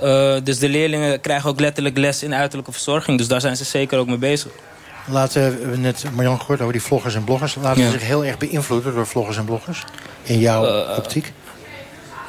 Uh, 0.02 0.36
dus 0.44 0.58
de 0.58 0.68
leerlingen 0.68 1.20
krijgen 1.20 1.50
ook 1.50 1.60
letterlijk 1.60 1.98
les 1.98 2.22
in 2.22 2.34
uiterlijke 2.34 2.72
verzorging. 2.72 3.18
Dus 3.18 3.28
daar 3.28 3.40
zijn 3.40 3.56
ze 3.56 3.64
zeker 3.64 3.98
ook 3.98 4.06
mee 4.06 4.16
bezig. 4.16 4.50
Laten 5.06 5.70
we 5.70 5.76
net 5.76 6.04
Marjan 6.14 6.40
gehoord 6.40 6.60
over 6.60 6.72
die 6.72 6.82
vloggers 6.82 7.14
en 7.14 7.24
bloggers. 7.24 7.54
Laten 7.54 7.82
ja. 7.82 7.90
ze 7.90 7.98
zich 7.98 8.06
heel 8.06 8.24
erg 8.24 8.38
beïnvloeden 8.38 8.94
door 8.94 9.06
vloggers 9.06 9.36
en 9.36 9.44
bloggers? 9.44 9.84
In 10.22 10.38
jouw 10.38 10.66
uh, 10.66 10.96
optiek? 10.96 11.32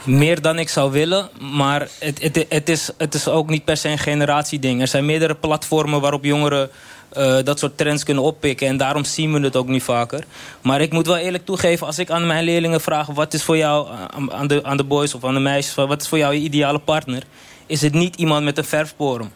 Meer 0.04 0.42
dan 0.42 0.60
ik 0.60 0.70
zou 0.70 0.92
willen, 0.92 1.30
maar 1.40 1.88
het, 2.00 2.22
het, 2.22 2.46
het, 2.50 2.70
is, 2.70 2.90
het 2.98 3.14
is 3.14 3.28
ook 3.28 3.50
niet 3.50 3.66
per 3.66 3.78
se 3.78 3.90
een 3.90 3.98
generatieding. 3.98 4.82
Er 4.82 4.88
zijn 4.88 5.06
meerdere 5.06 5.36
platformen 5.36 6.02
waarop 6.02 6.24
jongeren 6.24 6.70
uh, 7.18 7.38
dat 7.44 7.60
soort 7.60 7.78
trends 7.78 8.04
kunnen 8.04 8.24
oppikken. 8.24 8.68
En 8.68 8.78
daarom 8.78 9.04
zien 9.04 9.34
we 9.34 9.40
het 9.40 9.56
ook 9.56 9.68
nu 9.68 9.82
vaker. 9.82 10.24
Maar 10.62 10.82
ik 10.82 10.92
moet 10.92 11.08
wel 11.08 11.18
eerlijk 11.18 11.46
toegeven, 11.46 11.88
als 11.88 12.00
ik 12.00 12.10
aan 12.10 12.28
mijn 12.28 12.44
leerlingen 12.44 12.82
vraag... 12.82 13.08
wat 13.08 13.34
is 13.34 13.44
voor 13.44 13.58
jou, 13.58 13.88
aan 14.30 14.48
de, 14.48 14.64
aan 14.64 14.78
de 14.78 14.84
boys 14.84 15.14
of 15.14 15.24
aan 15.24 15.34
de 15.34 15.40
meisjes... 15.40 15.76
wat 15.76 16.02
is 16.02 16.08
voor 16.08 16.18
jou 16.18 16.34
je 16.34 16.40
ideale 16.40 16.80
partner... 16.80 17.24
is 17.66 17.82
het 17.82 17.94
niet 17.94 18.16
iemand 18.16 18.44
met 18.44 18.58
een 18.58 18.66
verfporum. 18.66 19.32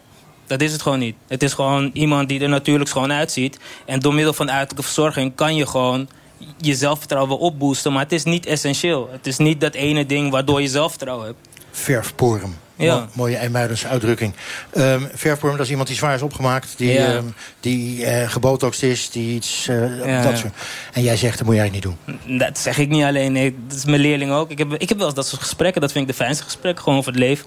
Dat 0.50 0.60
is 0.60 0.72
het 0.72 0.82
gewoon 0.82 0.98
niet. 0.98 1.14
Het 1.28 1.42
is 1.42 1.52
gewoon 1.52 1.90
iemand 1.92 2.28
die 2.28 2.40
er 2.40 2.48
natuurlijk 2.48 2.88
schoon 2.88 3.12
uitziet. 3.12 3.58
En 3.86 4.00
door 4.00 4.14
middel 4.14 4.32
van 4.32 4.50
uiterlijke 4.50 4.82
verzorging 4.82 5.34
kan 5.34 5.56
je 5.56 5.66
gewoon 5.66 6.08
je 6.56 6.74
zelfvertrouwen 6.74 7.38
opboosten. 7.38 7.92
Maar 7.92 8.02
het 8.02 8.12
is 8.12 8.24
niet 8.24 8.46
essentieel. 8.46 9.08
Het 9.12 9.26
is 9.26 9.36
niet 9.36 9.60
dat 9.60 9.74
ene 9.74 10.06
ding 10.06 10.30
waardoor 10.30 10.60
je 10.60 10.68
zelfvertrouwen 10.68 11.26
hebt. 11.26 11.38
Verfporum. 11.70 12.56
Ja. 12.76 13.08
mooie 13.12 13.36
IJmuidense 13.36 13.88
uitdrukking. 13.88 14.34
Um, 14.74 15.08
verfporum, 15.14 15.56
dat 15.56 15.64
is 15.64 15.70
iemand 15.70 15.88
die 15.88 15.96
zwaar 15.96 16.14
is 16.14 16.22
opgemaakt. 16.22 16.74
Die, 16.76 16.92
ja. 16.92 17.14
um, 17.14 17.34
die 17.60 18.00
uh, 18.00 18.28
gebotoxd 18.28 18.82
is. 18.82 19.10
Die 19.10 19.34
iets, 19.34 19.66
uh, 19.68 20.06
ja, 20.06 20.22
dat 20.22 20.38
soort. 20.38 20.52
En 20.92 21.02
jij 21.02 21.16
zegt, 21.16 21.38
dat 21.38 21.46
moet 21.46 21.54
je 21.54 21.60
eigenlijk 21.60 21.86
niet 21.86 22.16
doen. 22.26 22.38
Dat 22.38 22.58
zeg 22.58 22.78
ik 22.78 22.88
niet 22.88 23.04
alleen. 23.04 23.32
Nee, 23.32 23.56
dat 23.66 23.76
is 23.76 23.84
mijn 23.84 24.00
leerling 24.00 24.32
ook. 24.32 24.50
Ik 24.50 24.58
heb, 24.58 24.74
ik 24.74 24.88
heb 24.88 24.98
wel 24.98 25.06
eens 25.06 25.16
dat 25.16 25.26
soort 25.26 25.42
gesprekken. 25.42 25.80
Dat 25.80 25.92
vind 25.92 26.08
ik 26.08 26.10
de 26.10 26.22
fijnste 26.22 26.44
gesprekken. 26.44 26.82
Gewoon 26.82 26.98
over 26.98 27.10
het 27.10 27.20
leven. 27.20 27.46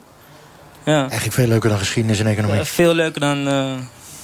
Ja. 0.86 1.00
Eigenlijk 1.00 1.34
veel 1.34 1.48
leuker 1.48 1.70
dan 1.70 1.78
geschiedenis 1.78 2.20
en 2.20 2.28
economie. 2.28 2.60
Uh, 2.60 2.66
veel 2.66 2.94
leuker 2.94 3.20
dan, 3.20 3.38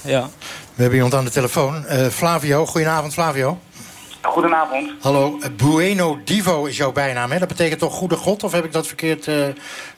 ja. 0.02 0.28
We 0.74 0.82
hebben 0.82 0.94
iemand 0.94 1.14
aan 1.14 1.24
de 1.24 1.30
telefoon. 1.30 1.84
Flavio, 2.10 2.66
goedenavond 2.66 3.12
Flavio. 3.12 3.58
Goedenavond. 4.22 4.90
Hallo, 5.00 5.38
Bueno 5.56 6.18
Divo 6.24 6.64
is 6.64 6.76
jouw 6.76 6.92
bijnaam, 6.92 7.30
hè? 7.30 7.38
Dat 7.38 7.48
betekent 7.48 7.80
toch 7.80 7.94
goede 7.94 8.16
god? 8.16 8.44
Of 8.44 8.52
heb 8.52 8.64
ik 8.64 8.72
dat 8.72 8.86
verkeerd 8.86 9.26
uh, 9.26 9.46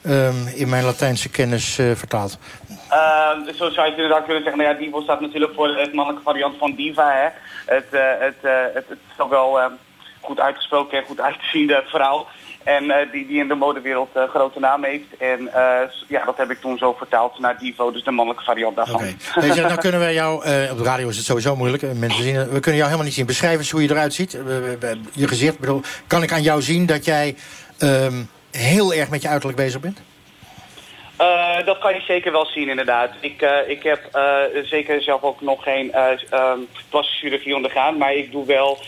um, 0.02 0.46
in 0.54 0.68
mijn 0.68 0.84
Latijnse 0.84 1.28
kennis 1.28 1.78
uh, 1.78 1.94
vertaald? 1.94 2.38
Uh, 2.68 3.54
zo 3.54 3.70
zou 3.70 3.86
je 3.86 3.92
het 3.92 4.00
inderdaad 4.00 4.24
kunnen 4.24 4.42
zeggen. 4.42 4.62
Nou 4.62 4.74
ja, 4.74 4.80
Divo 4.80 5.00
staat 5.00 5.20
natuurlijk 5.20 5.54
voor 5.54 5.68
het 5.68 5.92
mannelijke 5.92 6.24
variant 6.24 6.58
van 6.58 6.74
diva, 6.74 7.10
hè. 7.12 7.28
Het, 7.74 7.86
het, 7.90 8.36
het, 8.74 8.84
het 8.88 8.98
is 9.08 9.16
toch 9.16 9.28
wel 9.28 9.58
goed 10.20 10.40
uitgesproken 10.40 10.98
en 10.98 11.04
goed 11.04 11.20
uitziende 11.20 11.82
vrouw. 11.86 12.26
En 12.64 12.84
uh, 12.84 12.96
die, 13.12 13.26
die 13.26 13.38
in 13.38 13.48
de 13.48 13.54
modewereld 13.54 14.08
uh, 14.16 14.22
grote 14.28 14.60
naam 14.60 14.84
heeft. 14.84 15.16
En 15.18 15.40
uh, 15.40 15.78
ja, 16.08 16.24
dat 16.24 16.36
heb 16.36 16.50
ik 16.50 16.60
toen 16.60 16.78
zo 16.78 16.92
vertaald 16.92 17.38
naar 17.38 17.58
Divo, 17.58 17.92
dus 17.92 18.04
de 18.04 18.10
mannelijke 18.10 18.44
variant 18.44 18.76
daarvan. 18.76 18.94
Oké. 18.94 19.14
Okay. 19.36 19.48
nou 19.48 19.68
dan 19.68 19.76
kunnen 19.76 20.00
wij 20.00 20.14
jou, 20.14 20.36
op 20.70 20.78
de 20.78 20.84
radio 20.84 21.08
is 21.08 21.16
het 21.16 21.26
sowieso 21.26 21.56
moeilijk, 21.56 21.82
mensen 21.82 22.22
zien, 22.22 22.34
we 22.34 22.60
kunnen 22.60 22.74
jou 22.74 22.84
helemaal 22.84 23.04
niet 23.04 23.14
zien. 23.14 23.26
Beschrijf 23.26 23.58
eens 23.58 23.70
hoe 23.70 23.82
je 23.82 23.90
eruit 23.90 24.14
ziet, 24.14 24.38
je 25.12 25.28
gezicht. 25.28 25.58
Bedoel, 25.58 25.80
kan 26.06 26.22
ik 26.22 26.32
aan 26.32 26.42
jou 26.42 26.62
zien 26.62 26.86
dat 26.86 27.04
jij 27.04 27.36
um, 27.78 28.28
heel 28.50 28.94
erg 28.94 29.10
met 29.10 29.22
je 29.22 29.28
uiterlijk 29.28 29.58
bezig 29.58 29.80
bent? 29.80 30.02
Uh, 31.20 31.66
dat 31.66 31.78
kan 31.78 31.94
je 31.94 32.00
zeker 32.00 32.32
wel 32.32 32.46
zien, 32.46 32.68
inderdaad. 32.68 33.10
Ik, 33.20 33.42
uh, 33.42 33.50
ik 33.66 33.82
heb 33.82 34.08
uh, 34.14 34.62
zeker 34.64 35.02
zelf 35.02 35.22
ook 35.22 35.40
nog 35.40 35.62
geen 35.62 35.94
um, 36.34 36.66
plastische 36.88 37.20
chirurgie 37.20 37.54
ondergaan. 37.54 37.96
Maar 37.96 38.14
ik 38.14 38.32
doe 38.32 38.46
wel 38.46 38.78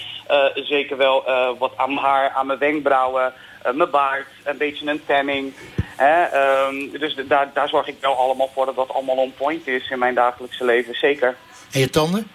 zeker 0.55 0.97
wel 0.97 1.25
wat 1.59 1.73
aan 1.77 1.95
mijn 1.95 2.07
haar, 2.07 2.31
aan 2.31 2.47
mijn 2.47 2.59
wenkbrauwen, 2.59 3.33
mijn 3.73 3.91
baard, 3.91 4.27
een 4.45 4.57
beetje 4.57 4.87
een 4.87 5.05
tanning. 5.07 5.55
Um, 6.01 6.99
dus 6.99 7.17
daar, 7.29 7.51
daar 7.55 7.69
zorg 7.69 7.87
ik 7.87 7.97
wel 8.01 8.17
allemaal 8.17 8.51
voor 8.55 8.67
dat 8.67 8.77
dat 8.77 8.93
allemaal 8.93 9.17
on 9.17 9.35
point 9.35 9.67
is 9.67 9.91
in 9.91 9.99
mijn 9.99 10.15
dagelijkse 10.15 10.65
leven, 10.65 10.95
zeker. 10.95 11.37
En 11.73 11.81
je 11.81 11.91
tanden? 11.91 12.31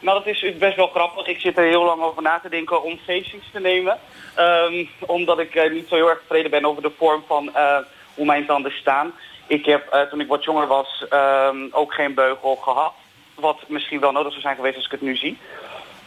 nou, 0.00 0.22
dat 0.24 0.26
is 0.26 0.58
best 0.58 0.76
wel 0.76 0.86
grappig. 0.86 1.26
Ik 1.26 1.40
zit 1.40 1.58
er 1.58 1.64
heel 1.64 1.84
lang 1.84 2.02
over 2.02 2.22
na 2.22 2.38
te 2.38 2.48
denken 2.48 2.82
om 2.82 2.98
facings 2.98 3.46
te 3.52 3.60
nemen. 3.60 3.98
Um, 4.38 4.88
omdat 4.98 5.38
ik 5.38 5.54
uh, 5.54 5.70
niet 5.70 5.88
zo 5.88 5.94
heel 5.94 6.08
erg 6.08 6.18
tevreden 6.18 6.50
ben 6.50 6.64
over 6.64 6.82
de 6.82 6.92
vorm 6.96 7.24
van 7.26 7.50
uh, 7.56 7.76
hoe 8.14 8.26
mijn 8.26 8.46
tanden 8.46 8.72
staan. 8.72 9.12
Ik 9.46 9.64
heb 9.64 10.06
toen 10.10 10.20
ik 10.20 10.28
wat 10.28 10.44
jonger 10.44 10.66
was 10.66 11.04
um, 11.10 11.68
ook 11.70 11.94
geen 11.94 12.14
beugel 12.14 12.56
gehad. 12.56 12.92
Wat 13.34 13.58
misschien 13.68 14.00
wel 14.00 14.12
nodig 14.12 14.30
zou 14.30 14.42
zijn 14.42 14.56
geweest 14.56 14.76
als 14.76 14.84
ik 14.84 14.90
het 14.90 15.00
nu 15.00 15.16
zie. 15.16 15.38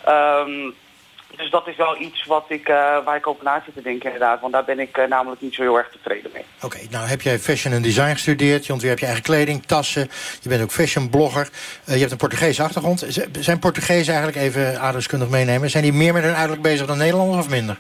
Um, 0.08 0.76
dus 1.38 1.50
dat 1.50 1.68
is 1.68 1.76
wel 1.76 2.02
iets 2.02 2.26
wat 2.26 2.46
ik, 2.48 2.68
waar 3.06 3.16
ik 3.16 3.28
over 3.28 3.44
na 3.44 3.62
zit 3.66 3.74
te 3.74 3.82
denken 3.82 4.06
inderdaad. 4.12 4.42
Want 4.42 4.54
daar 4.54 4.64
ben 4.64 4.80
ik 4.80 5.08
namelijk 5.08 5.42
niet 5.42 5.54
zo 5.54 5.62
heel 5.62 5.78
erg 5.78 5.90
tevreden 5.90 6.32
mee. 6.34 6.44
Oké, 6.56 6.66
okay, 6.66 6.88
nou 6.92 7.08
heb 7.08 7.22
jij 7.22 7.40
fashion 7.40 7.74
en 7.74 7.82
design 7.82 8.12
gestudeerd. 8.12 8.66
Je 8.66 8.74
ontwerpt 8.74 9.00
je 9.00 9.06
eigen 9.06 9.24
kleding, 9.24 9.66
tassen. 9.66 10.10
Je 10.42 10.50
bent 10.50 10.62
ook 10.62 10.72
fashionblogger. 10.72 11.50
je 11.86 11.98
hebt 11.98 12.12
een 12.12 12.18
Portugese 12.18 12.64
achtergrond. 12.64 13.06
Zijn 13.40 13.60
Portugezen 13.60 14.14
eigenlijk, 14.14 14.46
even 14.46 14.80
aardrijkskundig 14.80 15.30
meenemen... 15.30 15.70
zijn 15.70 15.84
die 15.84 15.94
meer 15.94 16.14
met 16.14 16.24
hun 16.24 16.34
uiterlijk 16.34 16.62
bezig 16.62 16.88
dan 16.88 16.98
Nederlanders 16.98 17.46
of 17.46 17.50
minder? 17.50 17.78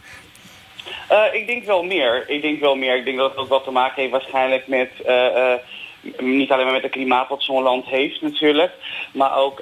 Ik 1.32 1.48
denk 1.48 1.66
wel 1.66 1.84
meer. 1.84 2.30
Ik 2.30 2.42
denk 2.42 2.60
wel 2.60 2.76
meer. 2.76 2.98
Ik 2.98 3.06
denk 3.06 3.18
dat 3.18 3.30
het 3.30 3.40
ook 3.40 3.50
wat 3.50 3.64
te 3.64 3.72
maken 3.72 4.02
heeft 4.02 4.12
waarschijnlijk 4.12 4.68
met... 4.68 4.90
Niet 6.20 6.52
alleen 6.52 6.66
maar 6.66 6.74
met 6.74 6.84
het 6.84 6.92
klimaat 6.92 7.30
wat 7.30 7.44
zo'n 7.44 7.64
land 7.64 7.86
heeft 7.86 8.22
natuurlijk. 8.22 8.72
Maar 9.14 9.38
ook 9.38 9.62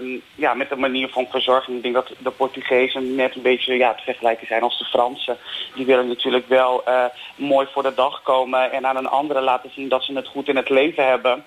um, 0.00 0.22
ja, 0.34 0.54
met 0.54 0.68
de 0.68 0.76
manier 0.76 1.08
van 1.08 1.26
verzorging. 1.30 1.76
Ik 1.76 1.82
denk 1.82 1.94
dat 1.94 2.12
de 2.18 2.30
Portugezen 2.30 3.14
net 3.14 3.34
een 3.34 3.42
beetje 3.42 3.74
ja, 3.74 3.94
te 3.94 4.02
vergelijken 4.02 4.46
zijn 4.46 4.62
als 4.62 4.78
de 4.78 4.84
Fransen. 4.84 5.36
Die 5.74 5.86
willen 5.86 6.08
natuurlijk 6.08 6.48
wel 6.48 6.84
mooi 7.36 7.66
voor 7.72 7.82
de 7.82 7.94
dag 7.94 8.22
komen. 8.22 8.72
En 8.72 8.86
aan 8.86 8.96
een 8.96 9.08
andere 9.08 9.40
laten 9.40 9.70
zien 9.74 9.88
dat 9.88 10.04
ze 10.04 10.12
het 10.12 10.28
goed 10.28 10.48
in 10.48 10.56
het 10.56 10.68
leven 10.68 11.06
hebben. 11.06 11.44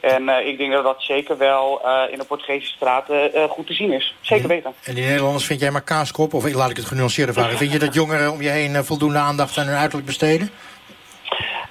En 0.00 0.22
uh, 0.22 0.46
ik 0.46 0.58
denk 0.58 0.72
dat 0.72 0.84
dat 0.84 1.02
zeker 1.02 1.38
wel 1.38 1.80
in 2.10 2.18
de 2.18 2.24
Portugese 2.24 2.66
straten 2.66 3.48
goed 3.48 3.66
te 3.66 3.72
zien 3.72 3.92
is. 3.92 4.14
Zeker 4.20 4.48
weten. 4.48 4.74
En 4.84 4.94
die 4.94 5.04
Nederlanders 5.04 5.44
vind 5.44 5.60
jij 5.60 5.70
maar 5.70 5.82
kaaskop? 5.82 6.34
Of 6.34 6.54
laat 6.54 6.70
ik 6.70 6.76
het 6.76 6.86
genuanceerder 6.86 7.34
vragen. 7.34 7.58
Vind 7.62 7.72
je 7.72 7.78
dat 7.78 7.94
jongeren 7.94 8.32
om 8.32 8.42
je 8.42 8.48
heen 8.48 8.84
voldoende 8.84 9.18
aandacht 9.18 9.58
aan 9.58 9.66
hun 9.66 9.76
uiterlijk 9.76 10.06
besteden? 10.06 10.50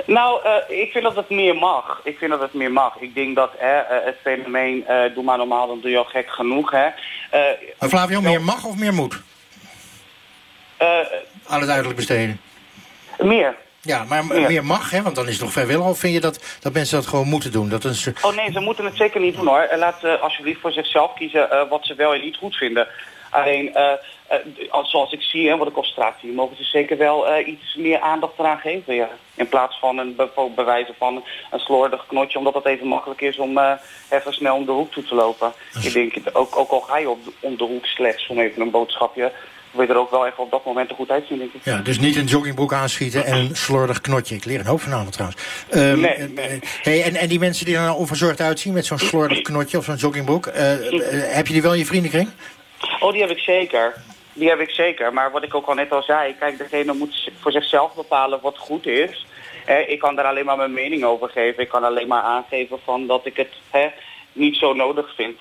Nou, 0.07 0.41
ik 0.67 0.91
vind 0.91 1.03
dat 1.03 1.15
het 1.15 1.29
meer 1.29 1.55
mag. 1.55 2.01
Ik 2.03 2.17
vind 2.17 2.31
dat 2.31 2.41
het 2.41 2.53
meer 2.53 2.71
mag. 2.71 2.95
Ik 2.99 3.15
denk 3.15 3.35
dat 3.35 3.51
het 3.57 4.15
fenomeen, 4.21 4.85
doe 5.13 5.23
maar 5.23 5.37
normaal, 5.37 5.67
dan 5.67 5.81
doe 5.81 5.91
je 5.91 5.97
al 5.97 6.03
gek 6.03 6.29
genoeg. 6.29 6.71
Hè. 6.71 6.87
maar 7.79 7.89
Flavio, 7.89 8.21
meer 8.21 8.41
mag 8.41 8.65
of 8.65 8.77
meer 8.77 8.93
moet? 8.93 9.21
aan 11.47 11.59
het 11.59 11.69
uiterlijk 11.69 11.95
besteden? 11.95 12.41
Meer. 13.19 13.55
Ja, 13.87 14.03
maar 14.03 14.25
meer 14.25 14.65
mag, 14.65 14.89
hè? 14.89 15.01
want 15.01 15.15
dan 15.15 15.27
is 15.27 15.33
het 15.33 15.41
nog 15.41 15.51
vrijwillig. 15.51 15.85
Of 15.85 15.99
vind 15.99 16.13
je 16.13 16.19
dat, 16.19 16.57
dat 16.59 16.73
mensen 16.73 16.97
dat 16.97 17.07
gewoon 17.07 17.27
moeten 17.27 17.51
doen? 17.51 17.69
Dat 17.69 17.83
is... 17.83 18.07
Oh 18.21 18.35
nee, 18.35 18.51
ze 18.51 18.59
moeten 18.59 18.85
het 18.85 18.95
zeker 18.95 19.21
niet 19.21 19.35
doen 19.35 19.47
hoor. 19.47 19.67
Laat 19.75 20.03
uh, 20.03 20.21
alsjeblieft 20.21 20.61
voor 20.61 20.71
zichzelf 20.71 21.13
kiezen 21.13 21.47
uh, 21.51 21.69
wat 21.69 21.85
ze 21.85 21.95
wel 21.95 22.13
en 22.13 22.21
niet 22.21 22.35
goed 22.35 22.55
vinden. 22.55 22.87
Alleen, 23.29 23.65
uh, 23.75 23.91
zoals 24.83 25.11
ik 25.11 25.21
zie 25.21 25.55
wat 25.55 25.67
ik 25.67 25.77
op 25.77 25.85
straat 25.85 26.15
zie, 26.21 26.31
mogen 26.31 26.57
ze 26.57 26.63
zeker 26.63 26.97
wel 26.97 27.39
iets 27.39 27.75
meer 27.75 27.99
aandacht 27.99 28.39
eraan 28.39 28.59
geven. 28.59 28.95
Ja. 28.95 29.09
In 29.35 29.49
plaats 29.49 29.79
van 29.79 29.97
een 29.97 30.15
be 30.15 30.49
bewijzen 30.55 30.95
van 30.97 31.23
een 31.51 31.59
slordig 31.59 32.05
knotje, 32.07 32.37
omdat 32.37 32.53
het 32.53 32.65
even 32.65 32.87
makkelijk 32.87 33.21
is 33.21 33.37
om 33.37 33.59
even 34.09 34.33
snel 34.33 34.55
om 34.55 34.65
de 34.65 34.71
hoek 34.71 34.91
toe 34.91 35.03
te 35.03 35.15
lopen. 35.15 35.53
Ik 35.81 35.93
denk, 35.93 36.13
ook, 36.33 36.57
ook 36.57 36.71
al 36.71 36.81
ga 36.81 36.97
je 36.97 37.09
op, 37.09 37.19
om 37.39 37.57
de 37.57 37.63
hoek 37.63 37.85
slechts 37.85 38.27
om 38.27 38.39
even 38.39 38.61
een 38.61 38.71
boodschapje 38.71 39.31
wil 39.77 39.85
je 39.85 39.93
er 39.93 39.99
ook 39.99 40.11
wel 40.11 40.27
even 40.27 40.43
op 40.43 40.51
dat 40.51 40.65
moment 40.65 40.89
er 40.89 40.95
goed 40.95 41.09
uitzien, 41.09 41.37
denk 41.37 41.53
ik. 41.53 41.61
Ja, 41.63 41.77
dus 41.77 41.99
niet 41.99 42.15
een 42.15 42.25
joggingbroek 42.25 42.73
aanschieten 42.73 43.25
en 43.25 43.37
een 43.37 43.55
slordig 43.55 44.01
knotje. 44.01 44.35
Ik 44.35 44.45
leer 44.45 44.59
een 44.59 44.65
hoop 44.65 44.81
vanavond 44.81 45.11
trouwens. 45.11 45.41
Um, 45.71 45.99
Nee, 45.99 46.59
Hey, 46.81 47.03
en, 47.03 47.15
en 47.15 47.27
die 47.27 47.39
mensen 47.39 47.65
die 47.65 47.75
er 47.75 47.81
nou 47.81 47.97
onverzorgd 47.97 48.41
uitzien 48.41 48.73
met 48.73 48.85
zo'n 48.85 48.99
slordig 48.99 49.41
knotje 49.41 49.77
of 49.77 49.85
zo'n 49.85 49.95
joggingbroek, 49.95 50.45
eh, 50.45 50.73
eh, 50.73 51.35
heb 51.35 51.47
je 51.47 51.53
die 51.53 51.61
wel 51.61 51.73
in 51.73 51.79
je 51.79 51.85
vriendenkring? 51.85 52.29
Oh, 52.99 53.11
die 53.11 53.21
heb 53.21 53.29
ik 53.29 53.39
zeker. 53.39 53.93
Die 54.37 54.49
heb 54.49 54.59
ik 54.59 54.69
zeker. 54.69 55.13
Maar 55.13 55.31
wat 55.31 55.43
ik 55.43 55.55
ook 55.55 55.67
al 55.67 55.73
net 55.73 55.91
al 55.91 56.03
zei, 56.03 56.35
kijk, 56.39 56.57
degene 56.57 56.93
moet 56.93 57.29
voor 57.39 57.51
zichzelf 57.51 57.93
bepalen 57.95 58.39
wat 58.41 58.57
goed 58.57 58.85
is. 58.85 59.25
Ik 59.87 59.99
kan 59.99 60.15
daar 60.15 60.25
alleen 60.25 60.45
maar 60.45 60.57
mijn 60.57 60.73
mening 60.73 61.03
over 61.03 61.29
geven. 61.29 61.63
Ik 61.63 61.69
kan 61.69 61.83
alleen 61.83 62.07
maar 62.07 62.21
aangeven 62.21 62.79
van 62.83 63.07
dat 63.07 63.25
ik 63.25 63.37
het 63.37 63.53
niet 64.33 64.55
zo 64.55 64.73
nodig 64.73 65.15
vind. 65.15 65.39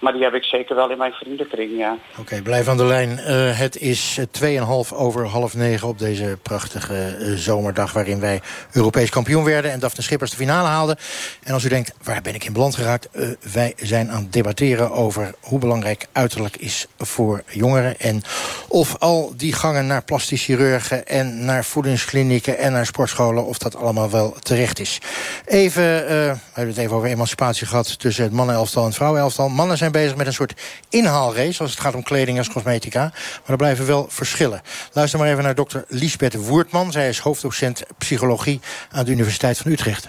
Maar 0.00 0.12
die 0.12 0.22
heb 0.22 0.34
ik 0.34 0.44
zeker 0.44 0.76
wel 0.76 0.90
in 0.90 0.98
mijn 0.98 1.12
vriendenkring, 1.12 1.78
ja. 1.78 1.96
Oké, 2.18 2.42
blijf 2.42 2.68
aan 2.68 2.76
de 2.76 2.84
lijn. 2.84 3.18
Eh, 3.18 3.58
het 3.58 3.76
is 3.76 4.18
eh, 4.18 4.60
2,5 4.86 4.94
over 4.94 5.26
half 5.26 5.54
negen 5.54 5.88
op 5.88 5.98
deze 5.98 6.38
prachtige 6.42 6.94
eh, 6.94 7.32
zomerdag... 7.32 7.92
waarin 7.92 8.20
wij 8.20 8.40
Europees 8.72 9.10
kampioen 9.10 9.44
werden 9.44 9.70
en 9.70 9.80
Daphne 9.80 10.02
Schippers 10.02 10.30
de 10.30 10.36
finale 10.36 10.68
haalde. 10.68 10.96
En 11.42 11.54
als 11.54 11.64
u 11.64 11.68
denkt, 11.68 11.92
waar 12.02 12.22
ben 12.22 12.34
ik 12.34 12.44
in 12.44 12.52
beland 12.52 12.74
geraakt? 12.74 13.10
Eh, 13.10 13.28
wij 13.52 13.72
zijn 13.76 14.10
aan 14.10 14.22
het 14.22 14.32
debatteren 14.32 14.90
over 14.90 15.34
hoe 15.40 15.58
belangrijk 15.58 16.06
uiterlijk 16.12 16.56
is 16.56 16.86
voor 16.98 17.42
jongeren... 17.46 17.98
en 17.98 18.22
of 18.68 18.96
al 18.98 19.32
die 19.36 19.52
gangen 19.52 19.86
naar 19.86 20.04
plastisch 20.04 20.44
chirurgen 20.44 21.06
en 21.06 21.44
naar 21.44 21.64
voedingsklinieken... 21.64 22.58
en 22.58 22.72
naar 22.72 22.86
sportscholen, 22.86 23.44
of 23.44 23.58
dat 23.58 23.76
allemaal 23.76 24.10
wel 24.10 24.36
terecht 24.42 24.78
is. 24.80 25.00
Even, 25.44 26.06
eh, 26.06 26.08
we 26.08 26.38
hebben 26.52 26.74
het 26.74 26.84
even 26.84 26.96
over 26.96 27.08
emancipatie 27.08 27.66
gehad... 27.66 27.98
tussen 27.98 28.24
het 28.24 28.32
mannenelftal 28.32 28.82
en 28.82 28.88
het 28.88 28.96
vrouwenelftal. 28.96 29.48
Mannen 29.48 29.76
zijn 29.76 29.87
bezig 29.90 30.16
met 30.16 30.26
een 30.26 30.32
soort 30.32 30.60
inhaalrace... 30.88 31.62
als 31.62 31.70
het 31.70 31.80
gaat 31.80 31.94
om 31.94 32.02
kleding 32.02 32.38
en 32.38 32.52
cosmetica. 32.52 33.00
Maar 33.00 33.42
er 33.46 33.56
blijven 33.56 33.86
wel 33.86 34.06
verschillen. 34.08 34.60
Luister 34.92 35.18
maar 35.18 35.28
even 35.28 35.42
naar 35.42 35.54
dokter 35.54 35.84
Liesbeth 35.88 36.34
Woertman. 36.34 36.92
Zij 36.92 37.08
is 37.08 37.18
hoofddocent 37.18 37.82
psychologie 37.98 38.60
aan 38.90 39.04
de 39.04 39.10
Universiteit 39.10 39.58
van 39.58 39.72
Utrecht. 39.72 40.08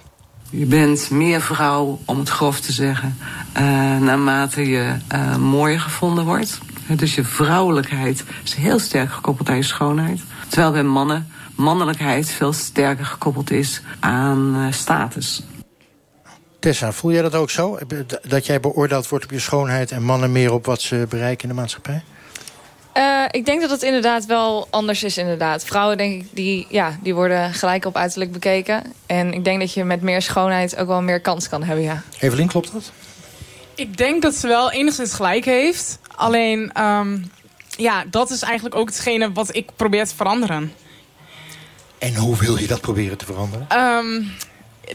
Je 0.50 0.66
bent 0.66 1.10
meer 1.10 1.42
vrouw, 1.42 2.00
om 2.06 2.20
het 2.20 2.30
grof 2.30 2.60
te 2.60 2.72
zeggen, 2.72 3.18
eh, 3.54 3.64
naarmate 3.98 4.70
je 4.70 4.96
eh, 5.08 5.36
mooier 5.36 5.80
gevonden 5.80 6.26
wordt. 6.26 6.60
Dus 6.88 7.16
je 7.16 7.24
vrouwelijkheid 7.24 8.24
is 8.44 8.54
heel 8.54 8.80
sterk 8.80 9.12
gekoppeld 9.12 9.50
aan 9.50 9.56
je 9.56 9.64
schoonheid. 9.64 10.22
Terwijl 10.48 10.72
bij 10.72 10.84
mannen 10.84 11.28
mannelijkheid 11.60 12.30
veel 12.30 12.54
sterker 12.54 13.06
gekoppeld 13.06 13.52
is 13.52 13.82
aan 14.00 14.56
eh, 14.56 14.72
status. 14.72 15.44
Tessa, 16.60 16.92
voel 16.92 17.12
jij 17.12 17.22
dat 17.22 17.36
ook 17.36 17.50
zo? 17.50 17.78
Dat 18.22 18.46
jij 18.46 18.60
beoordeeld 18.60 19.08
wordt 19.08 19.26
op 19.26 19.32
je 19.32 19.40
schoonheid... 19.40 19.92
en 19.92 20.04
mannen 20.04 20.32
meer 20.32 20.54
op 20.54 20.66
wat 20.66 20.82
ze 20.82 21.06
bereiken 21.10 21.50
in 21.50 21.56
de 21.56 21.62
maatschappij? 21.62 22.04
Eh, 22.94 23.26
ik 23.32 23.46
denk 23.46 23.62
dat 23.62 23.70
het 23.70 23.82
inderdaad 23.82 24.26
wel 24.26 24.68
anders 24.70 25.04
is 25.04 25.18
inderdaad. 25.18 25.64
Vrouwen 25.64 25.98
denk 25.98 26.22
ik, 26.22 26.28
die, 26.32 26.68
ja, 26.70 26.98
die 27.02 27.16
worden 27.16 27.54
gelijk 27.54 27.86
op 27.86 27.96
uiterlijk 27.96 28.32
bekeken. 28.32 28.84
En 29.06 29.34
ik 29.34 29.44
denk 29.44 29.60
dat 29.60 29.74
je 29.74 29.84
met 29.84 30.02
meer 30.02 30.22
schoonheid 30.22 30.78
ook 30.78 30.88
wel 30.88 31.02
meer 31.02 31.22
kans 31.22 31.50
kan 31.50 31.64
hebben, 31.64 31.84
ja. 31.84 32.04
Evelien, 32.20 32.48
klopt 32.48 32.72
dat? 32.72 32.92
Ik 33.76 33.98
denk 33.98 34.22
dat 34.22 34.36
ze 34.36 34.48
wel 34.48 34.72
enigszins 34.72 35.14
gelijk 35.14 35.46
heeft. 35.46 36.00
Alleen, 36.16 36.72
ehm, 36.74 37.18
ja, 37.78 38.04
dat 38.10 38.30
is 38.30 38.42
eigenlijk 38.42 38.76
ook 38.76 38.88
hetgene 38.88 39.32
wat 39.32 39.56
ik 39.56 39.70
probeer 39.76 40.08
te 40.08 40.16
veranderen. 40.16 40.74
En 41.98 42.16
hoe 42.16 42.38
wil 42.38 42.58
je 42.58 42.68
dat 42.68 42.82
proberen 42.82 43.18
te 43.18 43.26
veranderen? 43.26 43.66
Ehm, 43.70 44.22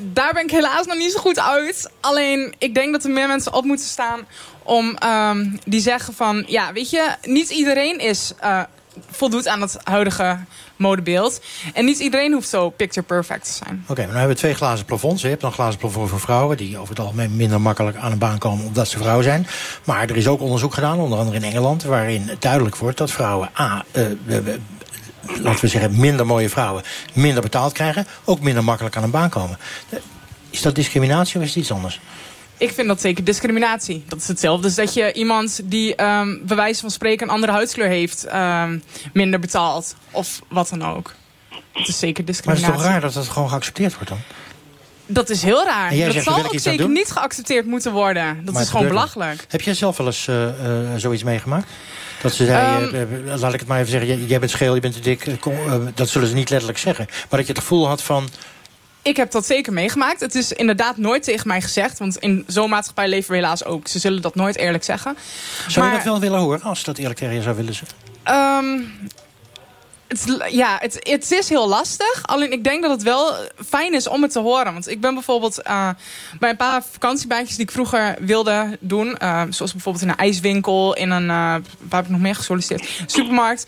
daar 0.02 0.32
ben 0.32 0.42
ik 0.42 0.50
helaas 0.50 0.86
nog 0.86 0.96
niet 0.96 1.12
zo 1.12 1.18
goed 1.20 1.40
uit. 1.40 1.90
Alleen, 2.00 2.54
ik 2.58 2.74
denk 2.74 2.92
dat 2.92 3.04
er 3.04 3.10
meer 3.10 3.28
mensen 3.28 3.52
op 3.52 3.64
moeten 3.64 3.86
staan 3.86 4.20
om 4.62 4.96
ehm, 4.96 5.46
die 5.66 5.80
zeggen 5.80 6.14
van... 6.14 6.44
Ja, 6.46 6.72
weet 6.72 6.90
je, 6.90 7.14
niet 7.22 7.50
iedereen 7.50 7.98
is, 7.98 8.32
eh, 8.40 8.62
voldoet 9.10 9.48
aan 9.48 9.60
het 9.60 9.76
huidige 9.84 10.38
modebeeld. 10.76 11.40
En 11.74 11.84
niet 11.84 11.98
iedereen 11.98 12.32
hoeft 12.32 12.48
zo 12.48 12.70
picture 12.70 13.06
perfect 13.06 13.44
te 13.44 13.52
zijn. 13.64 13.84
Oké, 13.88 14.00
maar 14.00 14.10
nu 14.10 14.16
hebben 14.18 14.34
we 14.34 14.40
twee 14.42 14.54
glazen 14.54 14.84
plafonds. 14.84 15.22
Je 15.22 15.28
hebt 15.28 15.40
dan 15.40 15.52
glazen 15.52 15.80
plafond 15.80 16.08
voor 16.10 16.20
vrouwen... 16.20 16.56
die 16.56 16.78
over 16.78 16.88
het 16.88 17.04
algemeen 17.04 17.36
minder 17.36 17.60
makkelijk 17.60 17.96
aan 17.96 18.12
een 18.12 18.18
baan 18.18 18.38
komen... 18.38 18.66
omdat 18.66 18.88
ze 18.88 18.98
vrouw 18.98 19.22
zijn. 19.22 19.46
Maar 19.84 20.02
er 20.10 20.16
is 20.16 20.26
ook 20.28 20.40
onderzoek 20.40 20.74
gedaan, 20.74 20.98
onder 20.98 21.18
andere 21.18 21.36
in 21.36 21.42
Engeland... 21.42 21.82
waarin 21.82 22.30
duidelijk 22.38 22.76
wordt 22.76 22.98
dat 22.98 23.10
vrouwen... 23.10 23.50
A, 23.60 23.84
eh, 23.90 24.04
we- 24.24 24.42
we- 24.42 24.60
laten 25.26 25.60
we 25.60 25.68
zeggen, 25.68 26.00
minder 26.00 26.26
mooie 26.26 26.48
vrouwen... 26.48 26.82
minder 27.12 27.42
betaald 27.42 27.72
krijgen, 27.72 28.06
ook 28.24 28.40
minder 28.40 28.64
makkelijk 28.64 28.96
aan 28.96 29.02
een 29.02 29.10
baan 29.10 29.28
komen. 29.30 29.58
Is 30.50 30.62
dat 30.62 30.74
discriminatie 30.74 31.36
of 31.36 31.42
is 31.42 31.48
het 31.48 31.58
iets 31.58 31.72
anders? 31.72 32.00
Ik 32.58 32.72
vind 32.72 32.88
dat 32.88 33.00
zeker 33.00 33.24
discriminatie. 33.24 34.04
Dat 34.08 34.18
is 34.18 34.28
hetzelfde. 34.28 34.66
Dus 34.66 34.74
dat 34.74 34.94
je 34.94 35.12
iemand 35.12 35.60
die 35.64 35.94
ehm 35.94 36.36
bij 36.42 36.56
wijze 36.56 36.80
van 36.80 36.90
spreken 36.90 37.26
een 37.26 37.34
andere 37.34 37.52
huidskleur 37.52 37.88
heeft... 37.88 38.24
ehm, 38.24 38.78
minder 39.12 39.40
betaalt. 39.40 39.94
Of 40.10 40.40
wat 40.48 40.68
dan 40.68 40.84
ook. 40.84 41.14
Dat 41.72 41.88
is 41.88 41.98
zeker 41.98 42.24
Maar 42.24 42.26
het 42.26 42.28
is 42.28 42.36
discriminatie. 42.36 42.72
toch 42.72 42.82
raar 42.84 43.00
dat 43.00 43.12
dat 43.12 43.28
gewoon 43.28 43.48
geaccepteerd 43.48 43.94
wordt 43.94 44.08
dan? 44.08 44.18
Dat 45.06 45.30
is 45.30 45.42
heel 45.42 45.64
raar. 45.64 45.90
Dat 45.90 46.12
zegt, 46.12 46.24
zal 46.24 46.44
ook 46.44 46.58
zeker 46.58 46.88
niet 46.88 47.10
geaccepteerd 47.10 47.66
moeten 47.66 47.92
worden. 47.92 48.36
Dat 48.44 48.52
Maar 48.52 48.62
is 48.62 48.68
het 48.68 48.76
gewoon 48.76 48.88
belachelijk. 48.88 49.44
Heb 49.48 49.60
jij 49.60 49.74
zelf 49.74 49.96
wel 49.96 50.06
eens 50.06 50.28
eh, 50.28 50.48
eh, 50.48 50.90
zoiets 50.96 51.22
meegemaakt? 51.22 51.68
Dat 52.24 52.34
ze 52.34 52.44
zei, 52.44 52.84
Ehm. 52.84 52.94
eh, 52.94 53.32
eh, 53.32 53.40
laat 53.40 53.52
ik 53.54 53.58
het 53.60 53.68
maar 53.68 53.78
even 53.78 53.90
zeggen... 53.90 54.26
jij- 54.26 54.38
bent 54.38 54.50
scheel, 54.50 54.74
je 54.74 54.80
bent 54.80 54.94
te 54.94 55.00
dik. 55.00 55.26
eh, 55.26 55.74
dat 55.94 56.08
zullen 56.08 56.28
ze 56.28 56.34
niet 56.34 56.50
letterlijk 56.50 56.78
zeggen. 56.78 57.06
Maar 57.08 57.38
dat 57.38 57.46
je 57.46 57.52
het 57.52 57.58
gevoel 57.62 57.86
had 57.88 58.02
van... 58.02 58.28
Ik 59.02 59.16
heb 59.16 59.30
dat 59.30 59.46
zeker 59.46 59.72
meegemaakt. 59.72 60.20
Het 60.20 60.34
is 60.34 60.52
inderdaad 60.52 60.96
nooit 60.96 61.22
tegen 61.22 61.48
mij 61.48 61.60
gezegd. 61.60 61.98
Want 61.98 62.16
in 62.16 62.44
zo'n 62.46 62.70
maatschappij 62.70 63.08
leven 63.08 63.30
we 63.30 63.36
helaas 63.36 63.64
ook. 63.64 63.88
Ze 63.88 63.98
zullen 63.98 64.22
dat 64.22 64.34
nooit 64.34 64.56
eerlijk 64.56 64.84
zeggen. 64.84 65.16
Zou 65.68 65.86
je 65.86 65.92
dat 65.92 66.04
wel 66.04 66.20
willen 66.20 66.38
horen, 66.40 66.62
als 66.62 66.78
ze 66.78 66.84
dat 66.84 66.98
eerlijk 66.98 67.18
tegen 67.18 67.34
je 67.34 67.42
zou 67.42 67.56
willen 67.56 67.74
zeggen? 67.74 67.96
Ehm, 68.22 68.80
ja, 70.50 70.78
het, 70.80 70.98
het 71.00 71.30
is 71.30 71.48
heel 71.48 71.68
lastig. 71.68 72.22
Alleen 72.22 72.52
ik 72.52 72.64
denk 72.64 72.82
dat 72.82 72.90
het 72.90 73.02
wel 73.02 73.34
fijn 73.66 73.94
is 73.94 74.08
om 74.08 74.22
het 74.22 74.32
te 74.32 74.38
horen. 74.38 74.72
Want 74.72 74.88
ik 74.90 75.00
ben 75.00 75.14
bijvoorbeeld 75.14 75.62
eh, 75.62 75.88
bij 76.38 76.50
een 76.50 76.56
paar 76.56 76.82
vakantiebaantjes 76.90 77.56
die 77.56 77.64
ik 77.64 77.72
vroeger 77.72 78.16
wilde 78.20 78.78
doen. 78.80 79.16
eh, 79.16 79.42
zoals 79.50 79.72
bijvoorbeeld 79.72 80.04
in 80.04 80.10
een 80.10 80.16
ijswinkel, 80.16 80.94
in 80.94 81.10
een, 81.10 81.30
eh, 81.30 81.36
waar 81.36 81.62
heb 81.88 82.04
ik 82.04 82.10
nog 82.10 82.20
meer 82.20 82.34
gesolliciteerd? 82.34 83.02
Supermarkt. 83.06 83.66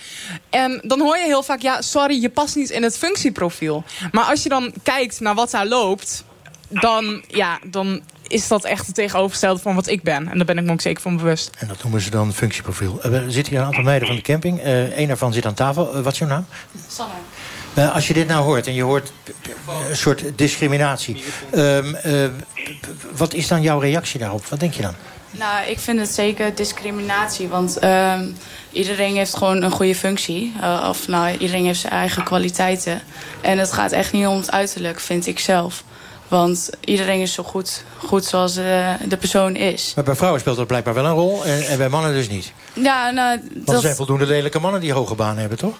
En 0.51 0.81
dan 0.83 1.01
hoor 1.01 1.17
je 1.17 1.25
heel 1.25 1.43
vaak, 1.43 1.61
ja, 1.61 1.83
sorry, 1.83 2.21
je 2.23 2.29
past 2.29 2.57
niet 2.57 2.71
in 2.71 2.83
het 2.83 2.99
functieprofiel. 2.99 3.85
Maar 4.13 4.25
als 4.25 4.43
je 4.43 4.49
dan 4.49 4.73
kijkt 4.83 5.21
naar 5.21 5.35
wat 5.35 5.51
daar 5.51 5.67
loopt, 5.67 6.25
dan, 6.69 7.23
ja, 7.29 7.59
dan 7.67 8.01
is 8.29 8.49
dat 8.49 8.65
echt 8.65 8.87
het 8.87 8.95
tegenovergestelde 8.95 9.61
van 9.61 9.75
wat 9.75 9.87
ik 9.89 10.03
ben. 10.03 10.29
En 10.29 10.37
daar 10.37 10.47
ben 10.47 10.59
ik 10.59 10.65
me 10.65 10.73
ook 10.73 10.81
zeker 10.81 11.03
van 11.03 11.17
bewust. 11.17 11.51
En 11.59 11.69
dat 11.69 11.83
noemen 11.83 12.01
ze 12.01 12.11
dan 12.11 12.33
functieprofiel. 12.33 12.99
Eh, 13.03 13.13
Er 13.15 13.33
zitten 13.33 13.53
hier 13.53 13.61
een 13.63 13.67
aantal 13.69 13.83
meiden 13.83 14.07
van 14.09 14.17
de 14.17 14.23
camping. 14.23 14.61
Eén 14.65 15.01
Eén 15.01 15.09
daarvan 15.09 15.33
zit 15.33 15.47
aan 15.47 15.55
tafel. 15.55 15.95
Eh, 15.95 16.01
wat 16.03 16.13
is 16.13 16.19
jouw 16.19 16.29
naam? 16.29 16.47
Sanne. 16.89 17.13
Eh, 17.75 17.95
als 17.95 18.07
je 18.07 18.15
dit 18.15 18.29
nou 18.29 18.45
hoort 18.45 18.67
en 18.67 18.75
je 18.75 18.83
hoort 18.83 19.13
eh, 19.25 19.89
een 19.91 19.97
soort 19.97 20.23
discriminatie... 20.37 21.23
ehm, 21.53 21.95
eh, 21.95 22.25
wat 23.17 23.35
is 23.35 23.49
dan 23.49 23.63
jouw 23.63 23.79
reactie 23.79 24.19
daarop? 24.21 24.47
Wat 24.47 24.61
denk 24.61 24.75
je 24.75 24.83
dan? 24.83 24.95
Nou, 25.31 25.67
ik 25.69 25.79
vind 25.79 25.99
het 26.01 26.09
zeker 26.15 26.55
discriminatie. 26.55 27.49
Want 27.49 27.79
ehm, 27.79 28.25
iedereen 28.73 29.17
heeft 29.17 29.37
gewoon 29.37 29.63
een 29.63 29.71
goede 29.71 29.95
functie. 29.95 30.53
Eh, 30.61 30.87
of 30.89 31.09
nou, 31.09 31.33
iedereen 31.37 31.65
heeft 31.65 31.81
zijn 31.81 31.93
eigen 31.93 32.25
kwaliteiten. 32.25 33.01
En 33.41 33.59
het 33.59 33.73
gaat 33.73 33.93
echt 33.93 34.13
niet 34.13 34.27
om 34.27 34.37
het 34.37 34.51
uiterlijk, 34.51 35.01
vind 35.01 35.27
ik 35.27 35.39
zelf. 35.39 35.85
Want 36.29 36.71
iedereen 36.85 37.21
is 37.21 37.33
zo 37.33 37.43
goed, 37.43 37.85
goed 37.99 38.25
zoals 38.25 38.57
eh, 38.57 38.95
de 39.09 39.17
persoon 39.17 39.57
is. 39.57 39.93
Maar 39.95 40.05
bij 40.05 40.15
vrouwen 40.15 40.41
speelt 40.41 40.57
dat 40.57 40.67
blijkbaar 40.67 40.95
wel 40.95 41.05
een 41.05 41.13
rol 41.13 41.45
en, 41.45 41.67
en 41.67 41.79
bij 41.79 41.89
mannen 41.89 42.13
dus 42.13 42.29
niet. 42.29 42.53
Ja, 42.73 43.11
nou, 43.11 43.39
Want 43.55 43.67
er 43.69 43.73
dat, 43.73 43.81
zijn 43.83 43.97
voldoende 43.97 44.27
lelijke 44.27 44.59
mannen 44.59 44.81
die 44.81 44.93
hoge 44.93 45.15
banen 45.15 45.39
hebben, 45.39 45.59
toch? 45.59 45.77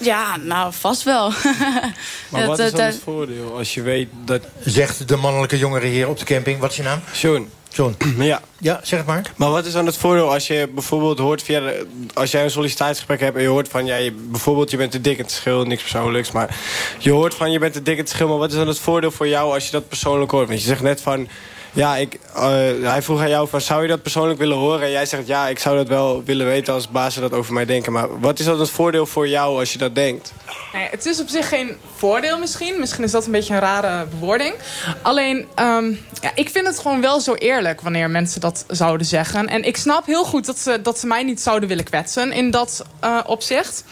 ja, 0.00 0.36
nou 0.36 0.72
vast 0.72 1.02
wel. 1.02 1.30
Maar 2.30 2.40
Dat- 2.40 2.46
wat 2.46 2.58
is 2.58 2.70
dan 2.70 2.80
dat- 2.80 2.92
het 2.92 3.02
voordeel 3.02 3.56
als 3.56 3.74
je 3.74 3.82
weet 3.82 4.08
dat... 4.24 4.42
Zegt 4.64 5.08
de 5.08 5.16
mannelijke 5.16 5.58
jongere 5.58 5.86
hier 5.86 6.08
op 6.08 6.18
de 6.18 6.24
camping. 6.24 6.60
Wat 6.60 6.70
is 6.70 6.76
je 6.76 6.82
naam? 6.82 7.00
John. 7.12 7.50
John. 7.76 7.96
Ja. 8.18 8.40
Ja, 8.58 8.80
zeg 8.82 8.98
het 8.98 9.08
maar. 9.08 9.32
Maar 9.36 9.50
wat 9.50 9.66
is 9.66 9.72
dan 9.72 9.86
het 9.86 9.96
voordeel 9.96 10.32
als 10.32 10.46
je 10.46 10.68
bijvoorbeeld 10.74 11.18
hoort 11.18 11.42
via 11.42 11.60
de- 11.60 11.86
als 12.14 12.30
jij 12.30 12.44
een 12.44 12.50
sollicitatiegesprek 12.50 13.20
hebt 13.20 13.36
en 13.36 13.42
je 13.42 13.48
hoort 13.48 13.68
van 13.68 13.86
ja, 13.86 13.96
je, 13.96 14.12
bijvoorbeeld 14.12 14.70
je 14.70 14.76
bent 14.76 14.90
te 14.90 15.00
dik 15.00 15.16
in 15.18 15.22
het 15.24 15.32
schil, 15.32 15.64
niks 15.64 15.82
persoonlijks, 15.82 16.30
maar 16.32 16.56
je 16.98 17.10
hoort 17.10 17.34
van 17.34 17.50
je 17.52 17.58
bent 17.58 17.72
te 17.72 17.82
dik 17.82 17.94
in 17.94 18.00
het 18.00 18.08
schil, 18.08 18.28
maar 18.28 18.38
wat 18.38 18.50
is 18.50 18.56
dan 18.56 18.68
het 18.68 18.78
voordeel 18.78 19.10
voor 19.10 19.28
jou 19.28 19.52
als 19.54 19.64
je 19.64 19.70
dat 19.70 19.88
persoonlijk 19.88 20.30
hoort? 20.30 20.48
Want 20.48 20.60
je 20.60 20.66
zegt 20.66 20.82
net 20.82 21.00
van 21.00 21.28
ja, 21.76 21.96
ik, 21.96 22.18
eh, 22.34 22.42
hij 22.82 23.02
vroeg 23.02 23.20
aan 23.20 23.28
jou 23.28 23.48
van 23.48 23.60
zou 23.60 23.82
je 23.82 23.88
dat 23.88 24.02
persoonlijk 24.02 24.38
willen 24.38 24.56
horen? 24.56 24.82
En 24.82 24.90
jij 24.90 25.06
zegt 25.06 25.26
ja, 25.26 25.48
ik 25.48 25.58
zou 25.58 25.76
dat 25.76 25.88
wel 25.88 26.22
willen 26.24 26.46
weten 26.46 26.74
als 26.74 26.88
bazen 26.88 27.22
dat 27.22 27.32
over 27.32 27.52
mij 27.52 27.64
denken. 27.64 27.92
Maar 27.92 28.20
wat 28.20 28.38
is 28.38 28.44
dan 28.44 28.60
het 28.60 28.70
voordeel 28.70 29.06
voor 29.06 29.28
jou 29.28 29.58
als 29.58 29.72
je 29.72 29.78
dat 29.78 29.94
denkt? 29.94 30.32
Het 30.72 31.06
is 31.06 31.20
op 31.20 31.28
zich 31.28 31.48
geen 31.48 31.76
voordeel 31.96 32.38
misschien. 32.38 32.80
Misschien 32.80 33.04
is 33.04 33.10
dat 33.10 33.26
een 33.26 33.32
beetje 33.32 33.54
een 33.54 33.60
rare 33.60 34.06
bewoording. 34.06 34.54
Alleen, 35.02 35.46
ehm, 35.54 35.90
ja, 36.20 36.30
ik 36.34 36.48
vind 36.48 36.66
het 36.66 36.78
gewoon 36.78 37.00
wel 37.00 37.20
zo 37.20 37.34
eerlijk 37.34 37.80
wanneer 37.80 38.10
mensen 38.10 38.40
dat 38.40 38.64
zouden 38.68 39.06
zeggen. 39.06 39.46
En 39.46 39.62
ik 39.62 39.76
snap 39.76 40.06
heel 40.06 40.24
goed 40.24 40.46
dat 40.46 40.58
ze, 40.58 40.82
dat 40.82 40.98
ze 40.98 41.06
mij 41.06 41.22
niet 41.22 41.40
zouden 41.40 41.68
willen 41.68 41.84
kwetsen 41.84 42.32
in 42.32 42.50
dat 42.50 42.84
eh, 43.00 43.18
opzicht. 43.26 43.84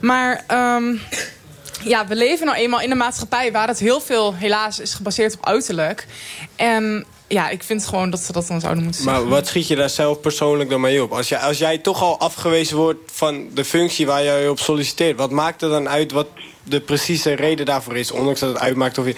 Maar 0.00 0.44
ehm, 0.46 0.94
ja, 1.84 2.06
we 2.06 2.14
leven 2.14 2.46
nou 2.46 2.58
eenmaal 2.58 2.80
in 2.80 2.90
een 2.90 2.96
maatschappij 2.96 3.52
waar 3.52 3.68
het 3.68 3.78
heel 3.78 4.00
veel 4.00 4.34
helaas 4.34 4.78
is 4.78 4.94
gebaseerd 4.94 5.34
op 5.34 5.46
uiterlijk. 5.46 6.06
En 6.56 7.04
ja, 7.28 7.48
ik 7.48 7.62
vind 7.62 7.86
gewoon 7.86 8.10
dat 8.10 8.20
ze 8.20 8.32
dat 8.32 8.46
dan 8.46 8.60
zouden 8.60 8.84
moeten 8.84 9.04
Maar 9.04 9.14
zeggen. 9.14 9.30
wat 9.32 9.46
schiet 9.46 9.66
je 9.68 9.76
daar 9.76 9.90
zelf 9.90 10.20
persoonlijk 10.20 10.70
dan 10.70 10.80
mee 10.80 11.02
op? 11.02 11.12
Als, 11.12 11.28
jij 11.28 11.38
als 11.38 11.58
jij 11.58 11.78
toch 11.78 12.02
al 12.02 12.18
afgewezen 12.20 12.76
wordt 12.76 12.98
van 13.12 13.48
de 13.54 13.64
functie 13.64 14.06
waar 14.06 14.24
jij 14.24 14.48
op 14.48 14.58
solliciteert... 14.58 15.16
wat 15.18 15.30
maakt 15.30 15.62
er 15.62 15.68
dan 15.68 15.88
uit 15.88 16.12
wat 16.12 16.26
de 16.64 16.80
precieze 16.80 17.32
reden 17.32 17.66
daarvoor 17.66 17.96
is? 17.96 18.10
Ondanks 18.10 18.40
dat 18.40 18.48
het 18.48 18.58
uitmaakt 18.58 18.98
of 18.98 19.06
je, 19.06 19.14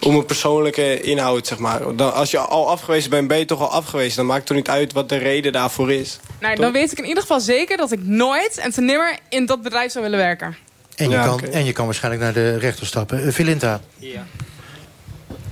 om 0.00 0.14
een 0.16 0.24
persoonlijke 0.26 1.00
inhoud, 1.00 1.46
zeg 1.46 1.58
maar. 1.58 1.96
Dan, 1.96 2.14
als 2.14 2.30
je 2.30 2.38
al 2.38 2.68
afgewezen 2.70 3.10
bent, 3.10 3.28
ben 3.28 3.38
je 3.38 3.44
toch 3.44 3.60
al 3.60 3.70
afgewezen. 3.70 4.16
Dan 4.16 4.26
maakt 4.26 4.38
het 4.38 4.46
toch 4.48 4.56
niet 4.56 4.68
uit 4.68 4.92
wat 4.92 5.08
de 5.08 5.16
reden 5.16 5.52
daarvoor 5.52 5.92
is? 5.92 6.18
Nou, 6.40 6.56
dan 6.56 6.72
weet 6.72 6.92
ik 6.92 6.98
in 6.98 7.04
ieder 7.06 7.22
geval 7.22 7.40
zeker 7.40 7.76
dat 7.76 7.92
ik 7.92 8.00
nooit 8.02 8.58
en 8.58 8.70
ten 8.72 8.84
nimmer 8.84 9.18
in 9.28 9.46
dat 9.46 9.62
bedrijf 9.62 9.92
zou 9.92 10.04
willen 10.04 10.18
werken. 10.18 10.56
En 10.96 11.08
je, 11.10 11.16
Ja, 11.16 11.24
kan, 11.24 11.40
en 11.40 11.64
je 11.64 11.72
kan 11.72 11.84
waarschijnlijk 11.84 12.22
naar 12.24 12.32
de 12.32 12.58
rechter 12.58 12.86
stappen. 12.86 13.26
Uh, 13.26 13.32
Vilinta, 13.32 13.80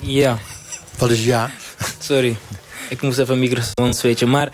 Ja. 0.00 0.38
wat 0.98 1.10
is 1.10 1.24
ja? 1.24 1.50
Sorry. 1.98 2.36
Ik 2.88 3.02
moest 3.02 3.18
even 3.18 3.34
een 3.34 3.40
microfoon 3.40 3.94
switchen. 3.94 4.30
Maar 4.30 4.52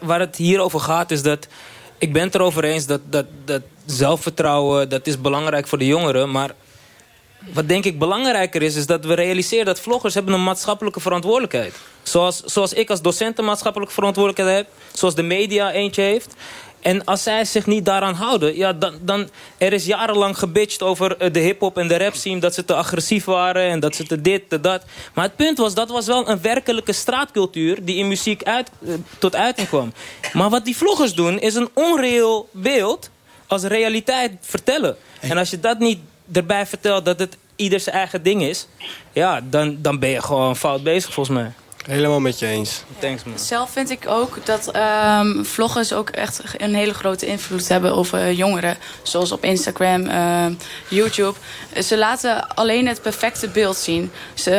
waar, 0.00 0.20
het 0.20 0.36
hier 0.36 0.60
over 0.60 0.80
gaat 0.80 1.10
is 1.10 1.22
dat... 1.22 1.48
Ik 1.98 2.12
ben 2.12 2.22
het 2.22 2.34
erover 2.34 2.64
eens 2.64 2.86
dat, 2.86 3.00
dat, 3.04 3.26
dat 3.44 3.62
zelfvertrouwen... 3.86 4.88
dat 4.88 5.06
is 5.06 5.20
belangrijk 5.20 5.68
voor 5.68 5.78
de 5.78 5.86
jongeren. 5.86 6.30
Maar 6.30 6.50
wat 7.52 7.68
denk 7.68 7.84
ik 7.84 7.98
belangrijker 7.98 8.62
is... 8.62 8.76
is 8.76 8.86
dat 8.86 9.04
we 9.04 9.14
realiseren 9.14 9.64
dat 9.64 9.80
vloggers 9.80 10.14
hebben 10.14 10.34
een 10.34 10.44
maatschappelijke 10.44 11.00
verantwoordelijkheid. 11.00 11.74
Zoals, 12.02 12.42
zoals 12.42 12.72
ik 12.72 12.90
als 12.90 13.02
docent 13.02 13.38
een 13.38 13.44
maatschappelijke 13.44 13.94
verantwoordelijkheid 13.94 14.56
heb. 14.56 14.68
Zoals 14.92 15.14
de 15.14 15.22
media 15.22 15.72
eentje 15.72 16.02
heeft. 16.02 16.34
En 16.82 17.04
als 17.04 17.22
zij 17.22 17.44
zich 17.44 17.66
niet 17.66 17.84
daaraan 17.84 18.14
houden... 18.14 18.56
Ja, 18.56 18.72
dan, 18.72 18.94
dan 19.00 19.28
er 19.58 19.72
is 19.72 19.84
jarenlang 19.84 20.38
gebitcht 20.38 20.82
over 20.82 21.16
eh, 21.16 21.32
de 21.32 21.38
hip-hop 21.38 21.78
en 21.78 21.88
de 21.88 21.98
rap 21.98 22.14
scene... 22.14 22.40
dat 22.40 22.54
ze 22.54 22.64
te 22.64 22.74
agressief 22.74 23.24
waren 23.24 23.70
en 23.70 23.80
dat 23.80 23.94
ze 23.94 24.04
te 24.04 24.20
dit, 24.20 24.48
te 24.48 24.60
dat. 24.60 24.82
Maar 25.14 25.24
het 25.24 25.36
punt 25.36 25.58
was, 25.58 25.74
dat 25.74 25.88
was 25.88 26.06
wel 26.06 26.28
een 26.28 26.40
werkelijke 26.42 26.92
straatcultuur... 26.92 27.84
die 27.84 27.96
in 27.96 28.08
muziek 28.08 28.42
uit, 28.42 28.70
eh, 28.86 28.94
tot 29.18 29.36
uiting 29.36 29.68
kwam. 29.68 29.92
Maar 30.32 30.50
wat 30.50 30.64
die 30.64 30.76
vloggers 30.76 31.14
doen, 31.14 31.40
is 31.40 31.54
een 31.54 31.68
onreëel 31.72 32.48
beeld... 32.52 33.10
als 33.46 33.62
realiteit 33.62 34.32
vertellen. 34.40 34.96
En 35.20 35.38
als 35.38 35.50
je 35.50 35.60
dat 35.60 35.78
niet 35.78 35.98
erbij 36.32 36.66
vertelt 36.66 37.04
dat 37.04 37.18
het 37.18 37.36
ieder 37.56 37.80
zijn 37.80 37.96
eigen 37.96 38.22
ding 38.22 38.42
is... 38.42 38.66
ja, 39.12 39.40
dan, 39.50 39.78
dan 39.80 39.98
ben 39.98 40.08
je 40.08 40.22
gewoon 40.22 40.56
fout 40.56 40.82
bezig 40.82 41.12
volgens 41.12 41.36
mij. 41.36 41.52
Helemaal 41.82 42.20
met 42.20 42.38
je 42.38 42.46
eens. 42.46 42.82
Thanks 42.98 43.24
man. 43.24 43.38
Zelf 43.38 43.70
vind 43.70 43.90
ik 43.90 44.08
ook 44.08 44.46
dat 44.46 44.70
ehm, 44.70 45.44
vloggers 45.44 45.92
ook 45.92 46.10
echt 46.10 46.42
een 46.56 46.74
hele 46.74 46.94
grote 46.94 47.26
invloed 47.26 47.68
hebben 47.68 47.94
over 47.94 48.32
jongeren. 48.32 48.76
Zoals 49.02 49.32
op 49.32 49.44
Instagram, 49.44 50.06
ehm, 50.06 50.54
YouTube. 50.88 51.38
Ze 51.82 51.98
laten 51.98 52.54
alleen 52.54 52.86
het 52.86 53.02
perfecte 53.02 53.48
beeld 53.48 53.76
zien. 53.76 54.10
Ze, 54.34 54.50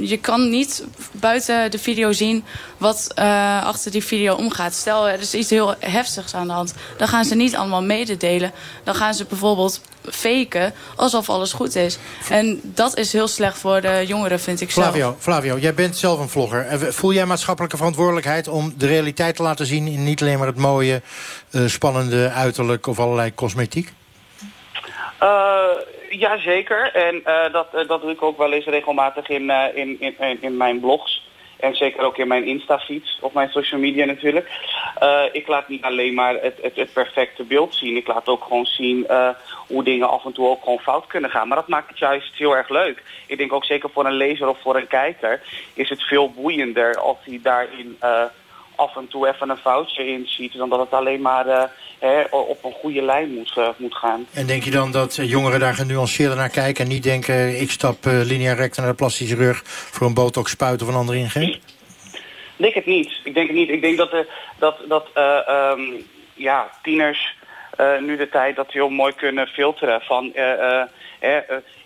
je 0.00 0.16
kan 0.16 0.50
niet 0.50 0.84
buiten 1.12 1.70
de 1.70 1.78
video 1.78 2.12
zien 2.12 2.44
wat 2.78 3.10
eh, 3.14 3.64
achter 3.64 3.90
die 3.90 4.04
video 4.04 4.34
omgaat. 4.34 4.74
Stel, 4.74 5.08
er 5.08 5.20
is 5.20 5.34
iets 5.34 5.50
heel 5.50 5.74
heftigs 5.78 6.34
aan 6.34 6.46
de 6.46 6.52
hand. 6.52 6.74
Dan 6.98 7.08
gaan 7.08 7.24
ze 7.24 7.34
niet 7.34 7.56
allemaal 7.56 7.82
mededelen. 7.82 8.52
Dan 8.84 8.94
gaan 8.94 9.14
ze 9.14 9.24
bijvoorbeeld 9.24 9.80
faken 10.10 10.74
alsof 10.96 11.30
alles 11.30 11.52
goed 11.52 11.74
is. 11.76 11.98
En 12.30 12.60
dat 12.62 12.96
is 12.96 13.12
heel 13.12 13.28
slecht 13.28 13.58
voor 13.58 13.80
de 13.80 14.04
jongeren, 14.06 14.40
vind 14.40 14.60
ik 14.60 14.70
zelf. 14.70 14.86
Flavio, 14.86 15.16
Flavio, 15.18 15.58
jij 15.58 15.74
bent 15.74 15.96
zelf 15.96 16.20
een 16.20 16.28
vlogger. 16.28 16.66
Eh, 16.66 16.78
Voel 16.78 17.12
jij 17.12 17.26
maatschappelijke 17.26 17.76
verantwoordelijkheid 17.76 18.48
om 18.48 18.74
de 18.76 18.86
realiteit 18.86 19.36
te 19.36 19.42
laten 19.42 19.66
zien... 19.66 19.86
in 19.86 20.04
niet 20.04 20.22
alleen 20.22 20.38
maar 20.38 20.46
het 20.46 20.58
mooie, 20.58 21.02
eh, 21.50 21.64
spannende 21.66 22.30
uiterlijk 22.30 22.86
of 22.86 22.98
allerlei 22.98 23.34
cosmetiek? 23.34 23.92
Uh, 25.22 25.64
ja, 26.10 26.38
zeker. 26.38 26.92
En 26.92 27.14
uh, 27.14 27.52
dat, 27.52 27.66
uh, 27.74 27.88
dat 27.88 28.00
doe 28.00 28.10
ik 28.10 28.22
ook 28.22 28.38
wel 28.38 28.52
eens 28.52 28.66
regelmatig 28.66 29.28
in, 29.28 29.50
in, 29.74 30.00
in, 30.00 30.38
in 30.40 30.56
mijn 30.56 30.80
blogs. 30.80 31.23
En 31.64 31.76
zeker 31.76 32.04
ook 32.04 32.18
in 32.18 32.28
mijn 32.28 32.44
Insta-feeds, 32.44 33.18
op 33.20 33.34
mijn 33.34 33.50
social 33.50 33.80
media 33.80 34.04
natuurlijk. 34.04 34.48
ik 35.32 35.46
laat 35.46 35.68
niet 35.68 35.82
alleen 35.82 36.14
maar 36.14 36.34
het, 36.34 36.58
het, 36.62 36.76
het, 36.76 36.92
perfecte 36.92 37.44
beeld 37.44 37.74
zien. 37.74 37.96
Ik 37.96 38.06
laat 38.06 38.28
ook 38.28 38.44
gewoon 38.44 38.66
zien 38.66 39.06
hoe 39.66 39.84
dingen 39.84 40.08
af 40.08 40.24
en 40.24 40.32
toe 40.32 40.48
ook 40.48 40.62
gewoon 40.62 40.78
fout 40.78 41.06
kunnen 41.06 41.30
gaan. 41.30 41.48
Maar 41.48 41.56
dat 41.56 41.68
maakt 41.68 41.88
het 41.88 41.98
juist 41.98 42.34
heel 42.34 42.56
erg 42.56 42.68
leuk. 42.68 43.02
Ik 43.26 43.38
denk 43.38 43.52
ook 43.52 43.64
zeker 43.64 43.90
voor 43.90 44.06
een 44.06 44.16
lezer 44.16 44.48
of 44.48 44.60
voor 44.60 44.76
een 44.76 44.86
kijker 44.86 45.42
is 45.74 45.88
het 45.88 46.02
veel 46.02 46.30
boeiender 46.30 46.96
als 46.96 47.16
hij 47.24 47.40
daarin 47.42 47.96
af 48.76 48.96
en 48.96 49.08
toe 49.08 49.28
even 49.28 49.50
een 49.50 49.56
foutje 49.56 50.06
in 50.06 50.26
ziet. 50.26 50.52
Dan 50.56 50.68
dat 50.68 50.78
het 50.78 50.92
alleen 50.92 51.20
maar 51.20 51.46
uh, 51.46 51.62
hè, 51.98 52.22
op 52.30 52.64
een 52.64 52.72
goede 52.72 53.02
lijn 53.02 53.34
moet, 53.34 53.54
uh, 53.58 53.68
moet 53.76 53.94
gaan. 53.94 54.26
En 54.32 54.46
denk 54.46 54.62
je 54.62 54.70
dan 54.70 54.92
dat 54.92 55.18
jongeren 55.22 55.60
daar 55.60 55.74
genuanceerder 55.74 56.36
naar 56.36 56.48
kijken... 56.48 56.84
en 56.84 56.90
niet 56.90 57.02
denken, 57.02 57.60
ik 57.60 57.70
stap 57.70 58.06
uh, 58.06 58.20
lineair 58.24 58.56
recht 58.56 58.76
naar 58.76 58.86
de 58.86 58.94
plastische 58.94 59.34
rug... 59.36 59.62
voor 59.64 60.06
een 60.06 60.14
botox 60.14 60.50
spuit 60.50 60.82
of 60.82 60.88
een 60.88 60.94
andere 60.94 61.18
ingreep? 61.18 61.54
Ik 61.54 61.60
denk 62.56 62.74
het 62.74 62.86
niet. 62.86 63.20
Ik 63.24 63.34
denk 63.34 63.46
het 63.46 63.56
niet. 63.56 63.68
Ik 63.68 63.80
denk 63.80 63.96
dat, 63.96 64.10
de, 64.10 64.26
dat, 64.58 64.76
dat 64.88 65.06
um, 65.76 66.06
ja, 66.34 66.70
tieners 66.82 67.34
nu 68.00 68.16
de 68.16 68.28
tijd 68.28 68.56
dat 68.56 68.72
heel 68.72 68.88
mooi 68.88 69.12
kunnen 69.12 69.46
filteren 69.46 70.00
van... 70.00 70.32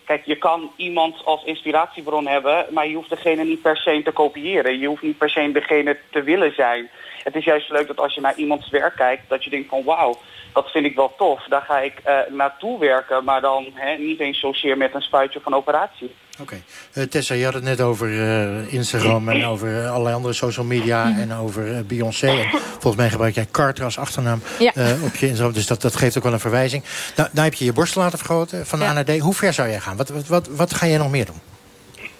Kijk, 0.08 0.24
je 0.24 0.36
kan 0.36 0.70
iemand 0.76 1.24
als 1.24 1.44
inspiratiebron 1.44 2.26
hebben, 2.26 2.66
maar 2.70 2.88
je 2.88 2.94
hoeft 2.94 3.10
degene 3.10 3.44
niet 3.44 3.62
per 3.62 3.76
se 3.76 4.00
te 4.04 4.10
kopiëren. 4.10 4.78
Je 4.78 4.86
hoeft 4.86 5.02
niet 5.02 5.18
per 5.18 5.30
se 5.30 5.52
degene 5.52 5.98
te 6.10 6.22
willen 6.22 6.54
zijn. 6.54 6.90
Het 7.28 7.36
is 7.36 7.44
juist 7.44 7.70
leuk 7.70 7.86
dat 7.86 7.98
als 7.98 8.14
je 8.14 8.20
naar 8.20 8.36
iemands 8.36 8.70
werk 8.70 8.96
kijkt, 8.96 9.28
dat 9.28 9.44
je 9.44 9.50
denkt 9.50 9.68
van 9.68 9.84
wauw, 9.84 10.18
dat 10.52 10.70
vind 10.70 10.84
ik 10.84 10.96
wel 10.96 11.14
tof. 11.16 11.44
Daar 11.48 11.62
ga 11.62 11.78
ik 11.78 11.92
uh, 12.06 12.18
naartoe 12.30 12.78
werken, 12.78 13.24
maar 13.24 13.40
dan 13.40 13.66
hè, 13.74 13.96
niet 13.96 14.20
eens 14.20 14.40
zozeer 14.40 14.76
met 14.76 14.94
een 14.94 15.00
spuitje 15.00 15.40
van 15.40 15.54
operatie. 15.54 16.14
Oké. 16.32 16.42
Okay. 16.42 16.62
Uh, 16.94 17.04
Tessa, 17.04 17.34
je 17.34 17.44
had 17.44 17.54
het 17.54 17.62
net 17.62 17.80
over 17.80 18.08
uh, 18.08 18.72
Instagram 18.72 19.28
en 19.28 19.44
over 19.44 19.88
allerlei 19.88 20.14
andere 20.14 20.34
social 20.34 20.66
media 20.66 21.04
-hmm. 21.04 21.20
en 21.20 21.34
over 21.34 21.86
Beyoncé. 21.86 22.26
En 22.26 22.48
volgens 22.50 22.96
mij 22.96 23.10
gebruik 23.10 23.34
jij 23.34 23.46
Carter 23.50 23.84
als 23.84 23.98
achternaam 23.98 24.42
ja. 24.58 24.72
op 25.04 25.14
je 25.14 25.26
Instagram. 25.26 25.52
Dus 25.52 25.66
dat, 25.66 25.82
dat 25.82 25.96
geeft 25.96 26.16
ook 26.16 26.24
wel 26.24 26.32
een 26.32 26.40
verwijzing. 26.40 26.84
Nou, 27.16 27.28
nou 27.32 27.44
heb 27.44 27.54
je 27.54 27.64
je 27.64 27.72
borst 27.72 27.96
laten 27.96 28.18
vergroten 28.18 28.66
van 28.66 28.78
ja. 28.78 28.88
A 28.88 28.92
naar 28.92 29.04
D. 29.04 29.18
Hoe 29.18 29.34
ver 29.34 29.52
zou 29.52 29.68
jij 29.68 29.80
gaan? 29.80 29.96
Wat, 29.96 30.08
wat, 30.08 30.26
wat, 30.26 30.48
wat 30.48 30.74
ga 30.74 30.86
jij 30.86 30.98
nog 30.98 31.10
meer 31.10 31.26
doen? 31.26 31.40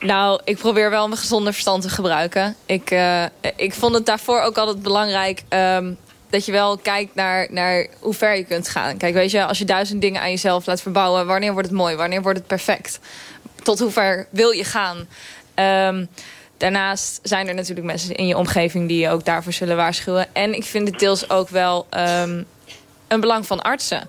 Nou, 0.01 0.40
ik 0.44 0.59
probeer 0.59 0.90
wel 0.90 1.09
mijn 1.09 1.20
gezonde 1.20 1.53
verstand 1.53 1.82
te 1.82 1.88
gebruiken. 1.88 2.57
Ik, 2.66 2.90
uh, 2.90 3.24
ik 3.57 3.74
vond 3.74 3.94
het 3.94 4.07
daarvoor 4.07 4.40
ook 4.40 4.59
altijd 4.59 4.82
belangrijk... 4.82 5.42
Um, 5.49 5.99
dat 6.30 6.44
je 6.44 6.53
wel 6.53 6.78
kijkt 6.78 7.14
naar, 7.14 7.46
naar 7.51 7.86
hoe 8.01 8.14
ver 8.14 8.36
je 8.36 8.44
kunt 8.44 8.68
gaan. 8.68 8.96
Kijk, 8.96 9.14
weet 9.14 9.30
je, 9.30 9.44
als 9.44 9.59
je 9.59 9.64
duizend 9.64 10.01
dingen 10.01 10.20
aan 10.20 10.30
jezelf 10.30 10.66
laat 10.66 10.80
verbouwen... 10.80 11.26
wanneer 11.26 11.53
wordt 11.53 11.68
het 11.68 11.76
mooi, 11.76 11.96
wanneer 11.96 12.22
wordt 12.22 12.38
het 12.38 12.46
perfect? 12.46 12.99
Tot 13.62 13.78
hoe 13.78 13.90
ver 13.90 14.26
wil 14.30 14.51
je 14.51 14.64
gaan? 14.64 14.96
Um, 15.94 16.09
daarnaast 16.57 17.20
zijn 17.22 17.49
er 17.49 17.55
natuurlijk 17.55 17.86
mensen 17.86 18.14
in 18.14 18.26
je 18.26 18.36
omgeving... 18.36 18.88
die 18.88 18.99
je 19.01 19.11
ook 19.11 19.24
daarvoor 19.24 19.53
zullen 19.53 19.76
waarschuwen. 19.76 20.34
En 20.34 20.55
ik 20.55 20.64
vind 20.64 20.88
het 20.88 20.99
deels 20.99 21.30
ook 21.30 21.49
wel 21.49 21.86
um, 21.90 22.46
een 23.09 23.20
belang 23.20 23.46
van 23.46 23.62
artsen. 23.62 24.09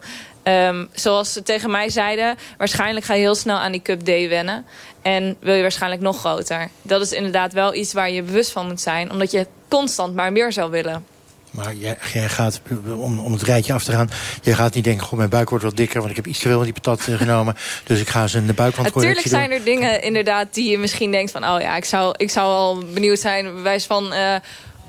Zoals 0.93 1.33
ze 1.33 1.43
tegen 1.43 1.71
mij 1.71 1.89
zeiden... 1.89 2.37
waarschijnlijk 2.57 3.05
ga 3.05 3.13
je 3.13 3.21
heel 3.21 3.35
snel 3.35 3.57
aan 3.57 3.71
die 3.71 3.81
Cup 3.81 3.99
D 3.99 4.27
wennen... 4.27 4.65
en 5.01 5.35
wil 5.39 5.53
je 5.55 5.61
waarschijnlijk 5.61 6.01
nog 6.01 6.19
groter. 6.19 6.69
Dat 6.81 7.01
is 7.01 7.11
inderdaad 7.11 7.53
wel 7.53 7.73
iets 7.73 7.93
waar 7.93 8.11
je 8.11 8.23
bewust 8.23 8.51
van 8.51 8.67
moet 8.67 8.81
zijn... 8.81 9.11
omdat 9.11 9.31
je 9.31 9.47
constant 9.67 10.15
maar 10.15 10.31
meer 10.31 10.53
zou 10.53 10.71
willen. 10.71 11.05
Maar 11.51 11.75
jij, 11.75 11.97
jij 12.13 12.29
gaat, 12.29 12.61
om, 12.85 13.19
om 13.19 13.31
het 13.31 13.41
rijtje 13.41 13.73
af 13.73 13.83
te 13.83 13.91
gaan... 13.91 14.09
jij 14.41 14.53
gaat 14.53 14.73
niet 14.73 14.83
denken, 14.83 15.05
goh, 15.05 15.17
mijn 15.17 15.29
buik 15.29 15.49
wordt 15.49 15.63
wat 15.63 15.77
dikker... 15.77 15.97
want 15.97 16.09
ik 16.09 16.15
heb 16.15 16.27
iets 16.27 16.39
te 16.39 16.47
veel 16.47 16.55
van 16.55 16.63
die 16.63 16.73
patat 16.73 17.07
uh, 17.07 17.17
genomen... 17.17 17.55
dus 17.87 17.99
ik 17.99 18.09
ga 18.09 18.27
ze 18.27 18.37
in 18.37 18.47
de 18.47 18.53
buikwand 18.53 18.95
Natuurlijk 18.95 19.27
zijn 19.27 19.51
er 19.51 19.63
dingen 19.63 20.01
inderdaad 20.01 20.53
die 20.53 20.69
je 20.69 20.77
misschien 20.77 21.11
denkt 21.11 21.31
van... 21.31 21.43
oh 21.43 21.61
ja, 21.61 21.75
ik 21.75 21.85
zou, 21.85 22.13
ik 22.17 22.29
zou 22.29 22.47
al 22.47 22.83
benieuwd 22.93 23.19
zijn... 23.19 23.53
bewijs 23.53 23.85
van 23.85 24.13
uh, 24.13 24.35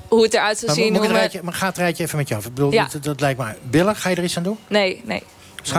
hoe 0.07 0.23
het 0.23 0.33
eruit 0.33 0.57
zou 0.57 0.71
maar, 0.71 0.75
zien. 0.75 0.91
Moet 0.91 0.97
hoe 0.97 1.07
het 1.07 1.17
rijtje, 1.17 1.39
maar 1.43 1.53
ga 1.53 1.65
het 1.67 1.77
rijtje 1.77 2.03
even 2.03 2.17
met 2.17 2.27
je 2.27 2.35
af. 2.35 2.45
Ik 2.45 2.53
bedoel, 2.53 2.71
Ja. 2.71 2.87
dat, 2.91 3.03
dat 3.03 3.19
lijkt 3.19 3.39
me... 3.39 3.53
Billen, 3.69 3.95
ga 3.95 4.09
je 4.09 4.15
er 4.15 4.23
iets 4.23 4.37
aan 4.37 4.43
doen? 4.43 4.57
Nee, 4.67 5.01
nee. 5.05 5.23
Er 5.69 5.75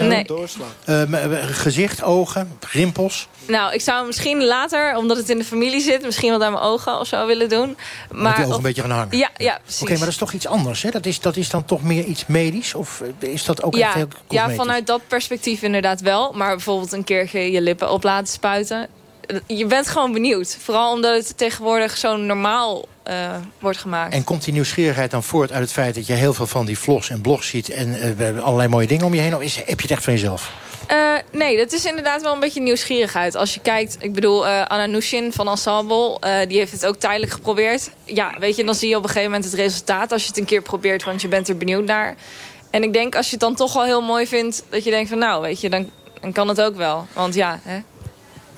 aan 0.00 0.08
Nee. 0.08 0.24
doen? 0.24 0.46
Uh, 0.86 1.02
gezicht, 1.42 2.02
ogen, 2.02 2.58
rimpels? 2.70 3.28
Nou, 3.46 3.72
ik 3.74 3.80
zou 3.80 4.06
misschien 4.06 4.44
later, 4.44 4.96
omdat 4.96 5.16
het 5.16 5.28
in 5.28 5.38
de 5.38 5.44
familie 5.44 5.80
zit... 5.80 6.02
misschien 6.04 6.30
wat 6.30 6.42
aan 6.42 6.52
mijn 6.52 6.64
ogen 6.64 6.98
of 7.00 7.06
zo 7.06 7.26
willen 7.26 7.48
doen. 7.48 7.76
Maar 8.10 8.34
die 8.34 8.40
ogen 8.44 8.50
of- 8.50 8.56
een 8.56 8.62
beetje 8.62 8.82
gaan 8.82 8.90
hangen? 8.90 9.18
Ja, 9.18 9.28
ja 9.36 9.58
precies. 9.62 9.82
Oké, 9.82 9.90
maar 9.90 10.00
dat 10.00 10.08
is 10.08 10.16
toch 10.16 10.32
iets 10.32 10.46
anders, 10.46 10.82
hè? 10.82 10.90
Dat 10.90 11.06
is, 11.06 11.20
dat 11.20 11.36
is 11.36 11.48
dan 11.48 11.64
toch 11.64 11.82
meer 11.82 12.04
iets 12.04 12.26
medisch? 12.26 12.74
Of 12.74 13.02
eh, 13.20 13.32
is 13.32 13.44
dat 13.44 13.62
ook 13.62 13.74
echt 13.74 13.82
ja, 13.82 13.92
heel 13.94 14.08
ja, 14.28 14.50
vanuit 14.50 14.86
dat 14.86 15.00
perspectief 15.06 15.62
inderdaad 15.62 16.00
wel. 16.00 16.32
Maar 16.32 16.50
bijvoorbeeld 16.50 16.92
een 16.92 17.04
keertje 17.04 17.50
je 17.50 17.60
lippen 17.60 17.90
op 17.90 18.02
laten 18.02 18.32
spuiten. 18.32 18.88
Je 19.46 19.66
bent 19.66 19.88
gewoon 19.88 20.12
benieuwd. 20.12 20.56
Vooral 20.60 20.92
omdat 20.92 21.14
het 21.14 21.38
tegenwoordig 21.38 21.96
zo 21.96 22.16
normaal 22.16 22.84
eh, 23.02 23.36
wordt 23.58 23.78
gemaakt. 23.78 24.14
En 24.14 24.24
komt 24.24 24.44
die 24.44 24.52
nieuwsgierigheid 24.52 25.10
dan 25.10 25.22
voort 25.22 25.52
uit 25.52 25.62
het 25.62 25.72
feit... 25.72 25.94
dat 25.94 26.06
je 26.06 26.12
heel 26.12 26.34
veel 26.34 26.46
van 26.46 26.66
die 26.66 26.78
vlogs 26.78 27.10
en 27.10 27.20
blogs 27.20 27.48
ziet... 27.48 27.70
en 27.70 28.16
we 28.16 28.24
hebben 28.24 28.42
allerlei 28.42 28.68
mooie 28.68 28.86
dingen 28.86 29.04
om 29.06 29.14
je 29.14 29.20
heen? 29.20 29.36
Of 29.36 29.42
is, 29.42 29.56
heb 29.56 29.66
je 29.66 29.82
het 29.82 29.90
echt 29.90 30.04
van 30.04 30.12
jezelf? 30.12 30.52
Eh, 30.86 31.14
nee, 31.32 31.56
dat 31.56 31.72
is 31.72 31.84
inderdaad 31.84 32.22
wel 32.22 32.32
een 32.32 32.40
beetje 32.40 32.60
nieuwsgierigheid. 32.60 33.34
Als 33.34 33.54
je 33.54 33.60
kijkt, 33.60 33.96
ik 34.00 34.12
bedoel, 34.12 34.46
eh 34.46 34.64
Anna 34.66 34.86
Nushin 34.86 35.32
van 35.32 35.48
Ensemble... 35.48 36.18
die 36.48 36.58
heeft 36.58 36.72
het 36.72 36.86
ook 36.86 36.96
tijdelijk 36.96 37.32
geprobeerd. 37.32 37.90
Ja, 38.04 38.34
weet 38.38 38.56
je, 38.56 38.64
dan 38.64 38.74
zie 38.74 38.88
je 38.88 38.96
op 38.96 39.02
een 39.02 39.08
gegeven 39.08 39.30
moment 39.30 39.50
het 39.50 39.60
resultaat... 39.60 40.12
als 40.12 40.22
je 40.22 40.28
het 40.28 40.38
een 40.38 40.44
keer 40.44 40.62
probeert, 40.62 41.04
want 41.04 41.20
je 41.20 41.28
bent 41.28 41.48
er 41.48 41.56
benieuwd 41.56 41.84
naar. 41.84 42.14
En 42.70 42.82
ik 42.82 42.92
denk, 42.92 43.16
als 43.16 43.26
je 43.26 43.32
het 43.32 43.40
dan 43.40 43.54
toch 43.54 43.72
wel 43.72 43.84
heel 43.84 44.02
mooi 44.02 44.26
vindt... 44.26 44.64
dat 44.68 44.84
je 44.84 44.90
denkt 44.90 45.08
van, 45.08 45.18
nou, 45.18 45.42
weet 45.42 45.60
je, 45.60 45.70
dan, 45.70 45.90
dan 46.20 46.32
kan 46.32 46.48
het 46.48 46.60
ook 46.60 46.76
wel. 46.76 47.06
Want 47.12 47.34
ja, 47.34 47.60
hè. 47.62 47.80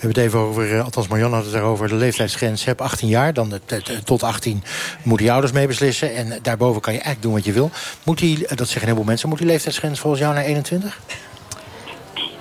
Hebben 0.03 0.23
het 0.23 0.33
even 0.33 0.49
over, 0.49 0.77
eh, 0.77 0.85
althans 0.85 1.09
Marianne 1.09 1.37
had 1.37 1.45
het 1.45 1.55
erover... 1.55 1.89
de 1.89 1.95
leeftijdsgrens 1.95 2.65
heb 2.65 2.81
18 2.81 3.09
jaar. 3.09 3.35
Dan 3.35 3.61
tot 4.05 4.23
18 4.23 4.63
moeten 5.03 5.25
die 5.25 5.33
ouders 5.33 5.53
mee 5.53 5.67
beslissen. 5.67 6.15
En 6.15 6.39
daarboven 6.43 6.81
kan 6.81 6.93
je 6.93 6.99
eigenlijk 6.99 7.27
doen 7.27 7.35
wat 7.35 7.45
je 7.45 7.53
wil. 7.53 7.71
Moet 8.03 8.19
die, 8.19 8.47
eh, 8.47 8.57
dat 8.57 8.69
zeggen 8.69 8.87
heel 8.87 8.97
veel 8.97 9.05
mensen... 9.05 9.29
moet 9.29 9.39
die 9.39 9.47
leeftijdsgrens 9.47 10.01
volgens 10.01 10.23
jou 10.23 10.35
naar 10.35 10.45
21? 10.45 10.99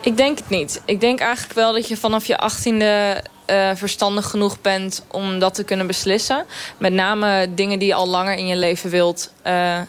Ik 0.01 0.18
denk 0.18 0.38
het 0.38 0.49
niet. 0.49 0.82
Ik 0.86 1.01
denk 1.01 1.20
eigenlijk 1.20 1.53
wel 1.53 1.74
dat 1.74 1.88
je 1.88 1.97
vanaf 1.97 2.26
je 2.26 2.38
achttiende 2.38 3.24
eh 3.45 3.70
verstandig 3.76 4.30
genoeg 4.30 4.62
bent 4.62 5.03
om 5.07 5.39
dat 5.39 5.53
te 5.53 5.64
kunnen 5.64 5.88
beslissen. 5.88 6.45
Met 6.78 6.93
name 6.93 7.47
dingen 7.55 7.80
die 7.80 7.88
je 7.88 7.93
al 7.93 8.07
langer 8.07 8.36
in 8.36 8.47
je 8.47 8.55
leven 8.55 8.89
wilt. 8.89 9.34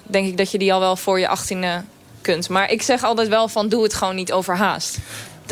denk 0.03 0.27
ik 0.27 0.37
dat 0.37 0.51
je 0.51 0.59
die 0.59 0.73
al 0.73 0.81
wel 0.81 0.97
voor 0.97 1.19
je 1.19 1.29
achttiende 1.29 1.83
kunt. 2.21 2.49
Maar 2.49 2.71
ik 2.71 2.83
zeg 2.83 3.05
altijd 3.05 3.29
wel 3.29 3.49
van 3.49 3.69
doe 3.69 3.83
het 3.83 3.95
gewoon 3.95 4.15
niet 4.15 4.33
overhaast. 4.33 4.99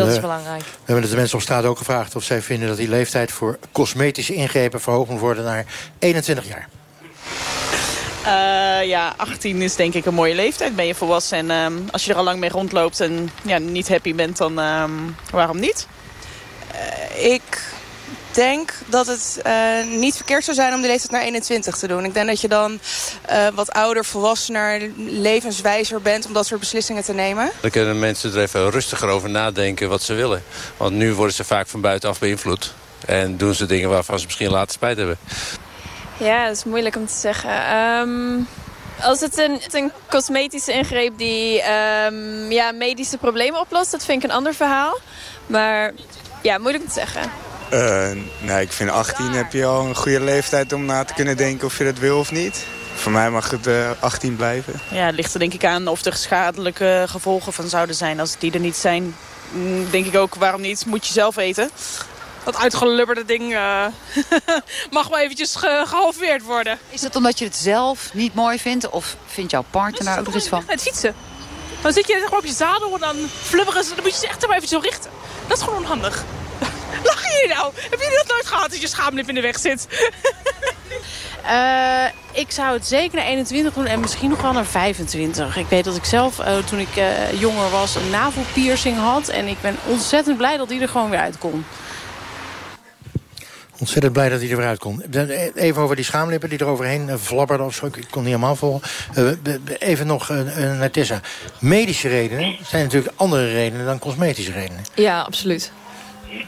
Dat 0.01 0.09
is 0.09 0.14
We- 0.14 0.20
belangrijk. 0.20 0.62
We 0.62 0.68
hebben 0.84 1.03
het 1.03 1.11
de 1.11 1.16
mensen 1.16 1.36
op 1.36 1.42
straat 1.42 1.64
ook 1.64 1.78
gevraagd... 1.78 2.16
of 2.16 2.24
zij 2.24 2.42
vinden 2.42 2.68
dat 2.68 2.76
die 2.76 2.88
leeftijd 2.88 3.32
voor 3.32 3.59
cosmetische 3.72 4.34
ingrepen... 4.34 4.80
verhoogd 4.80 5.11
moet 5.11 5.20
worden 5.20 5.44
naar 5.44 5.64
21 5.98 6.48
jaar. 6.48 6.68
Eh, 8.24 8.88
ja, 8.88 9.14
18 9.16 9.62
is 9.62 9.76
denk 9.76 9.94
ik 9.94 10.07
een 10.07 10.14
mooie 10.14 10.34
leeftijd. 10.34 10.76
Ben 10.76 10.86
je 10.86 10.94
volwassen 10.94 11.38
en 11.38 11.51
ehm, 11.51 11.72
als 11.90 12.05
je 12.05 12.11
er 12.12 12.16
al 12.18 12.24
lang 12.24 12.40
mee 12.40 12.51
rondloopt 12.51 13.01
en 13.01 13.30
ja, 13.42 13.59
niet 13.59 13.88
happy 13.88 14.14
bent, 14.14 14.36
dan 14.36 14.61
ehm, 14.61 14.90
waarom 15.30 15.61
niet? 15.61 15.86
Ik 17.16 17.42
denk 18.35 18.72
dat 18.87 19.07
het 19.07 19.41
eh, 19.43 19.55
niet 19.87 20.16
verkeerd 20.16 20.45
zou 20.45 20.57
zijn 20.57 20.74
om 20.74 20.81
de 20.81 20.87
leeftijd 20.87 21.11
naar 21.11 21.22
21 21.22 21.76
te 21.76 21.87
doen. 21.87 22.05
Ik 22.05 22.14
denk 22.14 22.26
dat 22.26 22.41
je 22.41 22.49
dan 22.49 22.78
eh, 23.26 23.49
wat 23.55 23.72
ouder, 23.72 24.05
volwassener, 24.05 24.91
levenswijzer 24.97 26.03
bent 26.03 26.26
om 26.26 26.33
dat 26.33 26.47
soort 26.47 26.61
beslissingen 26.61 27.05
te 27.05 27.12
nemen. 27.12 27.51
Dan 27.61 27.70
kunnen 27.70 27.99
mensen 27.99 28.33
er 28.33 28.41
even 28.41 28.70
rustiger 28.70 29.09
over 29.09 29.31
nadenken 29.31 29.89
wat 29.89 30.03
ze 30.03 30.14
willen. 30.14 30.43
Want 30.76 30.93
nu 30.93 31.14
worden 31.14 31.35
ze 31.35 31.45
vaak 31.45 31.66
van 31.66 31.81
buitenaf 31.81 32.18
beïnvloed. 32.18 32.74
En 33.07 33.37
doen 33.37 33.55
ze 33.55 33.66
dingen 33.66 33.89
waarvan 33.89 34.18
ze 34.18 34.24
misschien 34.24 34.51
later 34.51 34.72
spijt 34.72 34.97
hebben. 34.97 35.18
Ja, 36.16 36.47
dat 36.47 36.57
is 36.57 36.64
moeilijk 36.64 36.97
om 36.97 37.07
te 37.07 37.12
zeggen. 37.12 37.64
Ehm, 37.66 38.39
als 39.03 39.20
het 39.20 39.39
een, 39.39 39.61
een 39.70 39.93
cosmetische 40.09 40.72
ingreep 40.72 41.18
die 41.18 41.62
ehm, 41.62 42.51
ja, 42.51 42.72
medische 42.72 43.18
problemen 43.18 43.61
oplost, 43.61 43.91
dat 43.91 44.05
vind 44.05 44.22
ik 44.22 44.31
een 44.31 44.37
ander 44.37 44.55
verhaal. 44.55 44.99
Maar 45.47 45.93
ja, 46.43 46.59
moeilijk 46.59 46.83
om 46.83 46.89
te 46.89 47.01
zeggen. 47.01 47.49
Eh, 47.70 48.10
nee, 48.38 48.60
ik 48.62 48.72
vind 48.72 48.90
18 48.90 49.30
heb 49.32 49.52
je 49.52 49.64
al 49.64 49.84
een 49.86 49.96
goede 49.96 50.20
leeftijd 50.20 50.72
om 50.72 50.84
na 50.84 51.04
te 51.04 51.14
kunnen 51.14 51.36
denken 51.36 51.66
of 51.66 51.78
je 51.78 51.84
dat 51.84 51.98
wil 51.98 52.18
of 52.18 52.30
niet. 52.32 52.64
Voor 52.94 53.12
mij 53.12 53.30
mag 53.30 53.50
het 53.50 53.66
eh, 53.66 53.90
18 54.00 54.36
blijven. 54.36 54.80
Ja, 54.90 55.06
het 55.06 55.14
ligt 55.14 55.32
er 55.32 55.38
denk 55.40 55.54
ik 55.54 55.64
aan 55.64 55.86
of 55.88 56.04
er 56.04 56.14
schadelijke 56.16 57.04
gevolgen 57.08 57.52
van 57.52 57.68
zouden 57.68 57.94
zijn. 57.96 58.20
Als 58.20 58.36
die 58.38 58.52
er 58.52 58.60
niet 58.60 58.76
zijn, 58.76 59.16
mm, 59.52 59.90
denk 59.90 60.06
ik 60.06 60.16
ook, 60.16 60.34
waarom 60.34 60.60
niet? 60.60 60.86
Moet 60.86 61.06
je 61.06 61.12
zelf 61.12 61.36
eten. 61.36 61.70
Dat 62.44 62.56
uitgelubberde 62.56 63.24
ding 63.24 63.54
eh, 63.54 63.84
mag 64.90 65.08
wel 65.08 65.18
eventjes 65.18 65.54
ge- 65.56 65.84
gehalveerd 65.86 66.42
worden. 66.42 66.78
Is 66.90 67.00
dat 67.00 67.16
omdat 67.16 67.38
je 67.38 67.44
het 67.44 67.56
zelf 67.56 68.10
niet 68.14 68.34
mooi 68.34 68.58
vindt? 68.58 68.88
Of 68.88 69.16
vindt 69.26 69.50
jouw 69.50 69.64
partner 69.70 70.04
daar 70.04 70.18
ook 70.18 70.24
nog 70.26 70.34
iets 70.34 70.48
van? 70.48 70.62
Het 70.66 70.82
fietsen. 70.82 71.14
Dan 71.82 71.92
zit 71.92 72.06
je 72.06 72.18
zeg 72.20 72.30
maar, 72.30 72.38
op 72.38 72.44
je 72.44 72.52
zadel 72.52 72.94
en 72.94 73.00
dan 73.00 73.16
flubberen 73.42 73.84
ze. 73.84 73.94
Dan 73.94 74.04
moet 74.04 74.12
je 74.12 74.18
ze 74.20 74.26
echt 74.28 74.46
maar 74.46 74.56
even 74.56 74.68
zo 74.68 74.78
richten. 74.78 75.10
Dat 75.46 75.56
is 75.58 75.62
gewoon 75.64 75.78
onhandig. 75.78 76.24
Lach 77.05 77.22
je 77.22 77.53
nou? 77.55 77.72
Heb 77.74 78.01
je 78.01 78.22
dat 78.24 78.34
nooit 78.34 78.47
gehad 78.47 78.70
dat 78.70 78.80
je 78.80 78.88
schaamlip 78.88 79.28
in 79.28 79.34
de 79.34 79.41
weg 79.41 79.59
zit? 79.59 79.86
Eh, 81.51 82.05
ik 82.32 82.51
zou 82.51 82.72
het 82.72 82.86
zeker 82.86 83.16
naar 83.16 83.26
21 83.26 83.72
doen 83.74 83.86
en 83.86 84.01
misschien 84.01 84.30
nog 84.30 84.43
wel 84.43 84.53
naar 84.53 84.66
25. 84.66 85.57
Ik 85.57 85.66
weet 85.66 85.84
dat 85.84 85.97
ik 85.97 86.05
zelf, 86.05 86.38
eh, 86.38 86.57
toen 86.57 86.78
ik 86.78 86.97
eh, 86.97 87.41
jonger 87.41 87.70
was, 87.70 87.95
een 87.95 88.11
navelpiercing 88.11 88.97
had. 88.97 89.28
En 89.28 89.47
ik 89.47 89.61
ben 89.61 89.76
ontzettend 89.86 90.36
blij 90.36 90.57
dat 90.57 90.68
die 90.68 90.80
er 90.80 90.88
gewoon 90.88 91.11
weer 91.11 91.18
uit 91.18 91.38
kon. 91.38 91.64
Ontzettend 93.78 94.12
blij 94.12 94.28
dat 94.28 94.41
hij 94.41 94.51
er 94.51 94.57
weer 94.57 94.66
uit 94.66 94.78
kon. 94.78 95.03
Even 95.55 95.82
over 95.82 95.97
die 95.97 96.05
schaamlippen 96.05 96.49
die 96.49 96.59
er 96.59 96.66
overheen 96.66 97.18
flabberden 97.18 97.66
of 97.66 97.74
zo. 97.74 97.86
Ik 97.86 97.93
kon 97.93 98.22
niet 98.22 98.32
helemaal 98.32 98.57
volgen. 98.57 98.88
Even 99.78 100.07
nog 100.07 100.28
naar 100.28 100.91
Tessa. 100.91 101.20
Medische 101.59 102.09
redenen 102.09 102.57
zijn 102.62 102.82
natuurlijk 102.82 103.12
andere 103.16 103.53
redenen 103.53 103.86
dan 103.86 103.99
cosmetische 103.99 104.53
redenen. 104.53 104.84
Ja, 104.95 105.20
absoluut. 105.20 105.72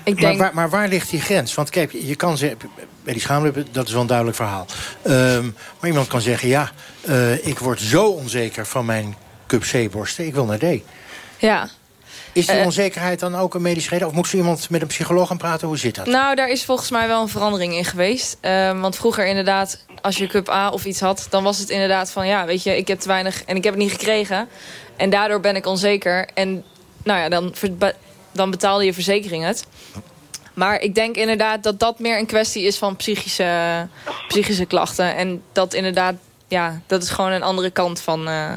Ik 0.05 0.20
Maar, 0.20 0.37
waar, 0.37 0.55
maar 0.55 0.70
waar 0.70 0.89
ligt 0.89 1.11
die 1.11 1.20
grens? 1.20 1.55
Want 1.55 1.70
kijk, 1.70 1.93
je 1.93 2.16
kan 2.16 2.37
zeggen, 2.37 2.59
bij 3.05 3.12
die 3.12 3.22
schaamlippen, 3.22 3.66
dat 3.72 3.87
is 3.87 3.93
wel 3.93 4.01
een 4.01 4.07
duidelijk 4.07 4.37
verhaal. 4.37 4.66
Ehm, 5.03 5.45
maar 5.80 5.91
iemand 5.91 6.07
kan 6.07 6.20
zeggen, 6.20 6.49
ja, 6.49 6.70
eh, 7.01 7.47
ik 7.47 7.59
word 7.59 7.80
zo 7.80 8.07
onzeker 8.07 8.66
van 8.66 8.85
mijn 8.85 9.16
cup 9.47 9.62
C-borsten, 9.62 10.26
ik 10.26 10.35
wil 10.35 10.45
naar 10.45 10.59
D. 10.59 10.64
Ja. 11.39 11.68
Is 12.33 12.47
die 12.47 12.57
Eh, 12.57 12.64
onzekerheid 12.64 13.20
dan 13.20 13.37
ook 13.37 13.55
een 13.55 13.62
medische 13.62 13.91
reden? 13.91 14.07
Of 14.07 14.12
moet 14.12 14.28
zo 14.28 14.37
iemand 14.37 14.70
met 14.70 14.80
een 14.83 14.87
psycholoog 14.87 15.28
gaan 15.28 15.37
praten? 15.37 15.68
Hoe 15.68 15.78
zit 15.78 15.95
dat? 15.95 16.07
Nou, 16.07 16.35
daar 16.35 16.49
is 16.49 16.64
volgens 16.64 16.91
mij 16.91 17.09
wel 17.09 17.22
een 17.22 17.28
verandering 17.28 17.74
in 17.74 17.85
geweest. 17.85 18.37
Ehm, 18.41 18.80
want 18.80 18.97
vroeger 18.97 19.26
inderdaad, 19.26 19.85
als 20.01 20.16
je 20.16 20.26
cup 20.26 20.49
A 20.49 20.70
of 20.70 20.85
iets 20.85 21.01
had... 21.01 21.26
dan 21.30 21.43
was 21.43 21.59
het 21.59 21.68
inderdaad 21.70 22.11
van, 22.11 22.26
ja, 22.26 22.45
weet 22.45 22.62
je, 22.62 22.76
ik 22.76 22.89
heb 22.89 23.01
te 23.01 23.09
weinig 23.09 23.45
en 23.45 23.57
ik 23.57 23.64
heb 23.64 23.74
het 23.74 23.83
niet 23.83 23.93
gekregen. 23.93 24.49
En 24.97 25.11
daardoor 25.11 25.41
ben 25.41 25.57
ik 25.57 25.66
onzeker. 25.66 26.28
En 26.35 26.64
nou 27.03 27.20
ja, 27.20 27.28
dan, 27.28 27.55
dan 28.33 28.51
betaalde 28.51 28.85
je 28.85 28.95
verzekering 28.95 29.45
het. 29.45 29.66
Maar 30.55 30.80
ik 30.80 30.95
denk 30.95 31.16
inderdaad 31.16 31.62
dat 31.62 31.80
dat 31.80 31.99
meer 31.99 32.18
een 32.18 32.26
kwestie 32.26 32.62
is 32.62 32.76
van 32.78 32.97
psychische, 32.97 33.89
psychische 34.28 34.64
klachten. 34.64 35.16
En 35.16 35.43
dat 35.53 35.74
inderdaad, 35.74 36.14
ja, 36.49 36.80
dat 36.87 37.03
is 37.03 37.11
gewoon 37.11 37.30
een 37.30 37.43
andere 37.43 37.70
kant 37.70 38.01
van, 38.01 38.28
eh, 38.28 38.55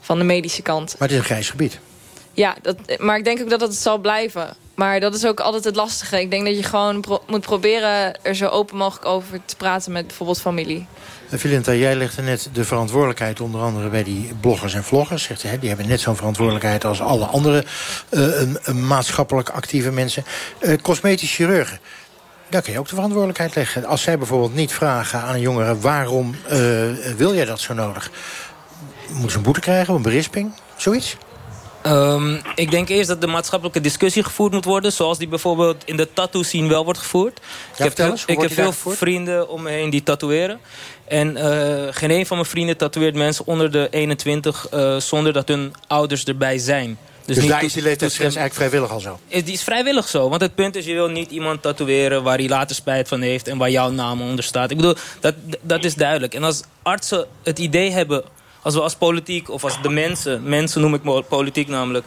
van 0.00 0.18
de 0.18 0.24
medische 0.24 0.62
kant. 0.62 0.94
Maar 0.98 1.08
het 1.08 1.16
is 1.16 1.22
een 1.22 1.24
grijs 1.28 1.50
gebied. 1.50 1.78
Ja, 2.32 2.54
dat, 2.62 2.76
maar 2.98 3.18
ik 3.18 3.24
denk 3.24 3.40
ook 3.40 3.50
dat 3.50 3.60
het 3.60 3.74
zal 3.74 3.98
blijven. 3.98 4.56
Maar 4.74 5.00
dat 5.00 5.14
is 5.14 5.26
ook 5.26 5.40
altijd 5.40 5.64
het 5.64 5.76
lastige. 5.76 6.20
Ik 6.20 6.30
denk 6.30 6.44
dat 6.46 6.56
je 6.56 6.62
gewoon 6.62 7.00
pro- 7.00 7.22
moet 7.26 7.40
proberen 7.40 8.22
er 8.24 8.34
zo 8.34 8.46
open 8.48 8.76
mogelijk 8.76 9.06
over 9.06 9.40
te 9.44 9.56
praten 9.56 9.92
met 9.92 10.06
bijvoorbeeld 10.06 10.40
familie. 10.40 10.86
Vilinta, 11.38 11.72
jij 11.72 11.94
legde 11.94 12.22
net 12.22 12.48
de 12.52 12.64
verantwoordelijkheid 12.64 13.40
onder 13.40 13.60
andere 13.60 13.88
bij 13.88 14.02
die 14.02 14.34
bloggers 14.40 14.74
en 14.74 14.84
vloggers. 14.84 15.22
Zegt, 15.22 15.42
hè, 15.42 15.58
die 15.58 15.68
hebben 15.68 15.88
net 15.88 16.00
zo'n 16.00 16.16
verantwoordelijkheid 16.16 16.84
als 16.84 17.00
alle 17.00 17.24
andere 17.24 17.64
eh, 18.08 18.74
maatschappelijk 18.74 19.48
actieve 19.48 19.90
mensen. 19.90 20.24
Eh 20.58 20.78
cosmetisch 20.82 21.34
chirurgen, 21.34 21.78
daar 22.48 22.62
kun 22.62 22.72
je 22.72 22.78
ook 22.78 22.88
de 22.88 22.94
verantwoordelijkheid 22.94 23.54
leggen. 23.54 23.84
Als 23.84 24.02
zij 24.02 24.18
bijvoorbeeld 24.18 24.54
niet 24.54 24.72
vragen 24.72 25.20
aan 25.20 25.34
een 25.34 25.40
jongere... 25.40 25.78
waarom 25.78 26.34
eh, 26.48 26.58
wil 27.16 27.34
jij 27.34 27.44
dat 27.44 27.60
zo 27.60 27.74
nodig? 27.74 28.10
Moeten 29.08 29.30
ze 29.30 29.36
een 29.36 29.42
boete 29.42 29.60
krijgen 29.60 29.90
of 29.90 29.96
een 29.96 30.02
berisping? 30.02 30.52
Zoiets? 30.76 31.16
Ehm, 31.84 32.36
ik 32.54 32.70
denk 32.70 32.88
eerst 32.88 33.08
dat 33.08 33.20
de 33.20 33.26
maatschappelijke 33.26 33.80
discussie 33.80 34.22
gevoerd 34.22 34.52
moet 34.52 34.64
worden. 34.64 34.92
Zoals 34.92 35.18
die 35.18 35.28
bijvoorbeeld 35.28 35.82
in 35.84 35.96
de 35.96 36.12
tattoo 36.12 36.42
scene 36.42 36.68
wel 36.68 36.84
wordt 36.84 36.98
gevoerd. 36.98 37.40
ik 37.72 37.78
heb, 37.78 37.98
eens, 37.98 38.24
ik 38.24 38.40
heb 38.40 38.52
veel 38.52 38.72
vrienden 38.72 39.48
om 39.48 39.62
me 39.62 39.70
heen 39.70 39.90
die 39.90 40.02
tatoeëren. 40.02 40.60
En 41.04 41.36
eh, 41.36 41.88
geen 41.90 42.10
een 42.10 42.26
van 42.26 42.36
mijn 42.36 42.48
vrienden 42.48 42.76
tatoeëert 42.76 43.14
mensen 43.14 43.46
onder 43.46 43.70
de 43.70 43.88
21 43.90 44.68
eh, 44.68 44.96
zonder 44.96 45.32
dat 45.32 45.48
hun 45.48 45.72
ouders 45.86 46.24
erbij 46.24 46.58
zijn. 46.58 46.98
Dus, 47.24 47.36
niet 47.36 47.48
daar 47.48 47.64
is 47.64 47.72
die 47.72 47.82
leeftijdsgrens 47.82 48.36
eigenlijk 48.36 48.70
vrijwillig 48.70 48.94
al 48.94 49.00
zo. 49.00 49.18
is, 49.28 49.44
die 49.44 49.52
is 49.52 49.62
vrijwillig 49.62 50.08
zo. 50.08 50.28
Want 50.28 50.40
het 50.40 50.54
punt 50.54 50.76
is, 50.76 50.84
je 50.86 50.92
wil 50.92 51.08
niet 51.08 51.30
iemand 51.30 51.62
tatoeëren 51.62 52.22
waar 52.22 52.38
hij 52.38 52.48
later 52.48 52.76
spijt 52.76 53.08
van 53.08 53.20
heeft 53.20 53.48
en 53.48 53.58
waar 53.58 53.70
jouw 53.70 53.90
naam 53.90 54.22
onder 54.22 54.44
staat. 54.44 54.70
Ik 54.70 54.76
bedoel, 54.76 54.94
dat, 55.20 55.34
dat 55.60 55.84
is 55.84 55.94
duidelijk. 55.94 56.34
En 56.34 56.44
als 56.44 56.62
artsen 56.82 57.26
het 57.42 57.58
idee 57.58 57.90
hebben, 57.90 58.24
als 58.62 58.74
we 58.74 58.80
als 58.80 58.94
politiek 58.94 59.50
of 59.50 59.64
als 59.64 59.82
de 59.82 59.88
mensen, 59.88 60.42
mensen 60.42 60.80
noem 60.80 60.94
ik 60.94 61.28
politiek 61.28 61.68
namelijk, 61.68 62.04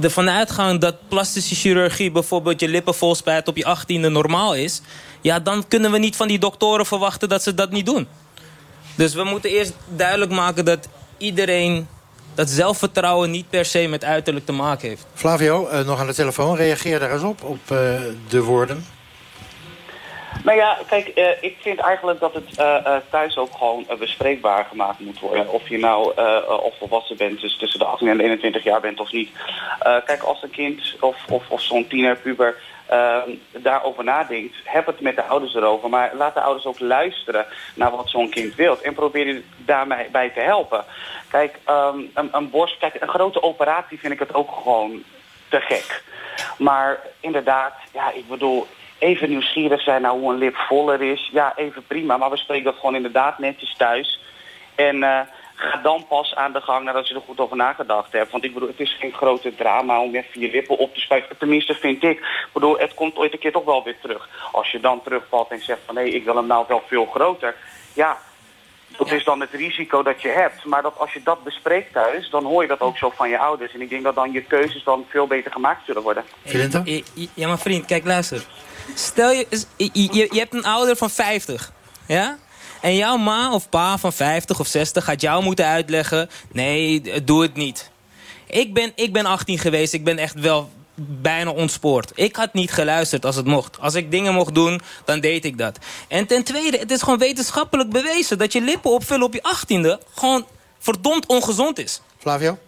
ervan 0.00 0.30
uitgaan 0.30 0.78
dat 0.78 1.08
plastische 1.08 1.54
chirurgie 1.54 2.10
bijvoorbeeld 2.10 2.60
je 2.60 2.68
lippen 2.68 2.94
vol 2.94 3.14
spijt 3.14 3.48
op 3.48 3.56
je 3.56 3.64
achttiende 3.64 4.08
normaal 4.08 4.54
is, 4.54 4.80
ja, 5.20 5.40
dan 5.40 5.68
kunnen 5.68 5.92
we 5.92 5.98
niet 5.98 6.16
van 6.16 6.28
die 6.28 6.38
doktoren 6.38 6.86
verwachten 6.86 7.28
dat 7.28 7.42
ze 7.42 7.54
dat 7.54 7.70
niet 7.70 7.86
doen. 7.86 8.08
Dus 8.96 9.14
we 9.14 9.24
moeten 9.24 9.50
eerst 9.50 9.74
duidelijk 9.88 10.30
maken 10.30 10.64
dat 10.64 10.88
iedereen 11.18 11.88
dat 12.34 12.48
zelfvertrouwen 12.48 13.30
niet 13.30 13.50
per 13.50 13.64
se 13.64 13.86
met 13.88 14.04
uiterlijk 14.04 14.46
te 14.46 14.52
maken 14.52 14.88
heeft. 14.88 15.06
Flavio, 15.14 15.66
eh, 15.66 15.86
nog 15.86 16.00
aan 16.00 16.06
de 16.06 16.14
telefoon. 16.14 16.56
Reageer 16.56 16.98
daar 16.98 17.12
eens 17.12 17.22
op, 17.22 17.42
op 17.42 17.58
eh, 17.68 18.00
de 18.28 18.42
woorden. 18.42 18.84
Nou 20.44 20.58
ja, 20.58 20.78
kijk, 20.88 21.08
eh, 21.08 21.24
ik 21.40 21.56
vind 21.60 21.78
eigenlijk 21.78 22.20
dat 22.20 22.34
het 22.34 22.58
eh, 22.58 22.86
eh, 22.86 22.96
thuis 23.10 23.36
ook 23.36 23.52
gewoon 23.58 23.86
bespreekbaar 23.98 24.64
gemaakt 24.64 24.98
moet 24.98 25.20
worden. 25.20 25.52
Of 25.52 25.68
je 25.68 25.78
nou 25.78 26.12
of 26.62 26.74
volwassen 26.78 27.16
bent, 27.16 27.40
dus 27.40 27.58
tussen 27.58 27.78
de 27.78 27.84
18 27.84 28.08
en 28.08 28.16
de 28.16 28.22
21 28.22 28.64
jaar 28.64 28.80
bent 28.80 29.00
of 29.00 29.12
niet. 29.12 29.30
Eh, 29.78 29.96
kijk, 30.04 30.22
als 30.22 30.42
een 30.42 30.50
kind 30.50 30.96
of, 31.00 31.16
of, 31.28 31.42
of 31.48 31.60
zo'n 31.62 31.86
tiener, 31.86 32.16
puber, 32.16 32.56
eh, 32.86 33.22
daarover 33.50 34.04
nadenkt, 34.04 34.54
heb 34.64 34.86
het 34.86 35.00
met 35.00 35.16
de 35.16 35.24
ouders 35.24 35.54
erover. 35.54 35.88
Maar 35.88 36.12
laat 36.14 36.34
de 36.34 36.40
ouders 36.40 36.66
ook 36.66 36.80
luisteren 36.80 37.46
naar 37.74 37.90
wat 37.90 38.08
zo'n 38.08 38.30
kind 38.30 38.54
wilt. 38.54 38.80
En 38.80 38.94
probeer 38.94 39.26
je 39.26 39.42
daarmee 39.56 40.08
bij 40.10 40.30
te 40.30 40.40
helpen. 40.40 40.84
Kijk, 41.30 41.58
ehm, 41.64 41.98
een, 42.14 42.28
een 42.32 42.50
borst, 42.50 42.78
kijk, 42.78 42.96
een 43.00 43.08
grote 43.08 43.42
operatie 43.42 43.98
vind 43.98 44.12
ik 44.12 44.18
het 44.18 44.34
ook 44.34 44.50
gewoon 44.62 45.02
te 45.48 45.60
gek. 45.60 46.02
Maar 46.58 47.00
inderdaad, 47.20 47.74
ja, 47.92 48.12
ik 48.12 48.28
bedoel, 48.28 48.66
even 48.98 49.28
nieuwsgierig 49.28 49.82
zijn 49.82 50.02
naar 50.02 50.10
hoe 50.10 50.32
een 50.32 50.38
lip 50.38 50.56
voller 50.56 51.02
is. 51.02 51.30
Ja, 51.32 51.52
even 51.56 51.86
prima, 51.86 52.16
maar 52.16 52.30
we 52.30 52.36
spreken 52.36 52.64
dat 52.64 52.74
gewoon 52.74 52.96
inderdaad 52.96 53.38
netjes 53.38 53.74
thuis. 53.76 54.20
En 54.74 55.02
eh, 55.02 55.20
ga 55.56 55.76
dan 55.76 56.06
pas 56.08 56.34
aan 56.34 56.52
de 56.52 56.60
gang 56.60 56.84
nadat 56.84 57.08
je 57.08 57.14
er 57.14 57.20
goed 57.20 57.40
over 57.40 57.56
nagedacht 57.56 58.12
hebt. 58.12 58.30
Want 58.30 58.44
ik 58.44 58.54
bedoel, 58.54 58.68
het 58.68 58.80
is 58.80 58.96
geen 59.00 59.12
grote 59.12 59.54
drama 59.54 60.00
om 60.00 60.14
even 60.14 60.40
je 60.40 60.50
lippen 60.50 60.78
op 60.78 60.94
te 60.94 61.00
spuiten. 61.00 61.38
Tenminste 61.38 61.74
vind 61.74 62.02
ik. 62.02 62.18
Ik 62.18 62.48
bedoel, 62.52 62.78
het 62.78 62.94
komt 62.94 63.16
ooit 63.16 63.32
een 63.32 63.38
keer 63.38 63.52
toch 63.52 63.64
wel 63.64 63.84
weer 63.84 63.96
terug. 64.00 64.28
Als 64.52 64.70
je 64.70 64.80
dan 64.80 65.02
terugvalt 65.02 65.50
en 65.50 65.60
zegt 65.60 65.80
van 65.86 65.94
nee, 65.94 66.10
ik 66.10 66.24
wil 66.24 66.36
hem 66.36 66.46
nou 66.46 66.64
wel 66.68 66.82
veel 66.86 67.06
groter. 67.06 67.54
Ja, 67.92 68.18
dat 68.96 69.12
is 69.12 69.24
dan 69.24 69.40
het 69.40 69.50
risico 69.50 70.02
dat 70.02 70.22
je 70.22 70.28
hebt. 70.28 70.64
Maar 70.64 70.82
dat 70.82 70.98
als 70.98 71.12
je 71.12 71.20
dat 71.22 71.44
bespreekt 71.44 71.92
thuis, 71.92 72.30
dan 72.30 72.44
hoor 72.44 72.62
je 72.62 72.68
dat 72.68 72.80
ook 72.80 72.96
zo 72.96 73.10
van 73.10 73.28
je 73.28 73.38
ouders. 73.38 73.74
En 73.74 73.80
ik 73.80 73.88
denk 73.88 74.02
dat 74.02 74.14
dan 74.14 74.32
je 74.32 74.42
keuzes 74.42 74.84
dan 74.84 75.04
veel 75.08 75.26
beter 75.26 75.52
gemaakt 75.52 75.86
zullen 75.86 76.02
worden. 76.02 76.24
Ja, 77.34 77.48
maar 77.48 77.58
vriend, 77.58 77.84
kijk, 77.84 78.04
luister. 78.04 78.44
Stel 78.94 79.30
je, 79.30 79.46
je, 79.76 80.28
je 80.30 80.38
hebt 80.38 80.54
een 80.54 80.64
ouder 80.64 80.96
van 80.96 81.10
50, 81.10 81.72
ja? 82.06 82.38
En 82.80 82.96
jouw 82.96 83.16
ma 83.16 83.52
of 83.52 83.68
pa 83.68 83.98
van 83.98 84.12
50 84.12 84.60
of 84.60 84.66
60 84.66 85.04
gaat 85.04 85.20
jou 85.20 85.42
moeten 85.42 85.66
uitleggen... 85.66 86.30
nee, 86.52 87.02
eh, 87.02 87.20
doe 87.24 87.42
het 87.42 87.54
niet. 87.54 87.90
Ik 88.46 88.74
ben, 88.74 88.92
ik 88.94 89.12
ben 89.12 89.26
18 89.26 89.58
geweest, 89.58 89.92
ik 89.92 90.04
ben 90.04 90.18
echt 90.18 90.40
wel 90.40 90.70
bijna 90.98 91.50
ontspoord. 91.50 92.12
Ik 92.14 92.36
had 92.36 92.52
niet 92.52 92.72
geluisterd 92.72 93.24
als 93.24 93.36
het 93.36 93.46
mocht. 93.46 93.80
Als 93.80 93.94
ik 93.94 94.10
dingen 94.10 94.34
mocht 94.34 94.54
doen, 94.54 94.80
dan 95.04 95.20
deed 95.20 95.44
ik 95.44 95.58
dat. 95.58 95.78
En 96.08 96.26
ten 96.26 96.44
tweede, 96.44 96.78
het 96.78 96.90
is 96.90 97.02
gewoon 97.02 97.18
wetenschappelijk 97.18 97.90
bewezen... 97.90 98.38
dat 98.38 98.52
je 98.52 98.60
lippen 98.60 98.90
opvullen 98.90 99.26
op 99.26 99.34
je 99.34 99.56
18e 99.56 100.04
gewoon 100.14 100.46
verdomd 100.78 101.26
ongezond 101.26 101.78
is. 101.78 102.02
Flavio? 102.18 102.58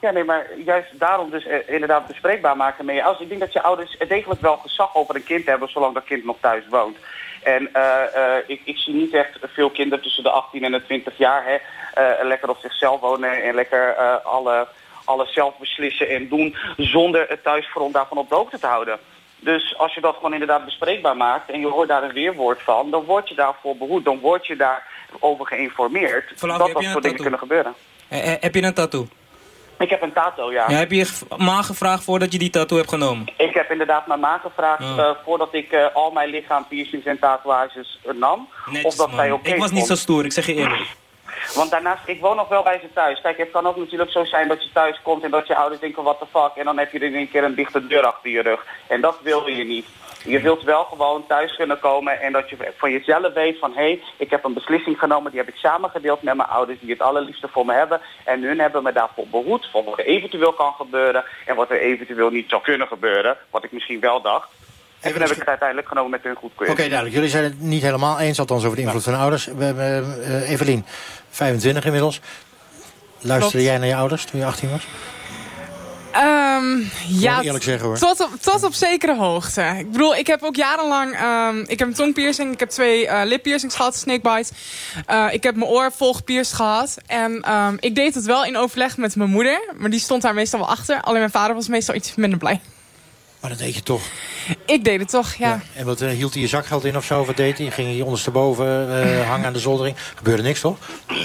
Ja, 0.00 0.10
nee, 0.10 0.24
maar 0.24 0.46
juist 0.64 0.98
daarom 0.98 1.30
dus 1.30 1.46
eh, 1.46 1.68
inderdaad 1.68 2.06
bespreekbaar 2.06 2.56
maken 2.56 2.84
met 2.84 2.94
je 2.94 3.02
ouders. 3.02 3.22
Ik 3.22 3.28
denk 3.28 3.40
dat 3.40 3.52
je 3.52 3.62
ouders 3.62 3.96
degelijk 4.08 4.40
wel 4.40 4.56
gezag 4.56 4.94
over 4.94 5.16
een 5.16 5.24
kind 5.24 5.46
hebben, 5.46 5.68
zolang 5.68 5.94
dat 5.94 6.04
kind 6.04 6.24
nog 6.24 6.36
thuis 6.40 6.64
woont. 6.68 6.96
En 7.42 7.72
eh, 7.72 8.36
eh, 8.36 8.44
ik, 8.46 8.60
ik 8.64 8.76
zie 8.76 8.94
niet 8.94 9.14
echt 9.14 9.38
veel 9.42 9.70
kinderen 9.70 10.04
tussen 10.04 10.22
de 10.22 10.30
18 10.30 10.64
en 10.64 10.72
de 10.72 10.84
20 10.84 11.18
jaar 11.18 11.44
hè, 11.44 11.56
eh, 12.02 12.24
lekker 12.26 12.48
op 12.48 12.58
zichzelf 12.60 13.00
wonen 13.00 13.42
en 13.42 13.54
lekker 13.54 13.94
alle, 14.24 14.68
alles 15.04 15.32
zelf 15.32 15.58
beslissen 15.58 16.08
en 16.08 16.28
doen 16.28 16.56
zonder 16.76 17.26
het 17.28 17.42
thuisfront 17.42 17.94
daarvan 17.94 18.18
op 18.18 18.28
de 18.28 18.34
hoogte 18.34 18.58
te 18.58 18.66
houden. 18.66 18.98
Dus 19.38 19.78
als 19.78 19.94
je 19.94 20.00
dat 20.00 20.14
gewoon 20.14 20.32
inderdaad 20.32 20.64
bespreekbaar 20.64 21.16
maakt 21.16 21.50
en 21.50 21.60
je 21.60 21.66
hoort 21.66 21.88
daar 21.88 22.02
een 22.02 22.12
weerwoord 22.12 22.62
van, 22.62 22.90
dan 22.90 23.04
word 23.04 23.28
je 23.28 23.34
daarvoor 23.34 23.76
behoed, 23.76 24.04
dan 24.04 24.18
word 24.18 24.46
je 24.46 24.56
daarover 24.56 25.46
geïnformeerd 25.46 26.40
dat 26.40 26.58
dat 26.58 26.84
soort 26.84 27.02
dingen 27.02 27.20
kunnen 27.20 27.38
gebeuren. 27.38 27.74
Eh, 28.08 28.32
eh, 28.32 28.40
heb 28.40 28.54
je 28.54 28.62
een 28.62 28.74
tattoo? 28.74 29.06
Ik 29.78 29.90
heb 29.90 30.02
een 30.02 30.12
tato, 30.12 30.52
ja. 30.52 30.64
Ja, 30.70 30.76
heb 30.76 30.90
je 30.90 30.96
je 30.96 31.04
ge- 31.04 31.24
ma 31.36 31.62
gevraagd 31.62 32.04
voordat 32.04 32.32
je 32.32 32.38
die 32.38 32.50
tattoo 32.50 32.76
hebt 32.78 32.88
genomen? 32.90 33.26
Ik 33.36 33.54
heb 33.54 33.70
inderdaad 33.70 34.06
mijn 34.06 34.20
ma 34.20 34.38
gevraagd 34.38 34.82
Oh. 34.82 34.98
eh, 34.98 35.10
voordat 35.24 35.48
ik 35.54 35.72
eh, 35.72 35.86
al 35.94 36.10
mijn 36.10 36.28
lichaam 36.30 36.66
piercings 36.68 37.06
en 37.06 37.18
tatoeages 37.18 37.98
nam. 38.14 38.48
Netjes, 38.66 38.84
of 38.84 38.94
dat 38.94 39.06
man. 39.06 39.16
zij 39.16 39.30
oké 39.30 39.50
Ik 39.50 39.56
was 39.60 39.70
niet 39.70 39.86
zo 39.86 39.94
stoer, 39.94 40.24
ik 40.24 40.32
zeg 40.32 40.46
je 40.46 40.54
eerlijk. 40.54 40.82
Want 41.54 41.70
daarnaast, 41.70 42.02
ik 42.06 42.20
woon 42.20 42.36
nog 42.36 42.48
wel 42.48 42.62
bij 42.62 42.78
ze 42.82 42.92
thuis. 42.94 43.20
Kijk, 43.20 43.38
het 43.38 43.50
kan 43.50 43.66
ook 43.66 43.76
natuurlijk 43.76 44.10
zo 44.10 44.24
zijn 44.24 44.48
dat 44.48 44.62
je 44.62 44.72
thuis 44.72 45.00
komt 45.02 45.24
en 45.24 45.30
dat 45.30 45.46
je 45.46 45.56
ouders 45.56 45.80
denken, 45.80 46.02
what 46.02 46.18
the 46.18 46.26
fuck. 46.30 46.50
En 46.56 46.64
dan 46.64 46.78
heb 46.78 46.92
je 46.92 46.98
er 46.98 47.04
in 47.04 47.14
één 47.14 47.30
keer 47.30 47.44
een 47.44 47.54
dichte 47.54 47.86
deur 47.86 48.06
achter 48.06 48.30
je 48.30 48.42
rug. 48.42 48.64
En 48.86 49.00
dat 49.00 49.18
wil 49.22 49.48
je 49.48 49.64
niet. 49.64 49.86
Je 50.24 50.40
wilt 50.40 50.62
wel 50.62 50.84
gewoon 50.84 51.26
thuis 51.26 51.56
kunnen 51.56 51.78
komen 51.78 52.20
en 52.20 52.32
dat 52.32 52.50
je 52.50 52.56
van 52.76 52.92
jezelf 52.92 53.32
weet 53.32 53.58
van... 53.58 53.72
hé, 53.74 53.82
hey, 53.82 54.02
ik 54.16 54.30
heb 54.30 54.44
een 54.44 54.54
beslissing 54.54 54.98
genomen, 54.98 55.30
die 55.30 55.40
heb 55.40 55.48
ik 55.48 55.56
samengedeeld 55.56 56.22
met 56.22 56.36
mijn 56.36 56.48
ouders... 56.48 56.80
die 56.80 56.90
het 56.90 57.02
allerliefste 57.02 57.48
voor 57.48 57.66
me 57.66 57.72
hebben. 57.72 58.00
En 58.24 58.42
hun 58.42 58.60
hebben 58.60 58.82
me 58.82 58.92
daarvoor 58.92 59.26
behoed 59.28 59.68
voor 59.72 59.84
wat 59.84 59.98
er 59.98 60.04
eventueel 60.04 60.52
kan 60.52 60.72
gebeuren... 60.72 61.24
en 61.46 61.56
wat 61.56 61.70
er 61.70 61.80
eventueel 61.80 62.30
niet 62.30 62.48
zou 62.48 62.62
kunnen 62.62 62.86
gebeuren. 62.86 63.36
Wat 63.50 63.64
ik 63.64 63.72
misschien 63.72 64.00
wel 64.00 64.20
dacht. 64.22 64.48
En 65.00 65.12
toen 65.12 65.20
heb 65.20 65.30
ik 65.30 65.38
het 65.38 65.48
uiteindelijk 65.48 65.88
genomen 65.88 66.10
met 66.10 66.22
hun 66.22 66.32
Oké, 66.32 66.40
goedkeuring. 66.40 66.76
duidelijk. 66.78 67.14
Jullie 67.14 67.30
zijn 67.30 67.44
het 67.44 67.60
niet 67.60 67.82
helemaal 67.82 68.20
eens, 68.20 68.38
althans 68.38 68.64
over 68.64 68.76
de 68.76 68.82
invloed 68.82 69.02
van 69.02 69.12
de 69.12 69.18
ouders. 69.18 69.46
Hebben 69.46 70.22
eh, 70.24 70.50
Evelien, 70.50 70.84
25 71.32 71.84
inmiddels. 71.84 72.20
Luisterde 73.20 73.50
Klopt. 73.50 73.64
jij 73.64 73.78
naar 73.78 73.88
je 73.88 73.94
ouders 73.94 74.24
toen 74.24 74.40
je 74.40 74.46
18 74.46 74.70
was? 74.70 74.86
Ehm, 76.12 76.78
ja, 77.06 77.42
eerlijk 77.42 77.64
zeggen, 77.64 77.86
hoor. 77.86 77.98
Tot 77.98 78.20
op, 78.20 78.30
tot 78.40 78.62
op 78.64 78.74
zekere 78.74 79.16
hoogte. 79.16 79.74
Ik 79.78 79.90
bedoel, 79.92 80.16
ik 80.16 80.26
heb 80.26 80.42
ook 80.42 80.56
jarenlang... 80.56 81.14
ehm, 81.14 81.58
ik 81.66 81.78
heb 81.78 81.88
een 81.88 81.94
tongpiercing, 81.94 82.52
ik 82.52 82.60
heb 82.60 82.68
twee 82.68 83.06
eh 83.06 83.26
lippiercings 83.26 83.74
gehad, 83.76 83.96
snakebite. 83.96 84.52
Eh, 85.06 85.26
ik 85.30 85.42
heb 85.42 85.56
mijn 85.56 85.70
oor 85.70 85.92
volgepierst 85.96 86.52
gehad. 86.52 86.96
En 87.06 87.40
ehm, 87.42 87.76
ik 87.80 87.94
deed 87.94 88.14
het 88.14 88.24
wel 88.24 88.44
in 88.44 88.56
overleg 88.56 88.96
met 88.96 89.16
mijn 89.16 89.30
moeder. 89.30 89.60
Maar 89.76 89.90
die 89.90 90.00
stond 90.00 90.22
daar 90.22 90.34
meestal 90.34 90.58
wel 90.58 90.68
achter. 90.68 91.00
Alleen 91.00 91.18
mijn 91.18 91.30
vader 91.30 91.54
was 91.54 91.68
meestal 91.68 91.94
iets 91.94 92.14
minder 92.14 92.38
blij. 92.38 92.60
Maar 93.42 93.50
dat 93.50 93.60
deed 93.60 93.74
je 93.74 93.82
toch. 93.82 94.02
Ik 94.66 94.84
deed 94.84 95.00
het 95.00 95.08
toch, 95.08 95.34
ja. 95.34 95.60
En 95.74 95.86
wat 95.86 96.00
eh, 96.00 96.08
hield 96.08 96.32
hij 96.32 96.42
je 96.42 96.48
zakgeld 96.48 96.84
in 96.84 96.96
of 96.96 97.04
zo? 97.04 97.24
Wat 97.24 97.36
deed 97.36 97.58
hij? 97.58 97.70
Ging 97.70 97.88
hij 97.88 98.00
ondersteboven 98.00 98.66
eh, 98.66 99.28
hangen 99.28 99.46
aan 99.46 99.52
de 99.52 99.58
zoldering? 99.58 99.96
Gebeurde 100.14 100.42
niks, 100.42 100.60
toch? 100.60 100.78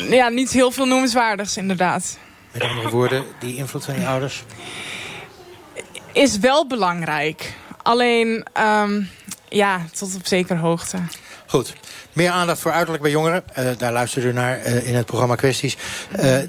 Ja, 0.09 0.29
niet 0.29 0.51
heel 0.51 0.71
veel 0.71 0.85
noemenswaardigs, 0.85 1.57
inderdaad. 1.57 2.17
Met 2.51 2.61
andere 2.61 2.89
woorden, 2.89 3.23
die 3.39 3.55
invloed 3.55 3.85
van 3.85 3.99
je 3.99 4.07
ouders. 4.07 4.43
Is 6.11 6.39
wel 6.39 6.67
belangrijk. 6.67 7.53
Alleen, 7.81 8.45
ehm, 8.53 9.01
ja, 9.49 9.85
tot 9.93 10.15
op 10.15 10.27
zekere 10.27 10.59
hoogte. 10.59 10.97
Goed. 11.45 11.73
Meer 12.13 12.29
aandacht 12.29 12.59
voor 12.59 12.71
uiterlijk 12.71 13.03
bij 13.03 13.11
jongeren. 13.11 13.43
Eh, 13.53 13.69
daar 13.77 13.91
luisteren 13.91 14.29
u 14.29 14.33
naar 14.33 14.65
in 14.65 14.95
het 14.95 15.05
programma 15.05 15.35
Kwesties. 15.35 15.77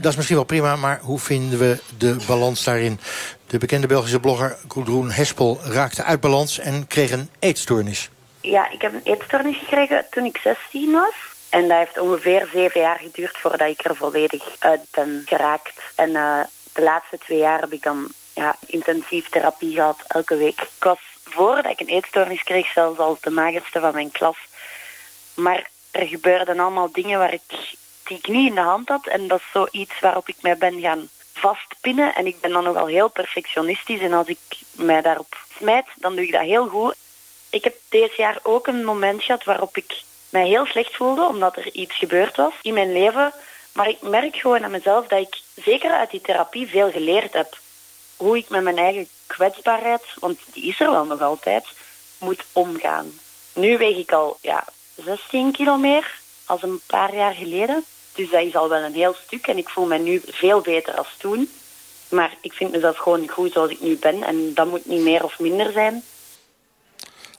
Dat 0.00 0.06
is 0.06 0.16
misschien 0.16 0.36
wel 0.36 0.44
prima, 0.44 0.76
maar 0.76 1.00
hoe 1.02 1.18
vinden 1.18 1.58
we 1.58 1.78
de 1.98 2.16
balans 2.26 2.64
daarin? 2.64 3.00
De 3.48 3.58
bekende 3.58 3.86
Belgische 3.86 4.20
blogger 4.20 4.58
Gudrun 4.68 5.10
Hespel 5.10 5.58
raakte 5.62 6.04
uit 6.04 6.20
balans 6.20 6.58
en 6.58 6.86
kreeg 6.86 7.10
een 7.10 7.30
eetstoornis. 7.38 8.10
Ja, 8.40 8.70
ik 8.70 8.82
heb 8.82 8.92
een 8.92 9.12
eetstoornis 9.12 9.56
gekregen 9.56 10.06
toen 10.10 10.24
ik 10.24 10.38
16 10.42 10.92
was. 10.92 11.14
En 11.48 11.68
dat 11.68 11.78
heeft 11.78 11.98
ongeveer 11.98 12.48
zeven 12.52 12.80
jaar 12.80 12.98
geduurd 12.98 13.36
voordat 13.38 13.68
ik 13.68 13.84
er 13.84 13.96
volledig 13.96 14.44
uit 14.58 14.80
ben 14.90 15.22
geraakt. 15.26 15.80
En 15.94 16.16
eh, 16.16 16.40
de 16.72 16.82
laatste 16.82 17.18
twee 17.18 17.38
jaar 17.38 17.60
heb 17.60 17.72
ik 17.72 17.82
dan 17.82 18.08
ja, 18.34 18.56
intensief 18.66 19.28
therapie 19.28 19.74
gehad, 19.74 19.98
elke 20.06 20.36
week. 20.36 20.60
Ik 20.60 20.84
was 20.84 21.00
voordat 21.24 21.72
ik 21.72 21.80
een 21.80 21.94
eetstoornis 21.94 22.42
kreeg 22.42 22.72
zelfs 22.72 22.98
al 22.98 23.18
de 23.20 23.30
magerste 23.30 23.80
van 23.80 23.94
mijn 23.94 24.10
klas. 24.10 24.36
Maar 25.34 25.70
er 25.90 26.06
gebeurden 26.06 26.58
allemaal 26.58 26.92
dingen 26.92 27.18
waar 27.18 27.32
ik, 27.32 27.76
die 28.04 28.18
ik 28.18 28.28
niet 28.28 28.48
in 28.48 28.54
de 28.54 28.60
hand 28.60 28.88
had. 28.88 29.06
En 29.06 29.28
dat 29.28 29.38
is 29.38 29.50
zoiets 29.52 30.00
waarop 30.00 30.28
ik 30.28 30.36
mij 30.40 30.56
ben 30.56 30.80
gaan 30.80 31.08
vastpinnen. 31.38 32.14
En 32.14 32.26
ik 32.26 32.40
ben 32.40 32.50
dan 32.50 32.64
nogal 32.64 32.86
heel 32.86 33.08
perfectionistisch. 33.08 34.00
En 34.00 34.12
als 34.12 34.26
ik 34.26 34.38
mij 34.70 35.02
daarop 35.02 35.36
smijt, 35.56 35.86
dan 35.96 36.14
doe 36.16 36.24
ik 36.24 36.32
dat 36.32 36.42
heel 36.42 36.68
goed. 36.68 36.94
Ik 37.50 37.64
heb 37.64 37.76
deze 37.88 38.14
jaar 38.16 38.38
ook 38.42 38.66
een 38.66 38.84
moment 38.84 39.22
gehad 39.22 39.44
waarop 39.44 39.76
ik 39.76 40.02
mij 40.28 40.46
heel 40.46 40.66
slecht 40.66 40.96
voelde, 40.96 41.26
omdat 41.26 41.56
er 41.56 41.72
iets 41.72 41.96
gebeurd 41.96 42.36
was 42.36 42.52
in 42.62 42.74
mijn 42.74 42.92
leven. 42.92 43.32
Maar 43.72 43.88
ik 43.88 44.00
merk 44.00 44.36
gewoon 44.36 44.64
aan 44.64 44.70
mezelf 44.70 45.06
dat 45.06 45.20
ik 45.20 45.42
zeker 45.54 45.90
uit 45.90 46.10
die 46.10 46.20
therapie 46.20 46.68
veel 46.68 46.90
geleerd 46.90 47.32
heb. 47.32 47.58
Hoe 48.16 48.36
ik 48.36 48.48
met 48.48 48.62
mijn 48.62 48.78
eigen 48.78 49.08
kwetsbaarheid, 49.26 50.02
want 50.14 50.38
die 50.52 50.64
is 50.64 50.80
er 50.80 50.90
wel 50.90 51.04
nog 51.04 51.20
altijd, 51.20 51.64
moet 52.18 52.44
omgaan. 52.52 53.20
Nu 53.52 53.78
weeg 53.78 53.96
ik 53.96 54.12
al 54.12 54.38
ja, 54.40 54.64
16 54.94 55.52
kilo 55.52 55.76
meer 55.76 56.20
als 56.44 56.62
een 56.62 56.80
paar 56.86 57.14
jaar 57.14 57.34
geleden. 57.34 57.84
Dus 58.18 58.30
dat 58.30 58.42
is 58.42 58.56
al 58.56 58.68
wel 58.68 58.82
een 58.82 58.94
heel 58.94 59.14
stuk 59.26 59.46
en 59.46 59.56
ik 59.56 59.68
voel 59.68 59.86
me 59.86 59.98
nu 59.98 60.22
veel 60.26 60.60
beter 60.60 60.94
als 60.94 61.14
toen. 61.18 61.48
Maar 62.08 62.34
ik 62.40 62.52
vind 62.52 62.70
mezelf 62.70 62.96
gewoon 62.96 63.28
goed 63.28 63.52
zoals 63.52 63.70
ik 63.70 63.80
nu 63.80 63.96
ben 63.96 64.22
en 64.22 64.54
dat 64.54 64.66
moet 64.66 64.86
niet 64.86 65.02
meer 65.02 65.24
of 65.24 65.38
minder 65.38 65.72
zijn. 65.72 66.02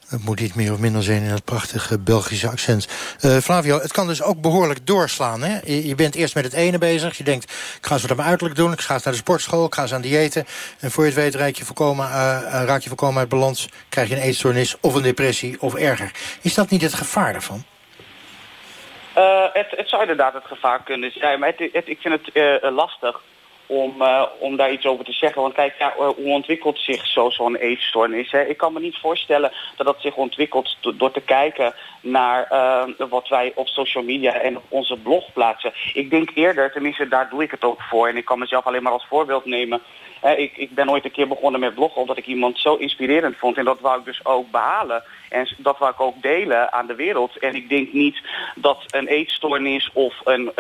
Het 0.08 0.24
moet 0.24 0.40
niet 0.40 0.56
meer 0.56 0.72
of 0.72 0.80
minder 0.80 1.04
zijn 1.04 1.24
in 1.24 1.30
het 1.30 1.44
prachtige 1.44 2.00
Belgische 2.00 2.50
accent. 2.50 2.88
Eh, 3.20 3.38
Flavio, 3.38 3.80
het 3.80 3.92
kan 3.92 4.08
dus 4.08 4.22
ook 4.22 4.42
behoorlijk 4.42 4.88
doorslaan. 4.88 5.42
Hè? 5.42 5.60
Je, 5.66 5.96
bent 5.96 6.16
eerst 6.16 6.36
met 6.36 6.44
het 6.44 6.54
ene 6.54 6.78
bezig. 6.78 7.18
Je 7.18 7.24
denkt, 7.24 7.44
ik 7.44 7.86
ga 7.86 7.94
eens 7.94 8.02
wat 8.02 8.20
aan 8.20 8.26
uiterlijk 8.26 8.60
doen. 8.60 8.72
Ik 8.72 8.82
ga 8.82 9.00
naar 9.04 9.14
de 9.14 9.20
sportschool. 9.20 9.66
Ik 9.66 9.74
ga 9.74 9.82
eens 9.82 9.94
aan 9.94 10.02
diëten. 10.02 10.46
En 10.80 10.92
voor 10.92 11.04
je 11.04 11.10
het 11.10 11.20
weet 11.20 11.36
raak 11.36 11.56
je 11.56 11.66
volkomen, 11.66 12.10
eh, 12.10 12.38
eh, 12.38 12.66
raak 12.66 12.82
je 12.82 12.88
volkomen 12.88 13.20
uit 13.20 13.30
balans. 13.30 13.70
Krijg 13.90 14.10
je 14.10 14.16
een 14.16 14.22
eetstoornis 14.22 14.76
of 14.80 14.94
een 14.94 15.02
depressie 15.02 15.62
of 15.62 15.76
erger. 15.76 16.12
Is 16.42 16.54
dat 16.54 16.70
niet 16.70 16.82
het 16.82 16.94
gevaar 16.94 17.32
daarvan? 17.32 17.64
Eh, 19.14 19.46
het, 19.54 19.68
het 19.70 19.90
zou 19.90 20.02
inderdaad 20.02 20.34
het 20.34 20.46
gevaar 20.46 20.84
kunnen 20.84 21.12
zijn, 21.12 21.40
maar 21.40 21.54
het, 21.58 21.88
ik 21.88 22.02
vind 22.02 22.14
het 22.14 22.32
eh, 22.32 22.72
lastig 22.72 23.22
om, 23.70 24.02
eh, 24.02 24.24
om 24.40 24.56
daar 24.56 24.72
iets 24.72 24.86
over 24.86 25.06
te 25.06 25.12
zeggen. 25.12 25.42
Want 25.42 25.54
kijk, 25.54 25.76
ja, 25.80 25.92
eh, 25.92 25.98
hoe 25.98 26.34
ontwikkelt 26.34 26.80
zich 26.80 27.08
zo- 27.08 27.30
zo'n 27.30 27.56
eetstoornis? 27.56 28.32
Hè? 28.32 28.42
Ik 28.42 28.58
kan 28.58 28.74
me 28.74 28.80
niet 28.80 28.98
voorstellen 28.98 29.52
dat 29.76 29.86
dat 29.86 30.02
zich 30.02 30.16
ontwikkelt 30.16 30.78
do- 30.80 30.96
door 30.96 31.12
te 31.12 31.22
kijken 31.22 31.74
naar 32.02 32.44
eh, 32.50 32.84
wat 33.10 33.28
wij 33.28 33.52
op 33.56 33.68
social 33.68 34.04
media 34.04 34.34
en 34.34 34.58
op 34.58 34.64
onze 34.70 34.98
blog 34.98 35.34
plaatsen. 35.34 35.74
Ik 35.94 36.10
denk 36.10 36.30
eerder, 36.34 36.72
tenminste 36.72 37.08
daar 37.08 37.30
doe 37.30 37.44
ik 37.44 37.52
het 37.52 37.64
ook 37.64 37.82
voor, 37.82 38.08
en 38.08 38.18
ik 38.18 38.26
kan 38.26 38.40
mezelf 38.40 38.66
alleen 38.66 38.84
maar 38.84 38.92
als 38.92 39.06
voorbeeld 39.10 39.46
nemen. 39.46 39.82
Ik, 40.38 40.58
ik 40.58 40.72
ben 40.76 40.90
ooit 40.90 41.06
een 41.06 41.12
keer 41.12 41.28
begonnen 41.28 41.60
met 41.60 41.76
bloggen 41.76 42.02
omdat 42.02 42.18
ik 42.18 42.26
iemand 42.26 42.60
zo 42.60 42.76
inspirerend 42.76 43.38
vond. 43.38 43.58
En 43.58 43.66
dat 43.66 43.80
wou 43.80 44.00
ik 44.00 44.06
dus 44.06 44.26
ook 44.26 44.52
behalen. 44.52 45.04
En 45.30 45.48
dat 45.58 45.78
wou 45.78 45.92
ik 45.92 46.00
ook 46.02 46.22
delen 46.22 46.74
aan 46.74 46.88
de 46.88 46.96
wereld. 46.96 47.38
En 47.38 47.56
ik 47.56 47.70
denk 47.70 47.94
niet 47.94 48.22
dat 48.56 48.84
een 48.88 49.08
eetstoornis 49.08 49.90
of 49.94 50.16
een, 50.24 50.52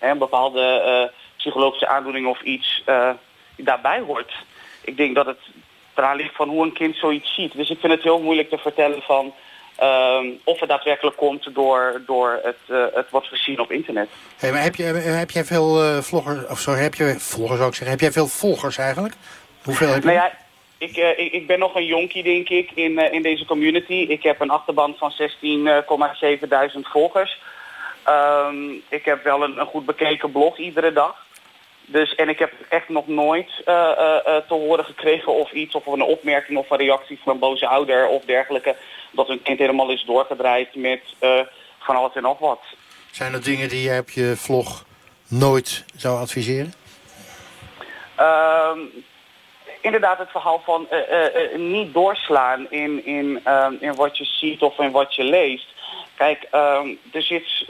een 0.00 0.18
bepaalde 0.18 1.10
psychologische 1.44 1.88
aandoening 1.88 2.26
of 2.26 2.42
iets 2.42 2.82
eh, 2.84 3.10
daarbij 3.56 4.00
hoort. 4.00 4.32
Ik 4.80 4.96
denk 4.96 5.14
dat 5.14 5.26
het 5.26 5.38
eraan 5.94 6.16
ligt 6.16 6.34
van 6.34 6.48
hoe 6.48 6.64
een 6.64 6.72
kind 6.72 6.96
zoiets 6.96 7.34
ziet. 7.34 7.52
Dus 7.52 7.70
ik 7.70 7.78
vind 7.80 7.92
het 7.92 8.02
heel 8.02 8.20
moeilijk 8.20 8.48
te 8.48 8.58
vertellen 8.58 9.02
van... 9.02 9.34
Ehm, 9.76 10.26
of 10.44 10.60
het 10.60 10.68
daadwerkelijk 10.68 11.16
komt 11.16 11.54
door, 11.54 12.02
door 12.06 12.40
het, 12.42 12.56
uh, 12.66 12.84
het 12.94 13.10
wordt 13.10 13.26
gezien 13.26 13.60
op 13.60 13.70
internet. 13.70 14.08
Hey, 14.36 14.52
maar 14.52 14.62
heb, 14.62 14.74
je, 14.74 14.84
heb 14.84 15.30
jij 15.30 15.44
veel 15.44 15.84
uh, 15.84 15.98
vloggers, 15.98 16.46
of 16.46 16.58
sorry, 16.58 16.80
heb 16.80 16.94
je 16.94 17.14
volgers 17.18 17.60
ook 17.60 17.74
zeggen, 17.74 17.90
heb 17.90 18.00
jij 18.00 18.12
veel 18.12 18.26
volgers 18.26 18.78
eigenlijk? 18.78 19.14
Hoeveel 19.62 19.88
heb 19.88 20.02
je? 20.02 20.08
Nou 20.08 20.18
ja, 20.18 20.32
ik, 20.78 20.96
uh, 20.96 21.18
ik, 21.18 21.32
ik, 21.32 21.46
ben 21.46 21.58
nog 21.58 21.74
een 21.74 21.86
jonkie, 21.86 22.22
denk 22.22 22.48
ik, 22.48 22.70
in, 22.74 23.12
in 23.12 23.22
deze 23.22 23.44
community. 23.44 24.06
Ik 24.08 24.22
heb 24.22 24.40
een 24.40 24.50
achterban 24.50 24.94
van 24.98 25.12
16,7 25.20 25.28
volgers. 26.82 27.38
Um, 28.08 28.82
ik 28.88 29.04
heb 29.04 29.24
wel 29.24 29.42
een, 29.42 29.60
een 29.60 29.66
goed 29.66 29.86
bekeken 29.86 30.32
blog 30.32 30.58
iedere 30.58 30.92
dag. 30.92 31.23
Dus, 31.86 32.14
en 32.14 32.28
ik 32.28 32.38
heb 32.38 32.52
echt 32.68 32.88
nog 32.88 33.06
nooit 33.06 33.50
uh, 33.66 33.74
uh, 33.74 34.36
te 34.36 34.54
horen 34.54 34.84
gekregen 34.84 35.32
of 35.32 35.52
iets, 35.52 35.74
of 35.74 35.86
een 35.86 36.02
opmerking 36.02 36.58
of 36.58 36.70
een 36.70 36.78
reactie 36.78 37.20
van 37.22 37.32
een 37.32 37.38
boze 37.38 37.66
ouder 37.66 38.06
of 38.06 38.24
dergelijke, 38.24 38.76
dat 39.10 39.28
hun 39.28 39.42
kind 39.42 39.58
helemaal 39.58 39.90
is 39.90 40.04
doorgedraaid 40.04 40.74
met 40.74 41.00
van 41.78 41.96
alles 41.96 42.14
en 42.14 42.22
nog 42.22 42.38
wat. 42.38 42.60
Zijn 43.10 43.32
er 43.32 43.42
dingen 43.42 43.68
die 43.68 43.90
je 43.90 43.98
op 43.98 44.10
je 44.10 44.34
vlog 44.36 44.84
nooit 45.28 45.84
zou 45.96 46.20
adviseren? 46.20 46.72
Uh, 48.20 48.70
inderdaad 49.80 50.18
het 50.18 50.30
verhaal 50.30 50.62
van 50.64 50.88
niet 51.56 51.94
doorslaan 51.94 52.70
in, 52.70 53.06
in, 53.06 53.40
in 53.80 53.94
wat 53.94 54.18
je 54.18 54.24
ziet 54.24 54.62
of 54.62 54.78
in 54.78 54.90
wat 54.90 55.14
je 55.14 55.24
leest. 55.24 55.66
Kijk, 56.14 56.46
ehm, 56.50 56.88
er 57.12 57.22
zit 57.22 57.66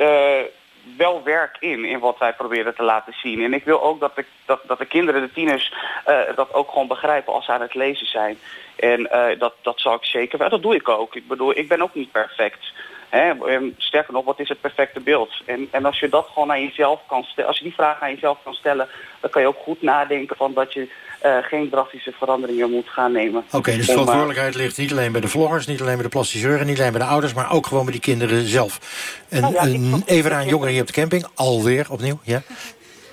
wel 0.97 1.23
werk 1.23 1.57
in, 1.61 1.85
in 1.85 1.99
wat 1.99 2.19
wij 2.19 2.33
proberen 2.33 2.75
te 2.75 2.83
laten 2.83 3.13
zien. 3.13 3.43
En 3.43 3.55
ik 3.55 3.65
wil 3.65 3.83
ook 3.83 4.01
dat 4.01 4.17
de, 4.17 4.25
dat, 4.45 4.61
dat 4.67 4.79
de 4.79 4.87
kinderen, 4.87 5.21
de 5.21 5.33
tieners, 5.33 5.73
uh, 6.09 6.19
dat 6.35 6.55
ook 6.55 6.71
gewoon 6.71 6.89
begrijpen 6.89 7.33
als 7.33 7.45
ze 7.45 7.53
aan 7.53 7.61
het 7.61 7.75
lezen 7.75 8.07
zijn. 8.07 8.39
En 8.77 9.01
uh, 9.01 9.39
dat, 9.39 9.55
dat 9.63 9.81
zal 9.81 9.95
ik 9.95 10.05
zeker, 10.05 10.51
dat 10.51 10.63
doe 10.63 10.75
ik 10.75 10.89
ook. 10.89 11.15
Ik 11.15 11.29
bedoel, 11.29 11.59
ik 11.59 11.69
ben 11.69 11.83
ook 11.83 11.95
niet 11.95 12.13
perfect. 12.13 12.73
Hè? 13.15 13.33
Sterker 13.77 14.13
nog, 14.13 14.25
wat 14.25 14.41
is 14.41 14.49
het 14.49 14.61
perfecte 14.61 15.01
beeld? 15.01 15.31
En, 15.47 15.69
en 15.71 15.85
als 15.85 15.99
je 15.99 16.09
dat 16.09 16.27
gewoon 16.33 16.51
aan 16.51 16.63
jezelf 16.63 17.01
kan 17.07 17.23
stellen, 17.23 17.49
als 17.49 17.59
je 17.59 17.65
die 17.65 17.75
vraag 17.75 18.01
aan 18.01 18.11
jezelf 18.11 18.39
kan 18.45 18.55
stellen, 18.55 18.89
dan 19.21 19.31
kan 19.31 19.43
je 19.43 19.49
ook 19.49 19.63
goed 19.63 19.83
nadenken 19.83 20.37
van 20.37 20.53
dat 20.55 20.73
je 20.73 20.89
uh, 21.25 21.37
geen 21.43 21.71
drastische 21.71 22.13
veranderingen 22.13 22.71
moet 22.71 22.89
gaan 22.89 23.13
nemen. 23.13 23.45
Oké, 23.47 23.57
okay, 23.57 23.77
dus 23.77 23.87
de 23.87 23.93
verantwoordelijkheid 23.93 24.55
ligt 24.55 24.79
niet 24.79 24.93
alleen 24.93 25.13
bij 25.13 25.21
de 25.21 25.29
vloggers, 25.29 25.67
niet 25.67 25.81
alleen 25.81 25.95
bij 25.95 26.03
de 26.03 26.09
plasticeuren, 26.09 26.67
niet 26.67 26.79
alleen 26.79 26.93
bij 26.93 27.01
de 27.01 27.07
ouders, 27.07 27.35
maar 27.35 27.53
ook 27.53 27.67
gewoon 27.67 27.85
bij 27.85 27.93
die 27.93 28.01
kinderen 28.03 28.47
zelf. 28.47 28.81
En 29.29 29.41
Nou 29.41 29.55
ja, 29.55 29.99
even 30.07 30.33
aan 30.33 30.47
jongeren 30.47 30.73
hier 30.73 30.81
op 30.81 30.87
de 30.87 30.93
camping, 30.93 31.27
alweer 31.35 31.87
opnieuw, 31.91 32.19
ja? 32.23 32.43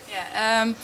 Ja, 0.05 0.61
um, 0.61 0.75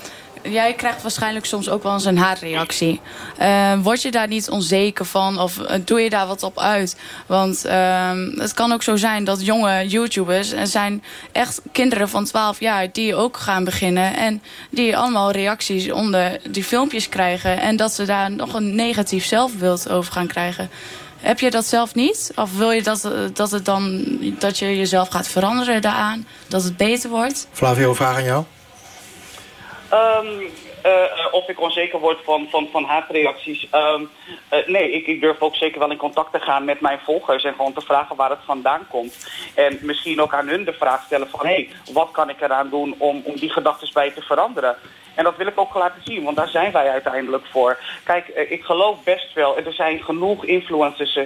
jij 0.41 0.73
krijgt 0.73 1.01
waarschijnlijk 1.01 1.45
soms 1.45 1.69
ook 1.69 1.83
wel 1.83 1.93
eens 1.93 2.05
een 2.05 2.17
haatreactie. 2.17 3.01
Uh, 3.41 3.73
word 3.81 4.01
je 4.01 4.11
daar 4.11 4.27
niet 4.27 4.49
onzeker 4.49 5.05
van 5.05 5.39
of 5.39 5.57
uh, 5.57 5.71
doe 5.85 5.99
je 5.99 6.09
daar 6.09 6.27
wat 6.27 6.43
op 6.43 6.59
uit? 6.59 6.97
Want 7.25 7.65
uh, 7.65 8.11
het 8.35 8.53
kan 8.53 8.71
ook 8.71 8.83
zo 8.83 8.95
zijn 8.95 9.23
dat 9.23 9.45
jonge 9.45 9.87
YouTubers... 9.87 10.51
en 10.51 10.67
zijn 10.67 11.03
echt 11.31 11.61
kinderen 11.71 12.09
van 12.09 12.25
12 12.25 12.59
jaar 12.59 12.91
die 12.91 13.15
ook 13.15 13.37
gaan 13.37 13.63
beginnen... 13.63 14.15
en 14.15 14.41
die 14.69 14.97
allemaal 14.97 15.31
reacties 15.31 15.91
onder 15.91 16.39
die 16.49 16.63
filmpjes 16.63 17.09
krijgen... 17.09 17.59
en 17.59 17.75
dat 17.75 17.93
ze 17.93 18.05
daar 18.05 18.31
nog 18.31 18.53
een 18.53 18.75
negatief 18.75 19.25
zelfbeeld 19.25 19.89
over 19.89 20.11
gaan 20.11 20.27
krijgen... 20.27 20.69
Heb 21.17 21.39
je 21.39 21.51
dat 21.51 21.65
zelf 21.65 21.95
niet? 21.95 22.31
Of 22.35 22.57
wil 22.57 22.71
je 22.71 22.83
dat, 22.83 23.11
dat, 23.33 23.51
het 23.51 23.65
dan, 23.65 24.05
dat 24.39 24.59
je 24.59 24.77
jezelf 24.77 25.09
gaat 25.09 25.27
veranderen 25.27 25.81
daaraan? 25.81 26.27
Dat 26.47 26.63
het 26.63 26.77
beter 26.77 27.09
wordt? 27.09 27.47
Flavio, 27.51 27.93
vraag 27.93 28.15
aan 28.15 28.23
jou. 28.23 28.43
Um, 29.93 30.41
uh, 30.85 31.27
of 31.31 31.49
ik 31.49 31.61
onzeker 31.61 31.99
word 31.99 32.17
van, 32.23 32.47
van, 32.49 32.67
van 32.71 32.83
haatreacties. 32.83 33.67
Um, 33.71 34.09
uh, 34.53 34.67
nee, 34.67 34.91
ik, 34.91 35.07
ik 35.07 35.21
durf 35.21 35.41
ook 35.41 35.55
zeker 35.55 35.79
wel 35.79 35.91
in 35.91 35.97
contact 35.97 36.31
te 36.31 36.39
gaan 36.39 36.65
met 36.65 36.81
mijn 36.81 36.99
volgers... 36.99 37.43
en 37.43 37.53
gewoon 37.53 37.73
te 37.73 37.81
vragen 37.81 38.15
waar 38.15 38.29
het 38.29 38.39
vandaan 38.45 38.87
komt. 38.89 39.27
En 39.55 39.79
misschien 39.81 40.21
ook 40.21 40.33
aan 40.33 40.47
hun 40.47 40.63
de 40.63 40.73
vraag 40.73 41.03
stellen 41.03 41.29
van... 41.29 41.45
hé, 41.45 41.53
hey, 41.53 41.69
wat 41.93 42.11
kan 42.11 42.29
ik 42.29 42.41
eraan 42.41 42.69
doen 42.69 42.95
om, 42.97 43.21
om 43.23 43.35
die 43.35 43.49
gedachten 43.49 43.89
bij 43.93 44.11
te 44.11 44.21
veranderen? 44.21 44.75
En 45.15 45.23
dat 45.23 45.37
wil 45.37 45.47
ik 45.47 45.59
ook 45.59 45.73
laten 45.73 46.01
zien, 46.03 46.23
want 46.23 46.37
daar 46.37 46.47
zijn 46.49 46.71
wij 46.71 46.89
uiteindelijk 46.89 47.45
voor. 47.45 47.79
Kijk, 48.03 48.27
uh, 48.27 48.51
ik 48.51 48.63
geloof 48.63 49.03
best 49.03 49.33
wel, 49.33 49.57
er 49.57 49.73
zijn 49.73 50.03
genoeg 50.03 50.45
influencers 50.45 51.19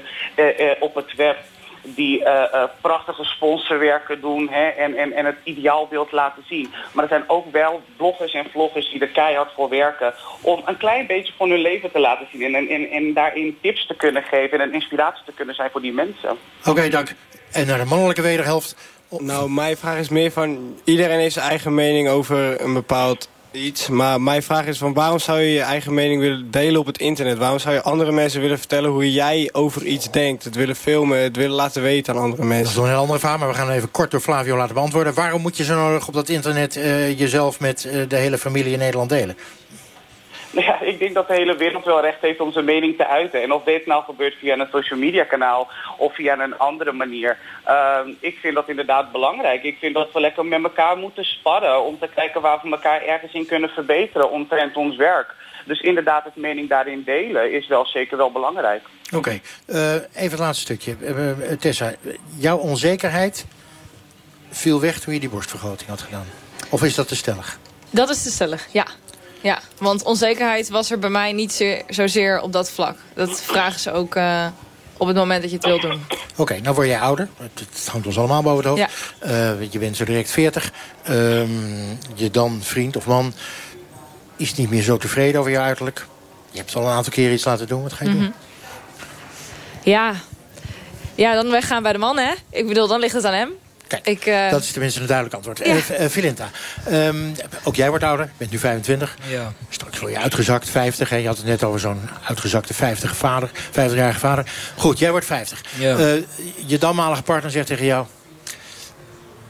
op 0.79 0.95
het 0.95 1.15
web 1.15 1.37
die 1.83 2.19
uh, 2.19 2.25
uh, 2.25 2.63
prachtige 2.81 3.23
sponsorwerken 3.23 4.21
doen 4.21 4.49
hè, 4.49 4.67
en, 4.67 4.95
en, 4.95 5.13
en 5.13 5.25
het 5.25 5.37
ideaalbeeld 5.43 6.11
laten 6.11 6.43
zien. 6.47 6.73
Maar 6.91 7.03
er 7.03 7.09
zijn 7.09 7.29
ook 7.29 7.51
wel 7.51 7.81
bloggers 7.97 8.33
en 8.33 8.45
vloggers 8.51 8.91
die 8.91 9.01
er 9.01 9.07
keihard 9.07 9.51
voor 9.55 9.69
werken... 9.69 10.13
om 10.41 10.61
een 10.65 10.77
klein 10.77 11.07
beetje 11.07 11.33
van 11.37 11.49
hun 11.49 11.61
leven 11.61 11.91
te 11.91 11.99
laten 11.99 12.27
zien... 12.31 12.55
en, 12.55 12.67
en, 12.67 12.89
en 12.89 13.13
daarin 13.13 13.57
tips 13.61 13.87
te 13.87 13.95
kunnen 13.95 14.23
geven 14.23 14.59
en 14.59 14.67
een 14.67 14.73
inspiratie 14.73 15.25
te 15.25 15.33
kunnen 15.33 15.55
zijn 15.55 15.69
voor 15.71 15.81
die 15.81 15.93
mensen. 15.93 16.29
Oké, 16.59 16.69
okay, 16.69 16.89
dank. 16.89 17.13
En 17.51 17.67
naar 17.67 17.77
de 17.77 17.85
mannelijke 17.85 18.21
wederhelft. 18.21 18.75
Nou, 19.19 19.49
mijn 19.49 19.77
vraag 19.77 19.97
is 19.97 20.09
meer 20.09 20.31
van... 20.31 20.79
iedereen 20.83 21.19
heeft 21.19 21.33
zijn 21.33 21.49
eigen 21.49 21.73
mening 21.73 22.09
over 22.09 22.61
een 22.61 22.73
bepaald 22.73 23.29
iets. 23.51 23.87
Maar 23.87 24.21
mijn 24.21 24.43
vraag 24.43 24.65
is 24.65 24.77
van 24.77 24.93
waarom 24.93 25.19
zou 25.19 25.39
je 25.39 25.51
je 25.51 25.61
eigen 25.61 25.93
mening 25.93 26.21
willen 26.21 26.51
delen 26.51 26.79
op 26.79 26.85
het 26.85 26.97
internet? 26.97 27.37
Waarom 27.37 27.59
zou 27.59 27.73
je 27.73 27.81
andere 27.81 28.11
mensen 28.11 28.41
willen 28.41 28.57
vertellen 28.57 28.89
hoe 28.89 29.11
jij 29.11 29.49
over 29.51 29.85
iets 29.85 30.11
denkt? 30.11 30.43
Het 30.43 30.55
willen 30.55 30.75
filmen, 30.75 31.19
het 31.19 31.35
willen 31.35 31.55
laten 31.55 31.81
weten 31.81 32.15
aan 32.15 32.21
andere 32.21 32.43
mensen. 32.43 32.65
Dat 32.65 32.75
is 32.75 32.81
een 32.81 32.95
heel 32.95 33.01
andere 33.01 33.19
vraag, 33.19 33.39
maar 33.39 33.47
we 33.47 33.53
gaan 33.53 33.69
even 33.69 33.91
kort 33.91 34.11
door 34.11 34.19
Flavio 34.19 34.57
laten 34.57 34.75
beantwoorden. 34.75 35.13
Waarom 35.13 35.41
moet 35.41 35.57
je 35.57 35.63
zo 35.63 35.75
nodig 35.75 36.07
op 36.07 36.13
dat 36.13 36.29
internet 36.29 36.75
uh, 36.75 37.19
jezelf 37.19 37.59
met 37.59 37.85
uh, 37.85 37.93
de 38.07 38.15
hele 38.15 38.37
familie 38.37 38.73
in 38.73 38.79
Nederland 38.79 39.09
delen? 39.09 39.37
Nou 40.55 40.65
ja, 40.65 40.81
ik 40.81 40.99
denk 40.99 41.13
dat 41.13 41.27
de 41.27 41.33
hele 41.33 41.55
wereld 41.55 41.85
wel 41.85 42.01
recht 42.01 42.21
heeft 42.21 42.39
om 42.39 42.51
zijn 42.51 42.65
mening 42.65 42.97
te 42.97 43.07
uiten. 43.07 43.41
En 43.41 43.51
of 43.51 43.63
dit 43.63 43.85
nou 43.85 44.03
gebeurt 44.03 44.35
via 44.39 44.57
een 44.57 44.67
social 44.71 44.99
media 44.99 45.23
kanaal 45.23 45.67
of 45.97 46.15
via 46.15 46.39
een 46.39 46.57
andere 46.57 46.91
manier. 46.91 47.37
Uh, 47.67 47.99
ik 48.19 48.37
vind 48.41 48.55
dat 48.55 48.69
inderdaad 48.69 49.11
belangrijk. 49.11 49.63
Ik 49.63 49.77
vind 49.79 49.93
dat 49.93 50.11
we 50.13 50.19
lekker 50.19 50.45
met 50.45 50.63
elkaar 50.63 50.97
moeten 50.97 51.25
sparren 51.25 51.83
om 51.83 51.99
te 51.99 52.09
kijken 52.15 52.41
waar 52.41 52.59
we 52.63 52.69
elkaar 52.69 53.01
ergens 53.01 53.33
in 53.33 53.45
kunnen 53.45 53.69
verbeteren 53.69 54.31
omtrent 54.31 54.77
ons 54.77 54.95
werk. 54.95 55.33
Dus 55.65 55.79
inderdaad 55.79 56.23
het 56.23 56.35
mening 56.35 56.69
daarin 56.69 57.03
delen 57.03 57.53
is 57.53 57.67
wel 57.67 57.85
zeker 57.85 58.17
wel 58.17 58.31
belangrijk. 58.31 58.83
Oké, 59.05 59.17
okay. 59.17 59.41
uh, 59.67 59.93
even 59.93 60.31
het 60.31 60.39
laatste 60.39 60.63
stukje. 60.63 60.95
Uh, 61.01 61.51
Tessa, 61.59 61.93
jouw 62.37 62.57
onzekerheid 62.57 63.45
viel 64.49 64.81
weg 64.81 64.99
toen 64.99 65.13
je 65.13 65.19
die 65.19 65.29
borstvergroting 65.29 65.89
had 65.89 66.01
gedaan. 66.01 66.25
Of 66.69 66.83
is 66.83 66.95
dat 66.95 67.07
te 67.07 67.15
stellig? 67.15 67.59
Dat 67.89 68.09
is 68.09 68.23
te 68.23 68.29
stellig, 68.29 68.67
ja. 68.71 68.85
Ja, 69.41 69.59
want 69.77 70.03
onzekerheid 70.03 70.69
was 70.69 70.91
er 70.91 70.99
bij 70.99 71.09
mij 71.09 71.33
niet 71.33 71.53
zeer, 71.53 71.83
zozeer 71.87 72.41
op 72.41 72.53
dat 72.53 72.71
vlak. 72.71 72.97
Dat 73.13 73.41
vragen 73.41 73.79
ze 73.79 73.91
ook 73.91 74.15
uh, 74.15 74.47
op 74.97 75.07
het 75.07 75.15
moment 75.15 75.41
dat 75.41 75.49
je 75.49 75.55
het 75.55 75.65
wil 75.65 75.79
doen. 75.79 76.01
Oké, 76.31 76.41
okay, 76.41 76.59
nou 76.59 76.75
word 76.75 76.87
jij 76.87 76.99
ouder. 76.99 77.29
Het 77.37 77.87
hangt 77.91 78.07
ons 78.07 78.17
allemaal 78.17 78.41
boven 78.41 78.69
het 78.69 78.79
hoofd. 78.79 79.13
Ja. 79.21 79.53
Uh, 79.53 79.71
je 79.71 79.79
bent 79.79 79.97
zo 79.97 80.05
direct 80.05 80.31
40. 80.31 80.71
Um, 81.09 81.97
je 82.13 82.31
dan 82.31 82.59
vriend 82.61 82.95
of 82.95 83.05
man 83.05 83.33
is 84.37 84.55
niet 84.55 84.69
meer 84.69 84.81
zo 84.81 84.97
tevreden 84.97 85.39
over 85.39 85.51
je 85.51 85.59
uiterlijk. 85.59 86.05
Je 86.51 86.57
hebt 86.57 86.75
al 86.75 86.83
een 86.83 86.91
aantal 86.91 87.13
keer 87.13 87.33
iets 87.33 87.45
laten 87.45 87.67
doen. 87.67 87.81
Wat 87.81 87.93
ga 87.93 88.03
je 88.03 88.09
mm 88.09 88.15
-hmm. 88.15 88.25
doen? 88.25 88.33
Ja. 89.83 90.13
ja, 91.15 91.33
dan 91.33 91.51
weggaan 91.51 91.83
bij 91.83 91.91
de 91.91 91.97
man, 91.97 92.17
hè? 92.17 92.33
Ik 92.49 92.67
bedoel, 92.67 92.87
dan 92.87 92.99
ligt 92.99 93.13
het 93.13 93.25
aan 93.25 93.33
hem. 93.33 93.51
Kijk, 93.91 94.07
ik, 94.07 94.25
uh... 94.25 94.49
dat 94.49 94.63
is 94.63 94.71
tenminste 94.71 94.99
een 94.99 95.05
duidelijk 95.05 95.35
antwoord. 95.35 95.57
Ja. 95.65 95.99
Uh, 95.99 96.07
Filinta, 96.07 96.49
um, 96.91 97.33
ook 97.63 97.75
jij 97.75 97.89
wordt 97.89 98.03
ouder, 98.03 98.31
bent 98.37 98.51
nu 98.51 98.57
25. 98.57 99.17
Ja. 99.27 99.53
Straks 99.69 99.99
word 99.99 100.11
je 100.11 100.19
uitgezakt, 100.19 100.69
50. 100.69 101.09
Hè? 101.09 101.15
Je 101.15 101.27
had 101.27 101.37
het 101.37 101.45
net 101.45 101.63
over 101.63 101.79
zo'n 101.79 101.99
uitgezakte 102.23 102.73
50 102.73 103.15
vader, 103.15 103.49
50-jarige 103.49 104.19
vader. 104.19 104.51
Goed, 104.75 104.99
jij 104.99 105.11
wordt 105.11 105.25
50. 105.25 105.61
Ja. 105.77 105.97
Uh, 105.97 106.23
je 106.65 106.77
danmalige 106.77 107.23
partner 107.23 107.51
zegt 107.51 107.67
tegen 107.67 107.85
jou... 107.85 108.05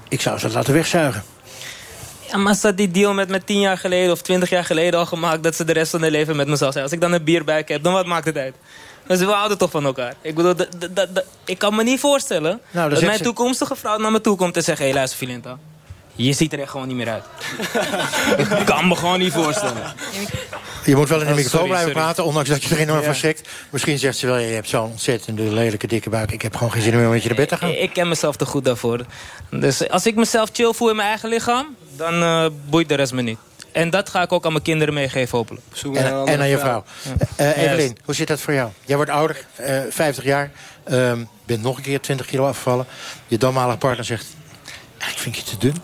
ik 0.09 0.21
zou 0.21 0.39
ze 0.39 0.49
laten 0.49 0.73
wegzuigen. 0.73 1.23
Ja, 2.31 2.37
maar 2.37 2.55
staat 2.55 2.77
die 2.77 2.91
deal 2.91 3.13
met 3.13 3.29
me 3.29 3.43
10 3.43 3.59
jaar 3.59 3.77
geleden 3.77 4.11
of 4.11 4.21
20 4.21 4.49
jaar 4.49 4.65
geleden 4.65 4.99
al 4.99 5.05
gemaakt... 5.05 5.43
dat 5.43 5.55
ze 5.55 5.63
de 5.63 5.73
rest 5.73 5.91
van 5.91 6.01
hun 6.01 6.11
leven 6.11 6.35
met 6.35 6.47
me 6.47 6.55
zal 6.55 6.71
zijn? 6.71 6.83
Als 6.83 6.93
ik 6.93 7.01
dan 7.01 7.11
een 7.11 7.23
bierbuik 7.23 7.69
heb, 7.69 7.83
dan 7.83 7.93
wat 7.93 8.05
maakt 8.05 8.25
het 8.25 8.37
uit? 8.37 8.55
Dus 9.07 9.19
we 9.19 9.25
houden 9.25 9.57
toch 9.57 9.71
van 9.71 9.85
elkaar. 9.85 10.13
Ik 10.21 10.35
bedoel, 10.35 10.55
ik 11.45 11.57
kan 11.57 11.75
me 11.75 11.83
niet 11.83 11.99
voorstellen 11.99 12.59
nou, 12.71 12.89
dat 12.89 13.01
mijn 13.01 13.17
ze... 13.17 13.23
toekomstige 13.23 13.75
vrouw 13.75 13.97
naar 13.97 14.11
me 14.11 14.21
toe 14.21 14.35
komt 14.35 14.55
en 14.55 14.63
zegt... 14.63 14.79
hé, 14.79 14.85
hey, 14.85 14.93
luister, 14.93 15.17
Filinta. 15.17 15.57
Je 16.15 16.33
ziet 16.33 16.53
er 16.53 16.59
echt 16.59 16.69
gewoon 16.69 16.87
niet 16.87 16.95
meer 16.95 17.09
uit. 17.09 17.23
ik 18.59 18.65
kan 18.65 18.87
me 18.87 18.95
gewoon 18.95 19.19
niet 19.19 19.33
voorstellen. 19.33 19.93
Je 20.85 20.95
moet 20.95 21.09
wel 21.09 21.21
in 21.21 21.27
de 21.27 21.33
microfoon 21.33 21.59
sorry, 21.59 21.67
blijven 21.67 21.91
praten, 21.91 22.25
ondanks 22.25 22.49
dat 22.49 22.63
je 22.63 22.75
er 22.75 22.81
enorm 22.81 22.99
ja. 22.99 23.05
van 23.05 23.15
schrikt. 23.15 23.49
Misschien 23.69 23.99
zegt 23.99 24.17
ze 24.17 24.25
wel, 24.25 24.37
je 24.37 24.53
hebt 24.53 24.69
zo'n 24.69 24.91
ontzettende 24.91 25.43
lelijke 25.43 25.87
dikke 25.87 26.09
buik. 26.09 26.31
Ik 26.31 26.41
heb 26.41 26.55
gewoon 26.55 26.71
geen 26.71 26.81
zin 26.81 26.95
meer 26.95 27.05
om 27.05 27.11
met 27.11 27.21
je 27.21 27.27
naar 27.27 27.37
bed 27.37 27.49
te 27.49 27.57
gaan. 27.57 27.69
Ik, 27.69 27.79
ik 27.79 27.93
ken 27.93 28.07
mezelf 28.07 28.35
te 28.35 28.45
goed 28.45 28.65
daarvoor. 28.65 29.05
Dus 29.49 29.89
als 29.89 30.05
ik 30.05 30.15
mezelf 30.15 30.49
chill 30.53 30.73
voel 30.73 30.89
in 30.89 30.95
mijn 30.95 31.07
eigen 31.07 31.29
lichaam... 31.29 31.75
dan 31.97 32.23
uh, 32.23 32.45
boeit 32.69 32.89
de 32.89 32.95
rest 32.95 33.13
me 33.13 33.21
niet. 33.21 33.37
En 33.71 33.89
dat 33.89 34.09
ga 34.09 34.21
ik 34.21 34.31
ook 34.31 34.45
aan 34.45 34.51
mijn 34.51 34.63
kinderen 34.63 34.93
meegeven, 34.93 35.37
hopelijk. 35.37 35.63
En, 35.93 36.27
en 36.27 36.39
aan 36.39 36.47
je 36.47 36.57
vrouw. 36.57 36.83
Ja. 37.37 37.45
Uh, 37.45 37.63
Evelien, 37.63 37.87
yes. 37.87 37.93
hoe 38.05 38.15
zit 38.15 38.27
dat 38.27 38.39
voor 38.39 38.53
jou? 38.53 38.69
Jij 38.85 38.95
wordt 38.95 39.11
ouder, 39.11 39.45
uh, 39.59 39.81
50 39.89 40.23
jaar. 40.23 40.51
Um, 40.91 41.27
bent 41.45 41.61
nog 41.61 41.77
een 41.77 41.83
keer 41.83 42.01
20 42.01 42.25
kilo 42.25 42.47
afgevallen. 42.47 42.85
Je 43.27 43.37
dammalige 43.37 43.77
partner 43.77 44.05
zegt... 44.05 44.25
Ik 44.97 45.17
vind 45.17 45.35
je 45.35 45.43
te 45.43 45.57
dun. 45.57 45.75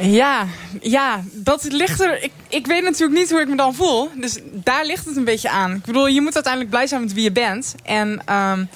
Ja, 0.00 0.46
ja, 0.80 1.22
dat 1.32 1.64
ligt 1.64 2.00
er. 2.00 2.22
Ik, 2.22 2.32
ik 2.48 2.66
weet 2.66 2.82
natuurlijk 2.82 3.20
niet 3.20 3.30
hoe 3.30 3.40
ik 3.40 3.48
me 3.48 3.56
dan 3.56 3.74
voel. 3.74 4.10
Dus 4.14 4.38
daar 4.52 4.84
ligt 4.84 5.04
het 5.06 5.16
een 5.16 5.24
beetje 5.24 5.50
aan. 5.50 5.74
Ik 5.74 5.84
bedoel, 5.84 6.06
je 6.06 6.20
moet 6.20 6.34
uiteindelijk 6.34 6.72
blij 6.72 6.86
zijn 6.86 7.00
met 7.00 7.12
wie 7.12 7.22
je 7.22 7.32
bent. 7.32 7.74
En 7.82 8.34
um, 8.34 8.68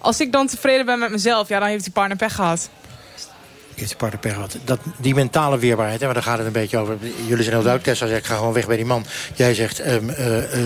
als 0.00 0.20
ik 0.20 0.32
dan 0.32 0.46
tevreden 0.46 0.86
ben 0.86 0.98
met 0.98 1.10
mezelf, 1.10 1.48
ja, 1.48 1.58
dan 1.58 1.68
heeft 1.68 1.84
die 1.84 1.92
partner 1.92 2.16
pech 2.16 2.34
gehad. 2.34 2.70
Heeft 3.82 4.00
die 4.00 4.08
partner 4.08 4.20
pech 4.20 4.34
gehad. 4.34 4.56
Dat, 4.64 4.78
die 4.96 5.14
mentale 5.14 5.58
weerbaarheid, 5.58 6.00
hè, 6.00 6.04
maar 6.04 6.14
daar 6.14 6.22
gaat 6.22 6.38
het 6.38 6.46
een 6.46 6.52
beetje 6.52 6.78
over. 6.78 6.96
Jullie 7.00 7.16
zijn 7.26 7.36
heel 7.36 7.48
duidelijk. 7.48 7.82
Tessa 7.82 8.06
zegt, 8.06 8.20
ik 8.20 8.26
ga 8.26 8.36
gewoon 8.36 8.52
weg 8.52 8.66
bij 8.66 8.76
die 8.76 8.84
man. 8.84 9.06
Jij 9.34 9.54
zegt, 9.54 9.86
um, 9.86 10.08
uh, 10.08 10.16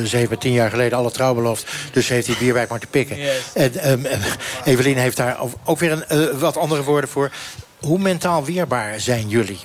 ze 0.05 0.17
heeft 0.17 0.31
me 0.31 0.39
tien 0.39 0.53
jaar 0.53 0.71
geleden 0.71 0.99
alle 0.99 1.11
trouw 1.11 1.35
beloofd. 1.35 1.67
Dus 1.93 2.07
ze 2.07 2.13
heeft 2.13 2.27
die 2.27 2.37
bierwijk 2.37 2.69
maar 2.69 2.81
te 2.81 2.87
pikken. 2.87 3.17
Yes. 3.17 3.53
En 3.55 3.91
um, 3.91 4.07
Evelien 4.65 4.97
heeft 4.97 5.17
daar 5.17 5.39
ook 5.65 5.79
weer 5.79 5.93
een, 5.93 6.19
uh, 6.19 6.39
wat 6.39 6.57
andere 6.57 6.83
woorden 6.83 7.11
voor. 7.11 7.31
Hoe 7.81 7.99
mentaal 7.99 8.45
weerbaar 8.45 9.01
zijn 9.01 9.29
jullie? 9.29 9.61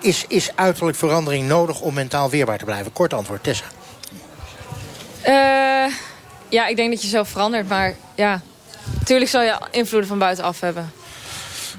Is, 0.00 0.24
is 0.28 0.50
uiterlijk 0.54 0.96
verandering 0.96 1.48
nodig 1.48 1.80
om 1.80 1.94
mentaal 1.94 2.30
weerbaar 2.30 2.58
te 2.58 2.64
blijven? 2.64 2.92
Kort 2.92 3.14
antwoord, 3.14 3.42
Tessa. 3.42 3.64
Uh, 5.26 5.94
ja, 6.48 6.66
ik 6.66 6.76
denk 6.76 6.90
dat 6.90 7.02
je 7.02 7.08
zo 7.08 7.22
verandert. 7.22 7.68
Maar 7.68 7.94
ja, 8.14 8.40
natuurlijk 8.98 9.30
zal 9.30 9.42
je 9.42 9.58
invloeden 9.70 10.08
van 10.08 10.18
buitenaf 10.18 10.60
hebben. 10.60 10.92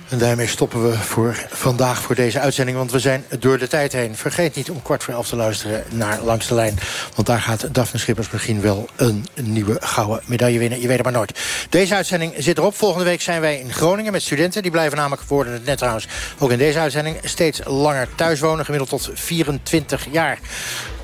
En 0.10 0.18
daarmee 0.18 0.47
stoppen 0.47 0.89
we 0.89 0.97
voor 0.97 1.45
vandaag 1.49 2.01
voor 2.01 2.16
deze 2.16 2.39
uitzending. 2.39 2.78
Want 2.78 2.91
we 2.91 2.99
zijn 2.99 3.26
door 3.39 3.58
de 3.58 3.68
tijd 3.68 3.93
heen. 3.93 4.16
Vergeet 4.16 4.55
niet 4.55 4.70
om 4.70 4.82
kwart 4.82 5.03
voor 5.03 5.14
elf 5.14 5.28
te 5.28 5.36
luisteren 5.36 5.84
naar 5.89 6.22
Langs 6.22 6.47
de 6.47 6.53
Lijn. 6.53 6.78
Want 7.16 7.28
daar 7.28 7.41
gaat 7.41 7.74
Daphne 7.74 7.99
Schippers 7.99 8.30
misschien 8.32 8.62
wel 8.62 8.89
een 8.95 9.26
nieuwe 9.41 9.78
gouden 9.80 10.22
medaille 10.26 10.60
winnen. 10.60 10.82
Je 10.82 10.88
weet 10.88 10.95
het 10.95 11.05
maar 11.05 11.16
nooit. 11.16 11.39
Deze 11.70 11.95
uitzending 11.95 12.34
zit 12.38 12.58
erop. 12.58 12.76
Volgende 12.76 13.05
week 13.05 13.22
zijn 13.22 13.41
wij 13.41 13.60
in 13.60 13.74
Groningen 13.74 14.12
met 14.12 14.22
studenten. 14.22 14.62
Die 14.62 14.72
blijven 14.72 14.97
namelijk, 14.97 15.22
worden 15.28 15.53
het 15.53 15.66
net 15.66 15.78
trouwens, 15.78 16.08
ook 16.39 16.51
in 16.51 16.58
deze 16.58 16.80
uitzending... 16.80 17.18
steeds 17.24 17.62
langer 17.66 18.08
thuis 18.16 18.39
wonen, 18.39 18.66
gemiddeld 18.66 18.89
tot 18.89 19.10
24 19.14 20.08
jaar 20.12 20.39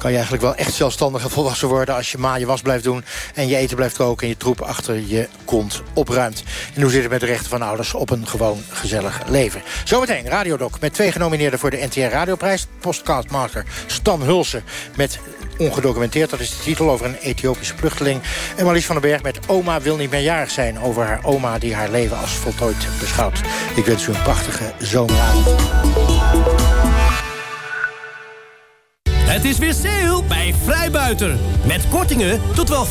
kan 0.03 0.11
je 0.11 0.17
eigenlijk 0.17 0.47
wel 0.47 0.65
echt 0.65 0.73
zelfstandig 0.73 1.23
en 1.23 1.29
volwassen 1.39 1.67
worden... 1.67 1.95
als 1.95 2.11
je 2.11 2.17
maar 2.17 2.39
je 2.39 2.45
was 2.45 2.61
blijft 2.61 2.83
doen 2.83 3.03
en 3.33 3.47
je 3.47 3.55
eten 3.55 3.75
blijft 3.75 3.97
koken... 3.97 4.23
en 4.23 4.29
je 4.29 4.37
troep 4.37 4.61
achter 4.61 5.07
je 5.07 5.27
kont 5.45 5.81
opruimt. 5.93 6.43
En 6.75 6.81
hoe 6.81 6.91
zit 6.91 7.01
het 7.01 7.11
met 7.11 7.19
de 7.19 7.25
rechten 7.25 7.49
van 7.49 7.61
ouders 7.61 7.93
op 7.93 8.09
een 8.09 8.27
gewoon 8.27 8.63
gezellig 8.69 9.21
leven? 9.27 9.61
Zometeen 9.83 10.27
Radiodoc 10.27 10.79
met 10.79 10.93
twee 10.93 11.11
genomineerden 11.11 11.59
voor 11.59 11.69
de 11.69 11.85
NTR 11.89 11.99
Radioprijs. 11.99 12.67
Postcardmaster 12.79 13.65
Stan 13.85 14.21
Hulsen 14.21 14.63
met 14.95 15.19
ongedocumenteerd. 15.57 16.29
Dat 16.29 16.39
is 16.39 16.49
de 16.49 16.63
titel 16.63 16.89
over 16.89 17.05
een 17.05 17.17
Ethiopische 17.17 17.77
vluchteling. 17.77 18.21
En 18.55 18.65
Marlies 18.65 18.85
van 18.85 18.95
den 18.95 19.09
Berg 19.09 19.23
met 19.23 19.39
Oma 19.47 19.81
wil 19.81 19.95
niet 19.95 20.11
meer 20.11 20.21
jarig 20.21 20.51
zijn... 20.51 20.79
over 20.79 21.03
haar 21.03 21.19
oma 21.23 21.57
die 21.57 21.75
haar 21.75 21.89
leven 21.89 22.17
als 22.17 22.31
voltooid 22.31 22.87
beschouwt. 22.99 23.41
Ik 23.75 23.85
wens 23.85 24.07
u 24.07 24.13
een 24.13 24.21
prachtige 24.21 24.73
zomeravond. 24.79 26.72
Het 29.33 29.45
is 29.45 29.57
weer 29.57 29.73
sale 29.73 30.23
bij 30.27 30.53
Vrijbuiter. 30.63 31.37
Met 31.65 31.89
kortingen 31.89 32.41
tot 32.55 32.69
wel 32.69 32.85
50%. 32.85 32.89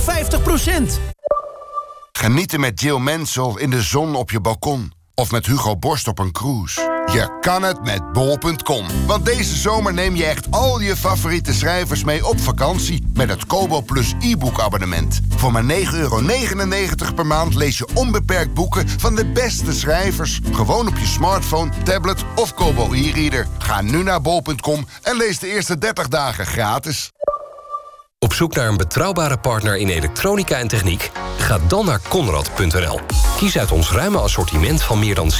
Genieten 2.12 2.60
met 2.60 2.80
Jill 2.80 2.98
Mensel 2.98 3.58
in 3.58 3.70
de 3.70 3.82
zon 3.82 4.14
op 4.14 4.30
je 4.30 4.40
balkon. 4.40 4.92
Of 5.14 5.30
met 5.30 5.46
Hugo 5.46 5.76
Borst 5.76 6.08
op 6.08 6.18
een 6.18 6.32
cruise. 6.32 6.80
Je 7.06 7.38
kan 7.40 7.62
het 7.62 7.84
met 7.84 8.12
bol.com. 8.12 8.86
Want 9.06 9.24
deze 9.24 9.56
zomer 9.56 9.94
neem 9.94 10.16
je 10.16 10.24
echt 10.24 10.50
al 10.50 10.80
je 10.80 10.96
favoriete 10.96 11.52
schrijvers 11.54 12.04
mee 12.04 12.26
op 12.26 12.40
vakantie... 12.40 13.06
met 13.14 13.28
het 13.28 13.46
Kobo 13.46 13.80
Plus 13.80 14.14
e-book 14.20 14.60
abonnement. 14.60 15.20
Voor 15.28 15.52
maar 15.52 15.64
9,99 15.64 17.14
per 17.14 17.26
maand 17.26 17.54
lees 17.54 17.78
je 17.78 17.88
onbeperkt 17.94 18.54
boeken 18.54 18.88
van 18.88 19.14
de 19.14 19.26
beste 19.26 19.72
schrijvers. 19.72 20.40
Gewoon 20.52 20.88
op 20.88 20.98
je 20.98 21.06
smartphone, 21.06 21.72
tablet 21.82 22.24
of 22.34 22.54
Kobo 22.54 22.92
e-reader. 22.92 23.46
Ga 23.58 23.80
nu 23.80 24.02
naar 24.02 24.20
bol.com 24.20 24.86
en 25.02 25.16
lees 25.16 25.38
de 25.38 25.48
eerste 25.48 25.78
30 25.78 26.08
dagen 26.08 26.46
gratis. 26.46 27.12
Op 28.22 28.32
zoek 28.32 28.54
naar 28.54 28.68
een 28.68 28.76
betrouwbare 28.76 29.38
partner 29.38 29.76
in 29.76 29.88
elektronica 29.88 30.58
en 30.58 30.68
techniek? 30.68 31.10
Ga 31.38 31.58
dan 31.68 31.84
naar 31.84 32.00
Conrad.nl. 32.08 33.00
Kies 33.36 33.58
uit 33.58 33.72
ons 33.72 33.90
ruime 33.90 34.18
assortiment 34.18 34.82
van 34.82 34.98
meer 34.98 35.14
dan 35.14 35.30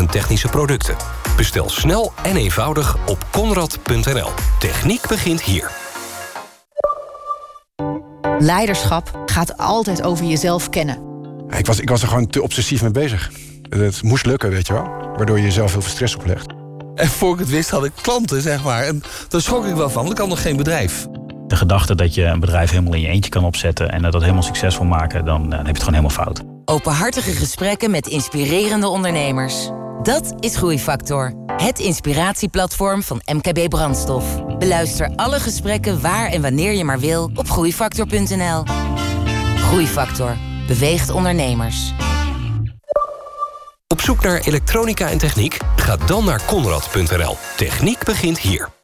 750.000 0.00 0.04
technische 0.10 0.48
producten. 0.48 0.96
Bestel 1.36 1.70
snel 1.70 2.12
en 2.22 2.36
eenvoudig 2.36 2.96
op 3.06 3.26
Conrad.nl. 3.32 4.30
Techniek 4.58 5.06
begint 5.08 5.42
hier. 5.42 5.70
Leiderschap 8.38 9.22
gaat 9.26 9.58
altijd 9.58 10.02
over 10.02 10.24
jezelf 10.24 10.70
kennen. 10.70 10.98
Ik 11.48 11.66
was, 11.66 11.80
ik 11.80 11.88
was 11.88 12.02
er 12.02 12.08
gewoon 12.08 12.26
te 12.26 12.42
obsessief 12.42 12.82
mee 12.82 12.90
bezig. 12.90 13.30
Het 13.68 14.02
moest 14.02 14.26
lukken, 14.26 14.50
weet 14.50 14.66
je 14.66 14.72
wel. 14.72 14.88
Waardoor 15.16 15.36
je 15.36 15.44
jezelf 15.44 15.72
heel 15.72 15.82
veel 15.82 15.90
stress 15.90 16.16
oplegt. 16.16 16.46
En 16.94 17.08
voor 17.08 17.32
ik 17.32 17.38
het 17.38 17.50
wist 17.50 17.70
had 17.70 17.84
ik 17.84 17.92
klanten, 18.00 18.42
zeg 18.42 18.62
maar. 18.62 18.82
En 18.82 19.02
daar 19.28 19.40
schrok 19.40 19.66
ik 19.66 19.74
wel 19.74 19.90
van, 19.90 20.02
want 20.02 20.12
ik 20.12 20.18
had 20.18 20.28
nog 20.28 20.42
geen 20.42 20.56
bedrijf. 20.56 21.06
Gedachte 21.58 21.94
dat 21.94 22.14
je 22.14 22.24
een 22.24 22.40
bedrijf 22.40 22.70
helemaal 22.70 22.94
in 22.94 23.00
je 23.00 23.08
eentje 23.08 23.30
kan 23.30 23.44
opzetten... 23.44 23.90
en 23.90 24.02
dat 24.02 24.20
helemaal 24.20 24.42
succesvol 24.42 24.86
maken, 24.86 25.24
dan, 25.24 25.42
dan 25.42 25.58
heb 25.58 25.66
je 25.66 25.72
het 25.72 25.82
gewoon 25.82 25.94
helemaal 25.94 26.24
fout. 26.24 26.42
Openhartige 26.64 27.32
gesprekken 27.32 27.90
met 27.90 28.06
inspirerende 28.06 28.88
ondernemers. 28.88 29.70
Dat 30.02 30.34
is 30.38 30.56
Groeifactor. 30.56 31.32
Het 31.56 31.78
inspiratieplatform 31.78 33.02
van 33.02 33.20
MKB 33.32 33.68
Brandstof. 33.68 34.56
Beluister 34.58 35.10
alle 35.16 35.40
gesprekken 35.40 36.00
waar 36.00 36.28
en 36.28 36.42
wanneer 36.42 36.72
je 36.72 36.84
maar 36.84 36.98
wil 36.98 37.30
op 37.34 37.50
groeifactor.nl. 37.50 38.62
Groeifactor 39.56 40.36
beweegt 40.66 41.10
ondernemers. 41.10 41.92
Op 43.86 44.00
zoek 44.00 44.22
naar 44.22 44.40
elektronica 44.40 45.08
en 45.08 45.18
techniek? 45.18 45.58
Ga 45.76 45.96
dan 45.96 46.24
naar 46.24 46.40
Conrad.nl. 46.46 47.36
Techniek 47.56 48.04
begint 48.04 48.38
hier. 48.38 48.77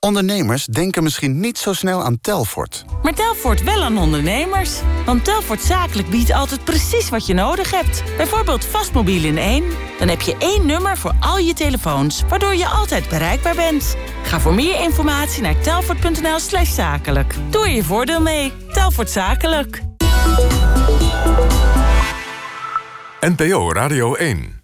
Ondernemers 0.00 0.64
denken 0.64 1.02
misschien 1.02 1.40
niet 1.40 1.58
zo 1.58 1.72
snel 1.72 2.02
aan 2.02 2.20
Telfort. 2.20 2.84
Maar 3.02 3.14
Telfort 3.14 3.62
wel 3.62 3.82
aan 3.82 3.98
ondernemers. 3.98 4.80
Want 5.04 5.24
Telfort 5.24 5.60
Zakelijk 5.60 6.10
biedt 6.10 6.32
altijd 6.32 6.64
precies 6.64 7.08
wat 7.08 7.26
je 7.26 7.34
nodig 7.34 7.70
hebt. 7.70 8.02
Bijvoorbeeld 8.16 8.64
vastmobiel 8.64 9.24
in 9.24 9.38
één. 9.38 9.64
Dan 9.98 10.08
heb 10.08 10.20
je 10.20 10.36
één 10.38 10.66
nummer 10.66 10.96
voor 10.96 11.14
al 11.20 11.38
je 11.38 11.54
telefoons, 11.54 12.22
waardoor 12.28 12.54
je 12.54 12.66
altijd 12.66 13.08
bereikbaar 13.08 13.54
bent. 13.54 13.96
Ga 14.22 14.40
voor 14.40 14.54
meer 14.54 14.80
informatie 14.82 15.42
naar 15.42 15.60
telfort.nl 15.60 16.38
slash 16.38 16.74
zakelijk. 16.74 17.34
Doe 17.50 17.62
er 17.62 17.70
je 17.70 17.84
voordeel 17.84 18.20
mee. 18.20 18.52
Telfort 18.72 19.10
Zakelijk. 19.10 19.82
NPO 23.20 23.72
Radio 23.72 24.14
1 24.14 24.55